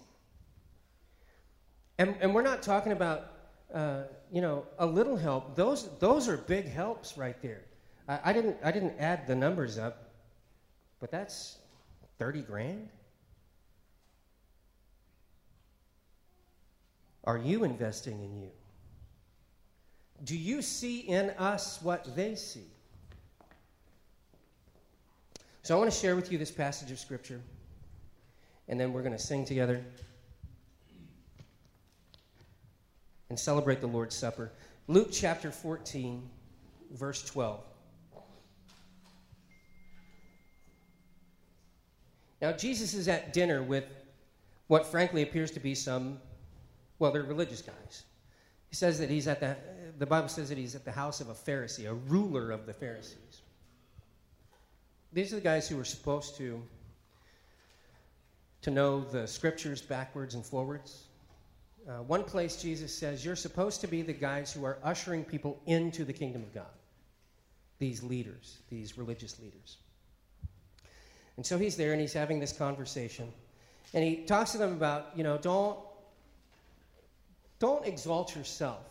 And, 1.99 2.15
and 2.21 2.35
we're 2.35 2.43
not 2.43 2.63
talking 2.63 2.93
about, 2.93 3.33
uh, 3.75 4.03
you 4.31 4.41
know, 4.41 4.67
a 4.79 4.87
little 4.87 5.17
help. 5.17 5.57
Those, 5.57 5.89
those 5.99 6.29
are 6.29 6.37
big 6.37 6.69
helps 6.69 7.17
right 7.17 7.41
there. 7.43 7.63
I, 8.09 8.21
I, 8.25 8.33
didn't, 8.33 8.57
I 8.63 8.73
didn't 8.73 8.95
add 8.99 9.27
the 9.27 9.35
numbers 9.35 9.79
up, 9.79 10.11
but 11.01 11.11
that's 11.11 11.59
30 12.19 12.43
grand. 12.43 12.89
Are 17.31 17.39
you 17.39 17.63
investing 17.63 18.19
in 18.25 18.43
you? 18.43 18.51
Do 20.25 20.37
you 20.37 20.63
see 20.63 20.99
in 20.99 21.31
us 21.39 21.81
what 21.81 22.17
they 22.17 22.35
see? 22.35 22.67
So 25.63 25.77
I 25.77 25.79
want 25.79 25.93
to 25.93 25.97
share 25.97 26.17
with 26.17 26.33
you 26.33 26.39
this 26.39 26.51
passage 26.51 26.91
of 26.91 26.99
Scripture, 26.99 27.41
and 28.67 28.81
then 28.81 28.93
we're 28.93 29.03
going 29.03 29.17
to 29.17 29.23
sing 29.23 29.45
together 29.45 29.81
and 33.29 33.39
celebrate 33.39 33.81
the 33.81 33.87
Lord's 33.87 34.17
Supper. 34.17 34.51
Luke 34.89 35.11
chapter 35.13 35.53
14, 35.53 36.29
verse 36.95 37.23
12. 37.23 37.61
Now, 42.43 42.51
Jesus 42.51 42.93
is 42.93 43.07
at 43.07 43.33
dinner 43.33 43.63
with 43.63 43.85
what 44.67 44.85
frankly 44.85 45.23
appears 45.23 45.53
to 45.53 45.61
be 45.61 45.77
some, 45.77 46.19
well, 47.01 47.11
they're 47.11 47.25
religious 47.25 47.63
guys. 47.63 48.05
He 48.69 48.77
says 48.77 49.01
that 49.01 49.11
he's 49.11 49.27
at 49.27 49.41
the, 49.41 49.57
the 49.99 50.07
Bible 50.07 50.29
says 50.29 50.49
that 50.51 50.59
he's 50.59 50.77
at 50.77 50.85
the 50.85 50.93
house 50.93 51.21
of 51.21 51.29
a 51.29 51.35
Pharisee, 51.35 51.91
a 51.91 51.95
ruler 51.95 52.53
of 52.53 52.67
the 52.67 52.73
Pharisees. 52.73 53.43
These 55.13 55.33
are 55.33 55.37
the 55.37 55.43
guys 55.43 55.69
who 55.69 55.77
were 55.77 55.85
supposed 55.85 56.37
to, 56.37 56.63
to 58.63 58.71
know 58.71 59.01
the 59.01 59.27
scriptures 59.27 59.83
backwards 59.83 60.37
and 60.37 60.47
forwards. 60.47 61.07
Uh, 61.89 62.03
one 62.03 62.23
place 62.23 62.63
Jesus 62.63 62.97
says, 62.97 63.25
You're 63.25 63.35
supposed 63.35 63.81
to 63.81 63.89
be 63.89 64.03
the 64.03 64.13
guys 64.13 64.53
who 64.53 64.65
are 64.65 64.79
ushering 64.85 65.25
people 65.25 65.61
into 65.67 66.05
the 66.05 66.13
kingdom 66.13 66.43
of 66.43 66.55
God. 66.55 66.67
These 67.79 68.03
leaders, 68.03 68.59
these 68.69 68.97
religious 68.99 69.41
leaders. 69.41 69.79
And 71.37 71.47
so 71.47 71.59
he's 71.59 71.77
there 71.77 71.93
and 71.93 72.01
he's 72.01 72.13
having 72.13 72.39
this 72.39 72.53
conversation. 72.53 73.33
And 73.95 74.05
he 74.05 74.17
talks 74.27 74.53
to 74.53 74.59
them 74.59 74.73
about, 74.73 75.09
you 75.17 75.25
know, 75.25 75.39
don't, 75.39 75.79
don't 77.61 77.87
exalt 77.87 78.35
yourself. 78.35 78.85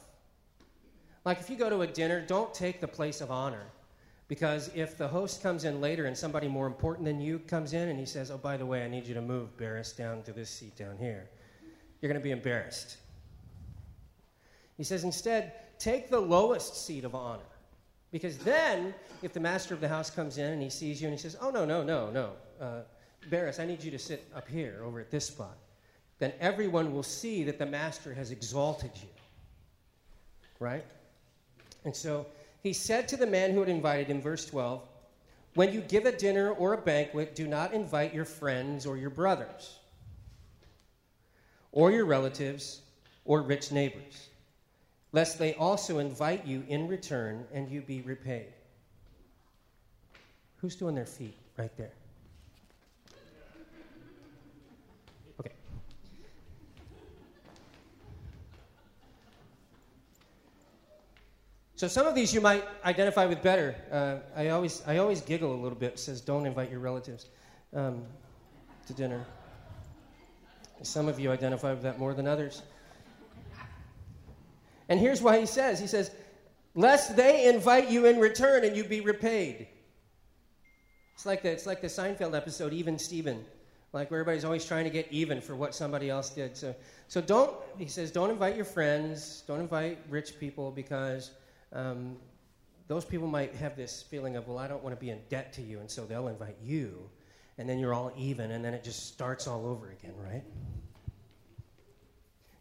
Like 1.25 1.39
if 1.41 1.49
you 1.49 1.57
go 1.57 1.69
to 1.69 1.81
a 1.81 1.87
dinner, 1.87 2.21
don't 2.25 2.53
take 2.53 2.79
the 2.79 2.87
place 2.87 3.19
of 3.19 3.29
honor. 3.29 3.65
Because 4.29 4.69
if 4.75 4.95
the 4.95 5.07
host 5.07 5.41
comes 5.41 5.65
in 5.65 5.81
later 5.81 6.05
and 6.05 6.15
somebody 6.15 6.47
more 6.47 6.67
important 6.67 7.05
than 7.05 7.19
you 7.19 7.39
comes 7.39 7.73
in 7.73 7.89
and 7.89 7.99
he 7.99 8.05
says, 8.05 8.29
Oh, 8.31 8.37
by 8.37 8.55
the 8.55 8.65
way, 8.65 8.85
I 8.85 8.87
need 8.87 9.05
you 9.07 9.15
to 9.15 9.21
move 9.21 9.57
Barris 9.57 9.91
down 9.91 10.21
to 10.23 10.31
this 10.31 10.51
seat 10.51 10.77
down 10.77 10.97
here, 10.97 11.27
you're 11.99 12.09
going 12.09 12.21
to 12.21 12.23
be 12.23 12.31
embarrassed. 12.31 12.97
He 14.77 14.83
says, 14.83 15.03
Instead, 15.03 15.53
take 15.79 16.09
the 16.09 16.19
lowest 16.19 16.85
seat 16.85 17.03
of 17.03 17.15
honor. 17.15 17.41
Because 18.11 18.37
then, 18.37 18.93
if 19.21 19.33
the 19.33 19.39
master 19.39 19.73
of 19.73 19.81
the 19.81 19.87
house 19.87 20.09
comes 20.11 20.37
in 20.37 20.53
and 20.53 20.61
he 20.61 20.69
sees 20.69 21.01
you 21.01 21.07
and 21.07 21.17
he 21.17 21.21
says, 21.21 21.35
Oh, 21.41 21.49
no, 21.49 21.65
no, 21.65 21.83
no, 21.83 22.11
no, 22.11 22.31
uh, 22.61 22.81
Barris, 23.31 23.59
I 23.59 23.65
need 23.65 23.83
you 23.83 23.91
to 23.91 23.99
sit 23.99 24.27
up 24.35 24.47
here 24.47 24.81
over 24.85 24.99
at 24.99 25.09
this 25.09 25.25
spot, 25.25 25.57
then 26.19 26.33
everyone 26.39 26.93
will 26.93 27.03
see 27.03 27.43
that 27.45 27.57
the 27.57 27.65
master 27.65 28.13
has 28.13 28.31
exalted 28.31 28.91
you. 28.95 29.09
Right? 30.59 30.85
And 31.85 31.95
so 31.95 32.27
he 32.61 32.73
said 32.73 33.07
to 33.07 33.17
the 33.17 33.25
man 33.25 33.51
who 33.51 33.61
had 33.61 33.69
invited 33.69 34.07
him, 34.07 34.21
verse 34.21 34.45
12, 34.45 34.81
When 35.55 35.73
you 35.73 35.81
give 35.81 36.05
a 36.05 36.11
dinner 36.11 36.51
or 36.51 36.73
a 36.73 36.77
banquet, 36.77 37.35
do 37.35 37.47
not 37.47 37.73
invite 37.73 38.13
your 38.13 38.25
friends 38.25 38.85
or 38.85 38.97
your 38.97 39.09
brothers, 39.09 39.79
or 41.71 41.91
your 41.91 42.05
relatives, 42.05 42.81
or 43.23 43.41
rich 43.41 43.71
neighbors, 43.71 44.27
lest 45.13 45.39
they 45.39 45.53
also 45.53 45.99
invite 45.99 46.45
you 46.45 46.65
in 46.67 46.87
return 46.87 47.45
and 47.53 47.69
you 47.69 47.81
be 47.81 48.01
repaid. 48.01 48.47
Who's 50.57 50.75
doing 50.75 50.95
their 50.95 51.05
feet 51.05 51.37
right 51.57 51.75
there? 51.77 51.93
So 61.79 61.87
some 61.87 62.07
of 62.07 62.13
these 62.13 62.33
you 62.33 62.41
might 62.41 62.65
identify 62.83 63.25
with 63.25 63.41
better. 63.41 63.73
Uh, 63.89 64.17
I, 64.35 64.49
always, 64.49 64.83
I 64.85 64.97
always 64.97 65.21
giggle 65.21 65.55
a 65.55 65.55
little 65.55 65.77
bit. 65.77 65.93
It 65.93 65.99
says, 65.99 66.19
don't 66.19 66.45
invite 66.45 66.69
your 66.69 66.81
relatives 66.81 67.27
um, 67.73 68.03
to 68.87 68.91
dinner. 68.91 69.25
Some 70.81 71.07
of 71.07 71.21
you 71.21 71.31
identify 71.31 71.71
with 71.71 71.83
that 71.83 71.97
more 71.97 72.13
than 72.13 72.27
others. 72.27 72.63
And 74.89 74.99
here's 74.99 75.21
why 75.21 75.39
he 75.39 75.45
says, 75.45 75.79
he 75.79 75.87
says, 75.87 76.11
lest 76.75 77.15
they 77.15 77.47
invite 77.47 77.89
you 77.89 78.07
in 78.07 78.19
return 78.19 78.65
and 78.65 78.75
you 78.75 78.83
be 78.83 78.99
repaid. 78.99 79.65
It's 81.13 81.25
like 81.25 81.43
the, 81.43 81.51
it's 81.51 81.65
like 81.65 81.79
the 81.79 81.87
Seinfeld 81.87 82.35
episode, 82.35 82.73
Even 82.73 82.99
Steven, 82.99 83.45
like 83.93 84.11
where 84.11 84.19
everybody's 84.19 84.43
always 84.43 84.65
trying 84.65 84.83
to 84.83 84.89
get 84.89 85.07
even 85.11 85.39
for 85.39 85.55
what 85.55 85.73
somebody 85.73 86.09
else 86.09 86.29
did. 86.29 86.57
So, 86.57 86.75
so 87.07 87.21
don't, 87.21 87.55
he 87.77 87.85
says, 87.85 88.11
don't 88.11 88.31
invite 88.31 88.57
your 88.57 88.65
friends, 88.65 89.45
don't 89.47 89.61
invite 89.61 89.99
rich 90.09 90.37
people 90.41 90.71
because 90.71 91.31
um, 91.73 92.17
those 92.87 93.05
people 93.05 93.27
might 93.27 93.53
have 93.55 93.75
this 93.75 94.01
feeling 94.01 94.35
of, 94.35 94.47
well, 94.47 94.57
I 94.57 94.67
don't 94.67 94.83
want 94.83 94.95
to 94.95 94.99
be 94.99 95.11
in 95.11 95.19
debt 95.29 95.53
to 95.53 95.61
you, 95.61 95.79
and 95.79 95.89
so 95.89 96.05
they'll 96.05 96.27
invite 96.27 96.57
you, 96.63 97.09
and 97.57 97.69
then 97.69 97.77
you're 97.77 97.93
all 97.93 98.11
even, 98.17 98.51
and 98.51 98.65
then 98.65 98.73
it 98.73 98.83
just 98.83 99.07
starts 99.07 99.47
all 99.47 99.65
over 99.65 99.91
again, 99.91 100.13
right? 100.17 100.43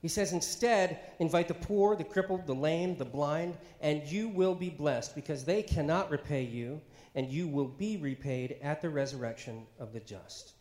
He 0.01 0.09
says, 0.09 0.33
instead, 0.33 1.01
invite 1.19 1.49
the 1.49 1.55
poor, 1.55 1.97
the 1.97 2.05
crippled, 2.05 2.47
the 2.47 2.55
lame, 2.55 2.97
the 2.97 3.05
blind, 3.05 3.57
and 3.81 4.07
you 4.07 4.29
will 4.29 4.55
be 4.55 4.71
blessed 4.71 5.15
because 5.15 5.45
they 5.45 5.63
cannot 5.63 6.11
repay 6.11 6.43
you, 6.43 6.81
and 7.15 7.29
you 7.29 7.49
will 7.49 7.67
be 7.67 7.97
repaid 7.97 8.59
at 8.63 8.81
the 8.81 8.91
resurrection 8.91 9.67
of 9.81 9.93
the 9.93 10.01
just. 10.01 10.53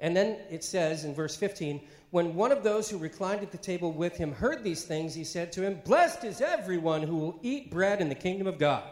And 0.00 0.16
then 0.16 0.38
it 0.50 0.62
says 0.62 1.04
in 1.04 1.14
verse 1.14 1.36
15, 1.36 1.80
when 2.10 2.34
one 2.34 2.52
of 2.52 2.62
those 2.62 2.88
who 2.88 2.96
reclined 2.98 3.42
at 3.42 3.50
the 3.50 3.58
table 3.58 3.92
with 3.92 4.16
him 4.16 4.32
heard 4.32 4.64
these 4.64 4.84
things, 4.84 5.14
he 5.14 5.24
said 5.24 5.52
to 5.52 5.62
him, 5.62 5.80
Blessed 5.84 6.24
is 6.24 6.40
everyone 6.40 7.02
who 7.02 7.16
will 7.16 7.38
eat 7.42 7.70
bread 7.70 8.00
in 8.00 8.08
the 8.08 8.14
kingdom 8.14 8.46
of 8.46 8.58
God. 8.58 8.84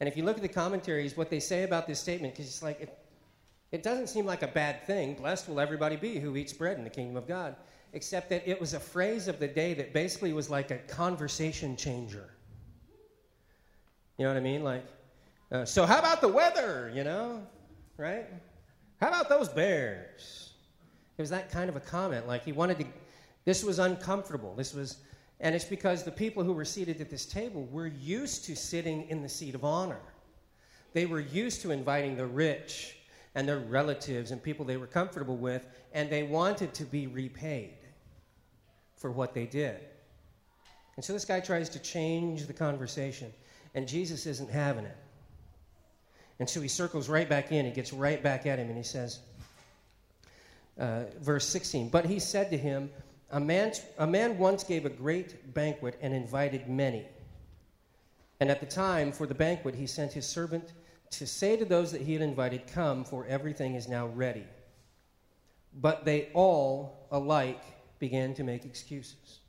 And 0.00 0.08
if 0.08 0.16
you 0.16 0.24
look 0.24 0.36
at 0.36 0.42
the 0.42 0.48
commentaries, 0.48 1.16
what 1.16 1.30
they 1.30 1.38
say 1.38 1.62
about 1.62 1.86
this 1.86 2.00
statement, 2.00 2.34
because 2.34 2.46
it's 2.46 2.62
like, 2.62 2.80
it, 2.80 2.98
it 3.70 3.82
doesn't 3.84 4.08
seem 4.08 4.26
like 4.26 4.42
a 4.42 4.48
bad 4.48 4.84
thing. 4.86 5.14
Blessed 5.14 5.48
will 5.48 5.60
everybody 5.60 5.96
be 5.96 6.18
who 6.18 6.36
eats 6.36 6.52
bread 6.52 6.76
in 6.76 6.82
the 6.82 6.90
kingdom 6.90 7.16
of 7.16 7.28
God. 7.28 7.54
Except 7.92 8.28
that 8.30 8.48
it 8.48 8.58
was 8.58 8.74
a 8.74 8.80
phrase 8.80 9.28
of 9.28 9.38
the 9.38 9.46
day 9.46 9.74
that 9.74 9.92
basically 9.92 10.32
was 10.32 10.50
like 10.50 10.70
a 10.70 10.78
conversation 10.78 11.76
changer. 11.76 12.30
You 14.18 14.24
know 14.24 14.30
what 14.30 14.38
I 14.38 14.40
mean? 14.40 14.64
Like, 14.64 14.84
uh, 15.52 15.64
so 15.64 15.86
how 15.86 15.98
about 15.98 16.20
the 16.20 16.28
weather, 16.28 16.90
you 16.94 17.04
know? 17.04 17.46
Right? 17.96 18.26
How 19.02 19.08
about 19.08 19.28
those 19.28 19.48
bears? 19.48 20.52
It 21.18 21.22
was 21.22 21.30
that 21.30 21.50
kind 21.50 21.68
of 21.68 21.74
a 21.74 21.80
comment. 21.80 22.28
Like 22.28 22.44
he 22.44 22.52
wanted 22.52 22.78
to, 22.78 22.86
this 23.44 23.64
was 23.64 23.80
uncomfortable. 23.80 24.54
This 24.54 24.72
was, 24.72 24.98
and 25.40 25.56
it's 25.56 25.64
because 25.64 26.04
the 26.04 26.12
people 26.12 26.44
who 26.44 26.52
were 26.52 26.64
seated 26.64 27.00
at 27.00 27.10
this 27.10 27.26
table 27.26 27.66
were 27.72 27.88
used 27.88 28.44
to 28.44 28.54
sitting 28.54 29.08
in 29.08 29.20
the 29.20 29.28
seat 29.28 29.56
of 29.56 29.64
honor. 29.64 29.98
They 30.92 31.06
were 31.06 31.18
used 31.18 31.62
to 31.62 31.72
inviting 31.72 32.16
the 32.16 32.26
rich 32.26 32.96
and 33.34 33.48
their 33.48 33.58
relatives 33.58 34.30
and 34.30 34.40
people 34.40 34.64
they 34.64 34.76
were 34.76 34.86
comfortable 34.86 35.36
with, 35.36 35.66
and 35.92 36.08
they 36.08 36.22
wanted 36.22 36.72
to 36.74 36.84
be 36.84 37.08
repaid 37.08 37.78
for 38.94 39.10
what 39.10 39.34
they 39.34 39.46
did. 39.46 39.80
And 40.94 41.04
so 41.04 41.12
this 41.12 41.24
guy 41.24 41.40
tries 41.40 41.68
to 41.70 41.80
change 41.80 42.46
the 42.46 42.52
conversation, 42.52 43.32
and 43.74 43.88
Jesus 43.88 44.26
isn't 44.26 44.48
having 44.48 44.84
it. 44.84 44.96
And 46.42 46.50
so 46.50 46.60
he 46.60 46.66
circles 46.66 47.08
right 47.08 47.28
back 47.28 47.52
in. 47.52 47.64
He 47.64 47.70
gets 47.70 47.92
right 47.92 48.20
back 48.20 48.46
at 48.46 48.58
him 48.58 48.66
and 48.66 48.76
he 48.76 48.82
says, 48.82 49.20
uh, 50.76 51.04
verse 51.20 51.46
16, 51.46 51.88
But 51.88 52.04
he 52.04 52.18
said 52.18 52.50
to 52.50 52.58
him, 52.58 52.90
a 53.30 53.38
man, 53.38 53.70
a 53.98 54.08
man 54.08 54.36
once 54.38 54.64
gave 54.64 54.84
a 54.84 54.88
great 54.88 55.54
banquet 55.54 55.96
and 56.02 56.12
invited 56.12 56.68
many. 56.68 57.06
And 58.40 58.50
at 58.50 58.58
the 58.58 58.66
time 58.66 59.12
for 59.12 59.24
the 59.24 59.36
banquet, 59.36 59.76
he 59.76 59.86
sent 59.86 60.12
his 60.12 60.26
servant 60.26 60.72
to 61.10 61.28
say 61.28 61.56
to 61.56 61.64
those 61.64 61.92
that 61.92 62.00
he 62.00 62.12
had 62.12 62.22
invited, 62.22 62.66
Come, 62.66 63.04
for 63.04 63.24
everything 63.26 63.76
is 63.76 63.86
now 63.86 64.08
ready. 64.08 64.44
But 65.80 66.04
they 66.04 66.30
all 66.34 67.06
alike 67.12 67.62
began 68.00 68.34
to 68.34 68.42
make 68.42 68.64
excuses. 68.64 69.41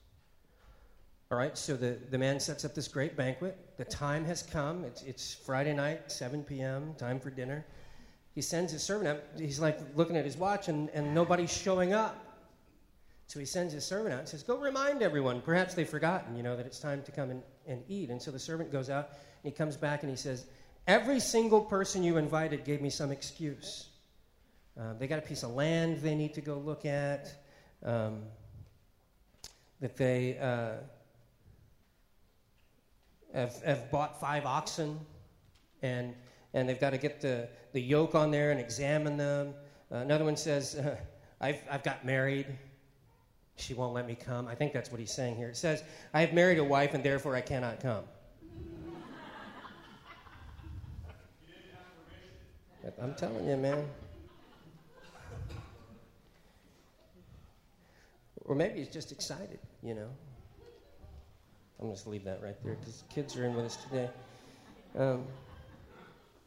All 1.34 1.40
right, 1.40 1.58
so 1.58 1.76
the, 1.76 1.98
the 2.12 2.18
man 2.20 2.40
sets 2.40 2.64
up 2.64 2.76
this 2.76 2.88
great 2.88 3.18
banquet. 3.18 3.58
The 3.78 3.86
time 3.86 4.24
has 4.26 4.44
come. 4.44 4.84
It's, 4.84 5.02
it's 5.02 5.34
Friday 5.34 5.74
night, 5.74 6.12
7 6.12 6.44
p.m., 6.44 6.94
time 7.00 7.20
for 7.20 7.32
dinner. 7.32 7.66
He 8.36 8.42
sends 8.44 8.72
his 8.72 8.84
servant 8.84 9.08
out. 9.08 9.24
He's 9.40 9.60
like 9.60 9.80
looking 9.96 10.16
at 10.16 10.26
his 10.26 10.38
watch, 10.38 10.68
and, 10.68 10.92
and 10.92 11.12
nobody's 11.12 11.52
showing 11.52 11.92
up. 11.92 12.24
So 13.26 13.40
he 13.40 13.48
sends 13.48 13.74
his 13.74 13.84
servant 13.84 14.14
out 14.14 14.20
and 14.20 14.30
says, 14.30 14.44
Go 14.44 14.60
remind 14.60 15.02
everyone. 15.02 15.42
Perhaps 15.42 15.74
they've 15.74 15.90
forgotten, 15.90 16.38
you 16.38 16.44
know, 16.44 16.56
that 16.56 16.68
it's 16.68 16.78
time 16.78 17.02
to 17.02 17.12
come 17.12 17.32
and, 17.32 17.42
and 17.66 17.82
eat. 17.88 18.12
And 18.12 18.22
so 18.22 18.30
the 18.30 18.38
servant 18.38 18.72
goes 18.72 18.92
out 18.92 19.10
and 19.44 19.52
he 19.52 19.58
comes 19.58 19.76
back 19.76 20.04
and 20.04 20.12
he 20.12 20.16
says, 20.16 20.46
Every 20.86 21.20
single 21.20 21.62
person 21.62 22.04
you 22.04 22.18
invited 22.18 22.64
gave 22.64 22.80
me 22.80 22.92
some 22.92 23.12
excuse. 23.12 23.88
Uh, 24.80 24.94
they 25.00 25.08
got 25.08 25.18
a 25.18 25.24
piece 25.24 25.42
of 25.42 25.50
land 25.56 25.98
they 25.98 26.14
need 26.14 26.36
to 26.36 26.42
go 26.42 26.60
look 26.60 26.86
at. 26.86 27.34
Um, 27.84 28.22
that 29.82 29.98
they 29.98 30.38
uh, 30.38 30.74
have, 33.34 33.62
have 33.64 33.92
bought 33.92 34.20
five 34.20 34.46
oxen 34.46 35.00
and, 35.82 36.14
and 36.54 36.68
they've 36.68 36.80
got 36.80 36.92
to 36.92 36.98
get 36.98 37.22
the, 37.22 37.48
the 37.74 37.82
yoke 37.82 38.16
on 38.16 38.32
there 38.32 38.52
and 38.52 38.60
examine 38.60 39.18
them. 39.18 39.54
Uh, 39.92 39.98
another 39.98 40.26
one 40.26 40.38
says, 40.38 40.76
uh, 40.76 40.96
I've, 41.42 41.62
I've 41.70 41.84
got 41.84 42.06
married. 42.06 42.48
She 43.58 43.74
won't 43.74 43.94
let 43.94 44.08
me 44.08 44.16
come. 44.16 44.48
I 44.48 44.56
think 44.56 44.74
that's 44.74 44.92
what 44.92 45.00
he's 45.00 45.14
saying 45.14 45.36
here. 45.36 45.50
It 45.50 45.58
says, 45.58 45.84
I 46.14 46.22
have 46.22 46.34
married 46.34 46.58
a 46.58 46.64
wife 46.64 46.94
and 46.94 47.04
therefore 47.04 47.36
I 47.36 47.42
cannot 47.42 47.80
come. 47.82 48.04
I'm 53.02 53.16
telling 53.16 53.48
you, 53.48 53.58
man. 53.58 53.86
Or 58.46 58.56
maybe 58.56 58.80
he's 58.80 58.90
just 58.90 59.12
excited, 59.12 59.60
you 59.82 59.94
know. 59.94 60.10
I'm 61.84 61.96
to 61.96 62.10
leave 62.10 62.24
that 62.24 62.42
right 62.42 62.56
there 62.64 62.76
because 62.76 63.04
kids 63.10 63.36
are 63.36 63.46
in 63.46 63.56
with 63.56 63.66
us 63.66 63.76
today. 63.76 64.10
Um, 64.98 65.26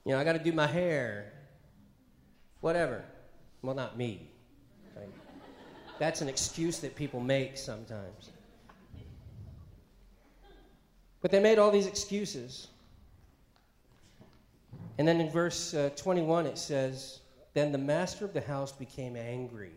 you 0.04 0.12
know, 0.12 0.18
I 0.18 0.24
got 0.24 0.32
to 0.32 0.38
do 0.38 0.52
my 0.52 0.66
hair. 0.66 1.32
Whatever. 2.62 3.04
Well, 3.60 3.74
not 3.74 3.98
me. 3.98 4.30
Right? 4.96 5.08
That's 5.98 6.22
an 6.22 6.28
excuse 6.28 6.78
that 6.78 6.96
people 6.96 7.20
make 7.20 7.58
sometimes. 7.58 8.30
But 11.20 11.30
they 11.30 11.40
made 11.40 11.58
all 11.58 11.70
these 11.70 11.86
excuses. 11.86 12.68
And 14.96 15.06
then 15.06 15.20
in 15.20 15.28
verse 15.28 15.74
uh, 15.74 15.90
21, 15.96 16.46
it 16.46 16.56
says, 16.56 17.20
Then 17.52 17.72
the 17.72 17.78
master 17.78 18.24
of 18.24 18.32
the 18.32 18.40
house 18.40 18.72
became 18.72 19.16
angry 19.16 19.72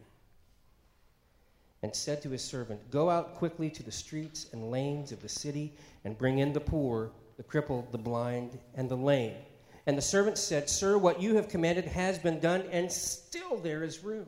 and 1.82 1.96
said 1.96 2.22
to 2.22 2.30
his 2.30 2.44
servant, 2.44 2.92
Go 2.92 3.10
out 3.10 3.36
quickly 3.36 3.70
to 3.70 3.84
the 3.84 3.92
streets 3.92 4.48
and 4.52 4.72
lanes 4.72 5.12
of 5.12 5.22
the 5.22 5.30
city 5.30 5.74
and 6.04 6.18
bring 6.18 6.40
in 6.40 6.54
the 6.54 6.60
poor, 6.60 7.12
the 7.38 7.44
crippled, 7.44 7.92
the 7.92 7.98
blind, 7.98 8.60
and 8.76 8.90
the 8.90 8.98
lame. 8.98 9.36
And 9.86 9.98
the 9.98 10.02
servant 10.02 10.38
said, 10.38 10.70
Sir, 10.70 10.98
what 10.98 11.22
you 11.22 11.36
have 11.36 11.48
commanded 11.48 11.86
has 11.86 12.20
been 12.20 12.40
done, 12.40 12.64
and 12.72 12.92
still 12.92 13.58
there 13.58 13.84
is 13.84 14.04
room. 14.04 14.28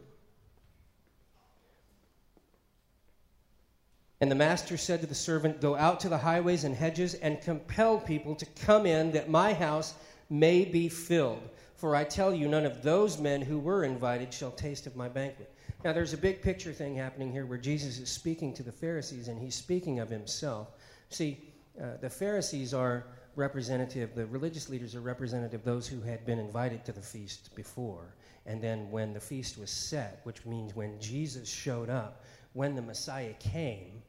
And 4.21 4.29
the 4.29 4.35
master 4.35 4.77
said 4.77 5.01
to 5.01 5.07
the 5.07 5.15
servant, 5.15 5.61
Go 5.61 5.75
out 5.75 5.99
to 6.01 6.09
the 6.09 6.17
highways 6.17 6.63
and 6.63 6.75
hedges 6.75 7.15
and 7.15 7.41
compel 7.41 7.99
people 7.99 8.35
to 8.35 8.45
come 8.45 8.85
in, 8.85 9.11
that 9.11 9.29
my 9.29 9.53
house 9.53 9.95
may 10.29 10.63
be 10.63 10.87
filled. 10.87 11.49
For 11.75 11.95
I 11.95 12.03
tell 12.03 12.33
you, 12.33 12.47
none 12.47 12.65
of 12.65 12.83
those 12.83 13.19
men 13.19 13.41
who 13.41 13.57
were 13.57 13.83
invited 13.83 14.31
shall 14.31 14.51
taste 14.51 14.85
of 14.85 14.95
my 14.95 15.09
banquet. 15.09 15.51
Now, 15.83 15.93
there's 15.93 16.13
a 16.13 16.17
big 16.17 16.41
picture 16.41 16.73
thing 16.73 16.95
happening 16.95 17.31
here 17.31 17.45
where 17.45 17.57
Jesus 17.57 17.97
is 17.97 18.09
speaking 18.09 18.53
to 18.53 18.63
the 18.63 18.71
Pharisees 18.71 19.27
and 19.27 19.39
he's 19.39 19.55
speaking 19.55 19.99
of 19.99 20.09
himself. 20.09 20.69
See, 21.09 21.39
uh, 21.81 21.97
the 21.99 22.09
Pharisees 22.09 22.73
are 22.73 23.07
representative, 23.35 24.13
the 24.13 24.27
religious 24.27 24.69
leaders 24.69 24.93
are 24.95 25.01
representative 25.01 25.61
of 25.61 25.65
those 25.65 25.87
who 25.87 26.01
had 26.01 26.25
been 26.25 26.37
invited 26.37 26.85
to 26.85 26.91
the 26.91 27.01
feast 27.01 27.55
before. 27.55 28.13
And 28.45 28.61
then 28.61 28.91
when 28.91 29.13
the 29.13 29.19
feast 29.19 29.57
was 29.57 29.71
set, 29.71 30.21
which 30.23 30.45
means 30.45 30.75
when 30.75 30.99
Jesus 30.99 31.49
showed 31.49 31.89
up, 31.89 32.23
when 32.53 32.75
the 32.75 32.81
Messiah 32.81 33.33
came, 33.39 34.03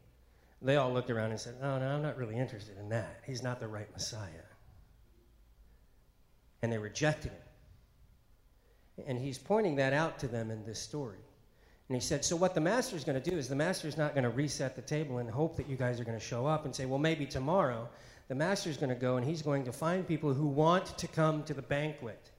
they 0.60 0.76
all 0.76 0.92
looked 0.92 1.10
around 1.10 1.30
and 1.30 1.40
said, 1.40 1.54
Oh, 1.62 1.78
no, 1.78 1.86
I'm 1.86 2.02
not 2.02 2.16
really 2.16 2.36
interested 2.36 2.76
in 2.78 2.88
that. 2.90 3.20
He's 3.26 3.42
not 3.42 3.60
the 3.60 3.68
right 3.68 3.90
Messiah. 3.92 4.28
And 6.62 6.72
they 6.72 6.78
rejected 6.78 7.32
him. 7.32 9.06
And 9.06 9.18
he's 9.18 9.38
pointing 9.38 9.76
that 9.76 9.92
out 9.92 10.18
to 10.20 10.28
them 10.28 10.50
in 10.50 10.64
this 10.64 10.78
story. 10.78 11.18
And 11.92 12.00
he 12.00 12.06
said, 12.06 12.24
So, 12.24 12.36
what 12.36 12.54
the 12.54 12.60
master's 12.62 13.04
going 13.04 13.20
to 13.20 13.30
do 13.30 13.36
is 13.36 13.48
the 13.48 13.54
master's 13.54 13.98
not 13.98 14.14
going 14.14 14.24
to 14.24 14.30
reset 14.30 14.74
the 14.74 14.80
table 14.80 15.18
and 15.18 15.28
hope 15.28 15.56
that 15.58 15.68
you 15.68 15.76
guys 15.76 16.00
are 16.00 16.04
going 16.04 16.18
to 16.18 16.24
show 16.24 16.46
up 16.46 16.64
and 16.64 16.74
say, 16.74 16.86
Well, 16.86 16.98
maybe 16.98 17.26
tomorrow. 17.26 17.86
The 18.28 18.34
master's 18.34 18.78
going 18.78 18.88
to 18.88 18.94
go 18.94 19.18
and 19.18 19.26
he's 19.26 19.42
going 19.42 19.62
to 19.64 19.72
find 19.72 20.08
people 20.08 20.32
who 20.32 20.46
want 20.46 20.96
to 20.96 21.06
come 21.06 21.42
to 21.42 21.52
the 21.52 21.60
banquet. 21.60 22.30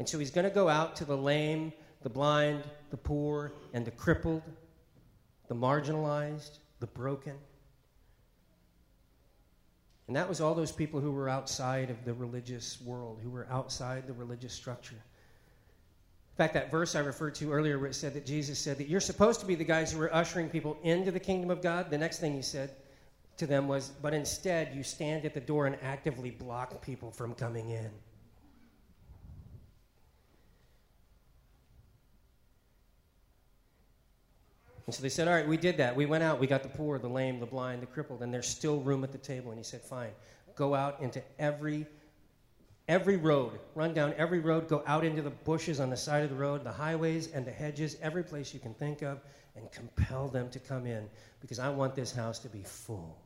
And 0.00 0.08
so 0.08 0.18
he's 0.18 0.32
going 0.32 0.48
to 0.48 0.52
go 0.52 0.68
out 0.68 0.96
to 0.96 1.04
the 1.04 1.16
lame, 1.16 1.72
the 2.02 2.08
blind, 2.08 2.64
the 2.90 2.96
poor, 2.96 3.52
and 3.74 3.84
the 3.84 3.92
crippled, 3.92 4.42
the 5.46 5.54
marginalized, 5.54 6.58
the 6.80 6.88
broken. 6.88 7.36
And 10.08 10.16
that 10.16 10.28
was 10.28 10.40
all 10.40 10.56
those 10.56 10.72
people 10.72 10.98
who 10.98 11.12
were 11.12 11.28
outside 11.28 11.90
of 11.90 12.04
the 12.04 12.14
religious 12.14 12.80
world, 12.80 13.20
who 13.22 13.30
were 13.30 13.46
outside 13.52 14.08
the 14.08 14.14
religious 14.14 14.52
structure. 14.52 15.00
In 16.34 16.36
fact, 16.36 16.54
that 16.54 16.68
verse 16.68 16.96
I 16.96 16.98
referred 16.98 17.36
to 17.36 17.52
earlier, 17.52 17.78
where 17.78 17.90
it 17.90 17.94
said 17.94 18.12
that 18.14 18.26
Jesus 18.26 18.58
said 18.58 18.76
that 18.78 18.88
you're 18.88 18.98
supposed 18.98 19.38
to 19.38 19.46
be 19.46 19.54
the 19.54 19.62
guys 19.62 19.92
who 19.92 20.02
are 20.02 20.12
ushering 20.12 20.48
people 20.48 20.76
into 20.82 21.12
the 21.12 21.20
kingdom 21.20 21.48
of 21.48 21.62
God, 21.62 21.90
the 21.90 21.98
next 21.98 22.18
thing 22.18 22.34
he 22.34 22.42
said 22.42 22.70
to 23.36 23.46
them 23.46 23.68
was, 23.68 23.92
but 24.02 24.12
instead 24.12 24.74
you 24.74 24.82
stand 24.82 25.24
at 25.24 25.32
the 25.32 25.40
door 25.40 25.66
and 25.66 25.76
actively 25.80 26.32
block 26.32 26.82
people 26.82 27.12
from 27.12 27.34
coming 27.34 27.70
in. 27.70 27.88
And 34.86 34.94
so 34.94 35.02
they 35.02 35.08
said, 35.08 35.28
All 35.28 35.34
right, 35.34 35.46
we 35.46 35.56
did 35.56 35.76
that. 35.76 35.94
We 35.94 36.04
went 36.04 36.24
out, 36.24 36.40
we 36.40 36.48
got 36.48 36.64
the 36.64 36.68
poor, 36.68 36.98
the 36.98 37.08
lame, 37.08 37.38
the 37.38 37.46
blind, 37.46 37.80
the 37.80 37.86
crippled, 37.86 38.22
and 38.22 38.34
there's 38.34 38.48
still 38.48 38.80
room 38.80 39.04
at 39.04 39.12
the 39.12 39.18
table. 39.18 39.52
And 39.52 39.58
he 39.58 39.64
said, 39.64 39.82
Fine, 39.82 40.10
go 40.56 40.74
out 40.74 41.00
into 41.00 41.22
every 41.38 41.86
every 42.88 43.16
road, 43.16 43.58
run 43.74 43.94
down 43.94 44.14
every 44.16 44.40
road, 44.40 44.68
go 44.68 44.82
out 44.86 45.04
into 45.04 45.22
the 45.22 45.30
bushes 45.30 45.80
on 45.80 45.90
the 45.90 45.96
side 45.96 46.22
of 46.22 46.30
the 46.30 46.36
road, 46.36 46.64
the 46.64 46.72
highways 46.72 47.30
and 47.32 47.46
the 47.46 47.50
hedges, 47.50 47.96
every 48.02 48.22
place 48.22 48.52
you 48.52 48.60
can 48.60 48.74
think 48.74 49.02
of, 49.02 49.20
and 49.56 49.70
compel 49.72 50.28
them 50.28 50.50
to 50.50 50.58
come 50.58 50.86
in 50.86 51.08
because 51.40 51.58
I 51.58 51.68
want 51.70 51.94
this 51.94 52.12
house 52.12 52.38
to 52.40 52.48
be 52.48 52.62
full. 52.62 53.18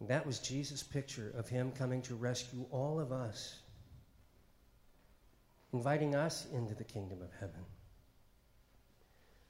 And 0.00 0.08
that 0.08 0.26
was 0.26 0.38
Jesus' 0.38 0.82
picture 0.82 1.32
of 1.36 1.48
him 1.48 1.72
coming 1.72 2.02
to 2.02 2.14
rescue 2.14 2.64
all 2.70 2.98
of 2.98 3.12
us, 3.12 3.60
inviting 5.72 6.14
us 6.14 6.46
into 6.52 6.74
the 6.74 6.84
kingdom 6.84 7.22
of 7.22 7.30
heaven. 7.38 7.64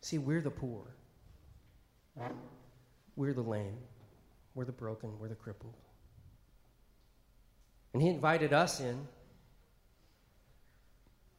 See, 0.01 0.19
we're 0.19 0.41
the 0.41 0.51
poor, 0.51 0.83
we're 3.17 3.33
the 3.33 3.43
lame, 3.43 3.79
we're 4.55 4.65
the 4.65 4.73
broken, 4.73 5.19
we're 5.19 5.29
the 5.29 5.35
crippled. 5.35 5.77
And 7.93 8.03
he 8.03 8.09
invited 8.09 8.53
us 8.53 8.81
in. 8.81 9.07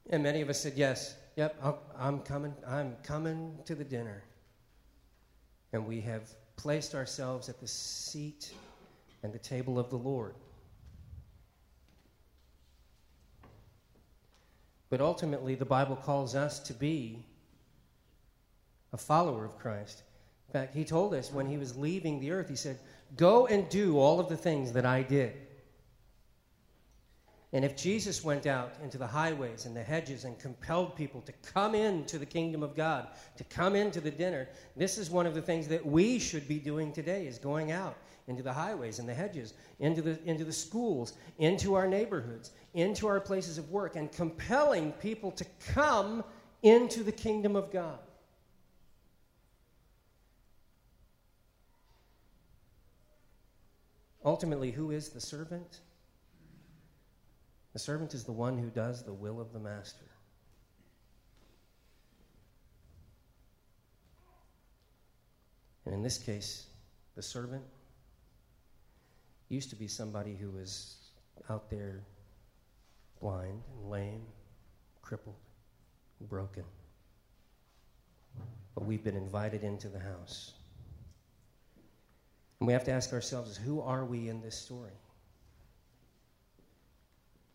And 0.09 0.21
many 0.21 0.41
of 0.41 0.49
us 0.49 0.59
said, 0.59 0.73
Yes, 0.75 1.15
yep, 1.35 1.55
i 1.97 2.07
am 2.07 2.19
coming. 2.19 2.53
I'm 2.67 2.95
coming 3.03 3.57
to 3.65 3.75
the 3.75 3.83
dinner. 3.83 4.23
And 5.71 5.87
we 5.87 6.01
have 6.01 6.29
placed 6.55 6.93
ourselves 6.93 7.49
at 7.49 7.59
the 7.59 7.67
seat 7.67 8.53
and 9.23 9.33
the 9.33 9.39
table 9.39 9.79
of 9.79 9.89
the 9.89 9.97
Lord. 9.97 10.35
But 14.89 15.01
ultimately, 15.01 15.55
the 15.55 15.65
Bible 15.65 15.95
calls 15.95 16.35
us 16.35 16.59
to 16.59 16.73
be 16.73 17.25
a 18.91 18.97
follower 18.97 19.43
of 19.43 19.57
Christ. 19.57 20.03
In 20.47 20.53
fact, 20.53 20.75
he 20.75 20.85
told 20.85 21.15
us 21.15 21.31
when 21.31 21.47
he 21.47 21.57
was 21.57 21.75
leaving 21.75 22.19
the 22.19 22.29
earth, 22.29 22.47
he 22.47 22.55
said, 22.55 22.77
Go 23.17 23.47
and 23.47 23.67
do 23.69 23.97
all 23.97 24.19
of 24.19 24.29
the 24.29 24.37
things 24.37 24.71
that 24.73 24.85
I 24.85 25.01
did. 25.01 25.33
And 27.53 27.63
if 27.63 27.77
Jesus 27.77 28.23
went 28.23 28.47
out 28.47 28.73
into 28.81 28.97
the 28.97 29.05
highways 29.05 29.67
and 29.67 29.77
the 29.77 29.83
hedges 29.83 30.23
and 30.23 30.39
compelled 30.39 30.95
people 30.95 31.21
to 31.21 31.31
come 31.53 31.75
into 31.75 32.17
the 32.17 32.25
kingdom 32.25 32.63
of 32.63 32.75
God, 32.75 33.09
to 33.37 33.43
come 33.43 33.75
into 33.75 34.01
the 34.01 34.09
dinner, 34.09 34.49
this 34.75 34.97
is 34.97 35.11
one 35.11 35.27
of 35.27 35.35
the 35.35 35.41
things 35.41 35.67
that 35.67 35.85
we 35.85 36.17
should 36.17 36.47
be 36.47 36.57
doing 36.57 36.91
today 36.91 37.27
is 37.27 37.37
going 37.37 37.71
out 37.71 37.95
into 38.27 38.41
the 38.41 38.51
highways 38.51 38.97
and 38.97 39.07
the 39.07 39.13
hedges, 39.13 39.53
into 39.79 40.01
the, 40.01 40.19
into 40.25 40.43
the 40.43 40.51
schools, 40.51 41.13
into 41.37 41.75
our 41.75 41.87
neighborhoods, 41.87 42.51
into 42.73 43.05
our 43.05 43.19
places 43.19 43.59
of 43.59 43.69
work, 43.69 43.95
and 43.95 44.11
compelling 44.11 44.91
people 44.93 45.29
to 45.29 45.45
come 45.73 46.23
into 46.63 47.03
the 47.03 47.11
kingdom 47.11 47.55
of 47.55 47.71
God. 47.71 47.99
Ultimately, 54.25 54.71
who 54.71 54.89
is 54.89 55.09
the 55.09 55.21
servant? 55.21 55.81
The 57.73 57.79
servant 57.79 58.13
is 58.13 58.23
the 58.23 58.31
one 58.31 58.57
who 58.57 58.69
does 58.69 59.03
the 59.03 59.13
will 59.13 59.41
of 59.41 59.51
the 59.51 59.59
master. 59.59 60.05
And 65.85 65.93
in 65.93 66.03
this 66.03 66.17
case, 66.17 66.67
the 67.15 67.21
servant 67.21 67.63
used 69.49 69.69
to 69.71 69.75
be 69.75 69.87
somebody 69.87 70.35
who 70.35 70.51
was 70.51 70.97
out 71.49 71.69
there 71.69 72.03
blind 73.19 73.61
and 73.71 73.89
lame, 73.89 74.21
crippled, 75.01 75.35
broken. 76.21 76.63
but 78.75 78.85
we've 78.85 79.03
been 79.03 79.15
invited 79.15 79.63
into 79.63 79.87
the 79.89 79.99
house. 79.99 80.53
And 82.59 82.67
we 82.67 82.73
have 82.73 82.83
to 82.85 82.91
ask 82.91 83.13
ourselves 83.13 83.57
who 83.57 83.81
are 83.81 84.05
we 84.05 84.29
in 84.29 84.41
this 84.41 84.57
story? 84.57 84.93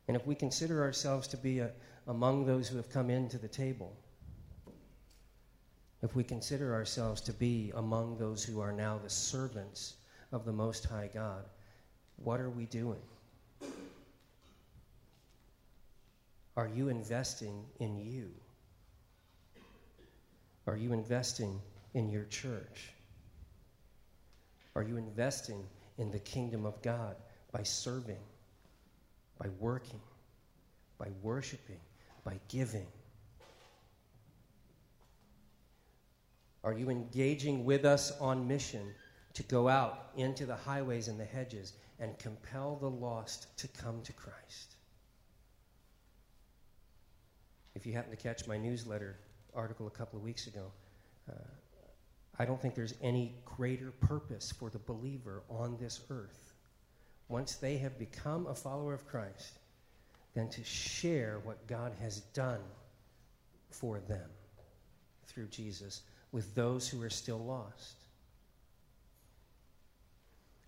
And 0.08 0.16
if 0.16 0.26
we 0.26 0.34
consider 0.34 0.82
ourselves 0.82 1.28
to 1.28 1.36
be 1.36 1.60
a, 1.60 1.70
among 2.06 2.46
those 2.46 2.66
who 2.66 2.78
have 2.78 2.90
come 2.90 3.10
into 3.10 3.38
the 3.38 3.48
table, 3.48 3.94
if 6.02 6.16
we 6.16 6.24
consider 6.24 6.74
ourselves 6.74 7.20
to 7.22 7.32
be 7.32 7.72
among 7.76 8.16
those 8.16 8.42
who 8.42 8.60
are 8.60 8.72
now 8.72 8.98
the 8.98 9.10
servants 9.10 9.94
of 10.32 10.44
the 10.44 10.52
Most 10.52 10.86
High 10.86 11.10
God, 11.12 11.44
what 12.16 12.40
are 12.40 12.50
we 12.50 12.64
doing? 12.66 13.02
Are 16.56 16.68
you 16.68 16.88
investing 16.88 17.64
in 17.78 17.96
you? 17.98 18.30
Are 20.66 20.76
you 20.76 20.92
investing 20.92 21.60
in 21.94 22.10
your 22.10 22.24
church? 22.24 22.92
Are 24.74 24.82
you 24.82 24.96
investing 24.96 25.64
in 25.98 26.10
the 26.10 26.18
kingdom 26.18 26.66
of 26.66 26.80
God 26.82 27.16
by 27.52 27.62
serving, 27.62 28.18
by 29.38 29.48
working, 29.58 30.00
by 30.98 31.08
worshiping, 31.22 31.80
by 32.24 32.38
giving? 32.48 32.86
Are 36.64 36.72
you 36.72 36.90
engaging 36.90 37.64
with 37.64 37.84
us 37.84 38.12
on 38.20 38.46
mission 38.46 38.92
to 39.34 39.42
go 39.44 39.68
out 39.68 40.10
into 40.16 40.44
the 40.44 40.56
highways 40.56 41.08
and 41.08 41.18
the 41.18 41.24
hedges 41.24 41.74
and 42.00 42.18
compel 42.18 42.76
the 42.76 42.90
lost 42.90 43.56
to 43.58 43.68
come 43.68 44.02
to 44.02 44.12
Christ? 44.12 44.76
If 47.74 47.86
you 47.86 47.92
happen 47.92 48.10
to 48.10 48.16
catch 48.16 48.46
my 48.48 48.56
newsletter 48.56 49.18
article 49.54 49.86
a 49.86 49.90
couple 49.90 50.18
of 50.18 50.24
weeks 50.24 50.48
ago, 50.48 50.72
uh, 51.30 51.34
I 52.38 52.44
don't 52.44 52.60
think 52.60 52.74
there's 52.74 52.94
any 53.02 53.34
greater 53.44 53.90
purpose 53.90 54.52
for 54.52 54.68
the 54.68 54.78
believer 54.78 55.42
on 55.48 55.76
this 55.80 56.00
earth, 56.10 56.47
once 57.28 57.56
they 57.56 57.76
have 57.76 57.98
become 57.98 58.46
a 58.46 58.54
follower 58.54 58.94
of 58.94 59.06
Christ, 59.06 59.58
than 60.34 60.48
to 60.48 60.62
share 60.62 61.40
what 61.44 61.66
God 61.66 61.92
has 62.00 62.20
done 62.32 62.60
for 63.70 63.98
them 64.00 64.28
through 65.26 65.48
Jesus 65.48 66.02
with 66.30 66.54
those 66.54 66.88
who 66.88 67.02
are 67.02 67.10
still 67.10 67.38
lost. 67.38 68.04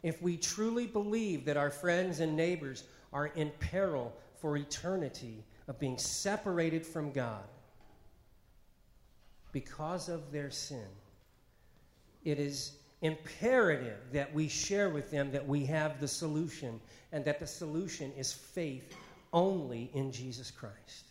If 0.02 0.20
we 0.22 0.36
truly 0.36 0.86
believe 0.86 1.44
that 1.44 1.56
our 1.56 1.70
friends 1.70 2.20
and 2.20 2.36
neighbors 2.36 2.84
are 3.12 3.26
in 3.26 3.52
peril 3.60 4.12
for 4.40 4.56
eternity 4.56 5.44
of 5.68 5.78
being 5.78 5.98
separated 5.98 6.86
from 6.86 7.12
God 7.12 7.44
because 9.52 10.08
of 10.08 10.32
their 10.32 10.50
sin, 10.50 10.88
it 12.24 12.38
is 12.38 12.72
imperative 13.02 13.98
that 14.12 14.32
we 14.34 14.48
share 14.48 14.90
with 14.90 15.10
them 15.10 15.30
that 15.32 15.46
we 15.46 15.64
have 15.64 16.00
the 16.00 16.08
solution 16.08 16.80
and 17.12 17.24
that 17.24 17.40
the 17.40 17.46
solution 17.46 18.12
is 18.16 18.32
faith 18.32 18.94
only 19.32 19.90
in 19.94 20.12
Jesus 20.12 20.50
Christ. 20.50 21.04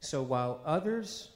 So 0.00 0.22
while 0.22 0.62
others 0.64 1.32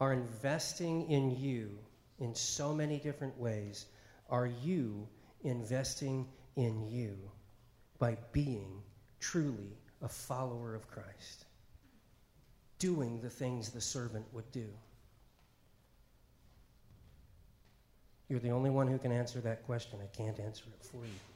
are 0.00 0.12
investing 0.12 1.08
in 1.08 1.30
you 1.38 1.78
in 2.18 2.34
so 2.34 2.74
many 2.74 2.98
different 2.98 3.38
ways, 3.38 3.86
are 4.30 4.46
you 4.46 5.06
investing 5.44 6.26
in 6.56 6.88
you 6.90 7.16
by 7.98 8.16
being 8.32 8.82
truly 9.20 9.78
a 10.00 10.08
follower 10.08 10.74
of 10.74 10.88
Christ? 10.88 11.44
Doing 12.82 13.20
the 13.20 13.30
things 13.30 13.70
the 13.70 13.80
servant 13.80 14.26
would 14.32 14.50
do? 14.50 14.66
You're 18.28 18.40
the 18.40 18.50
only 18.50 18.70
one 18.70 18.88
who 18.88 18.98
can 18.98 19.12
answer 19.12 19.40
that 19.42 19.64
question. 19.66 20.00
I 20.02 20.16
can't 20.16 20.40
answer 20.40 20.64
it 20.66 20.84
for 20.84 20.96
you. 20.96 21.31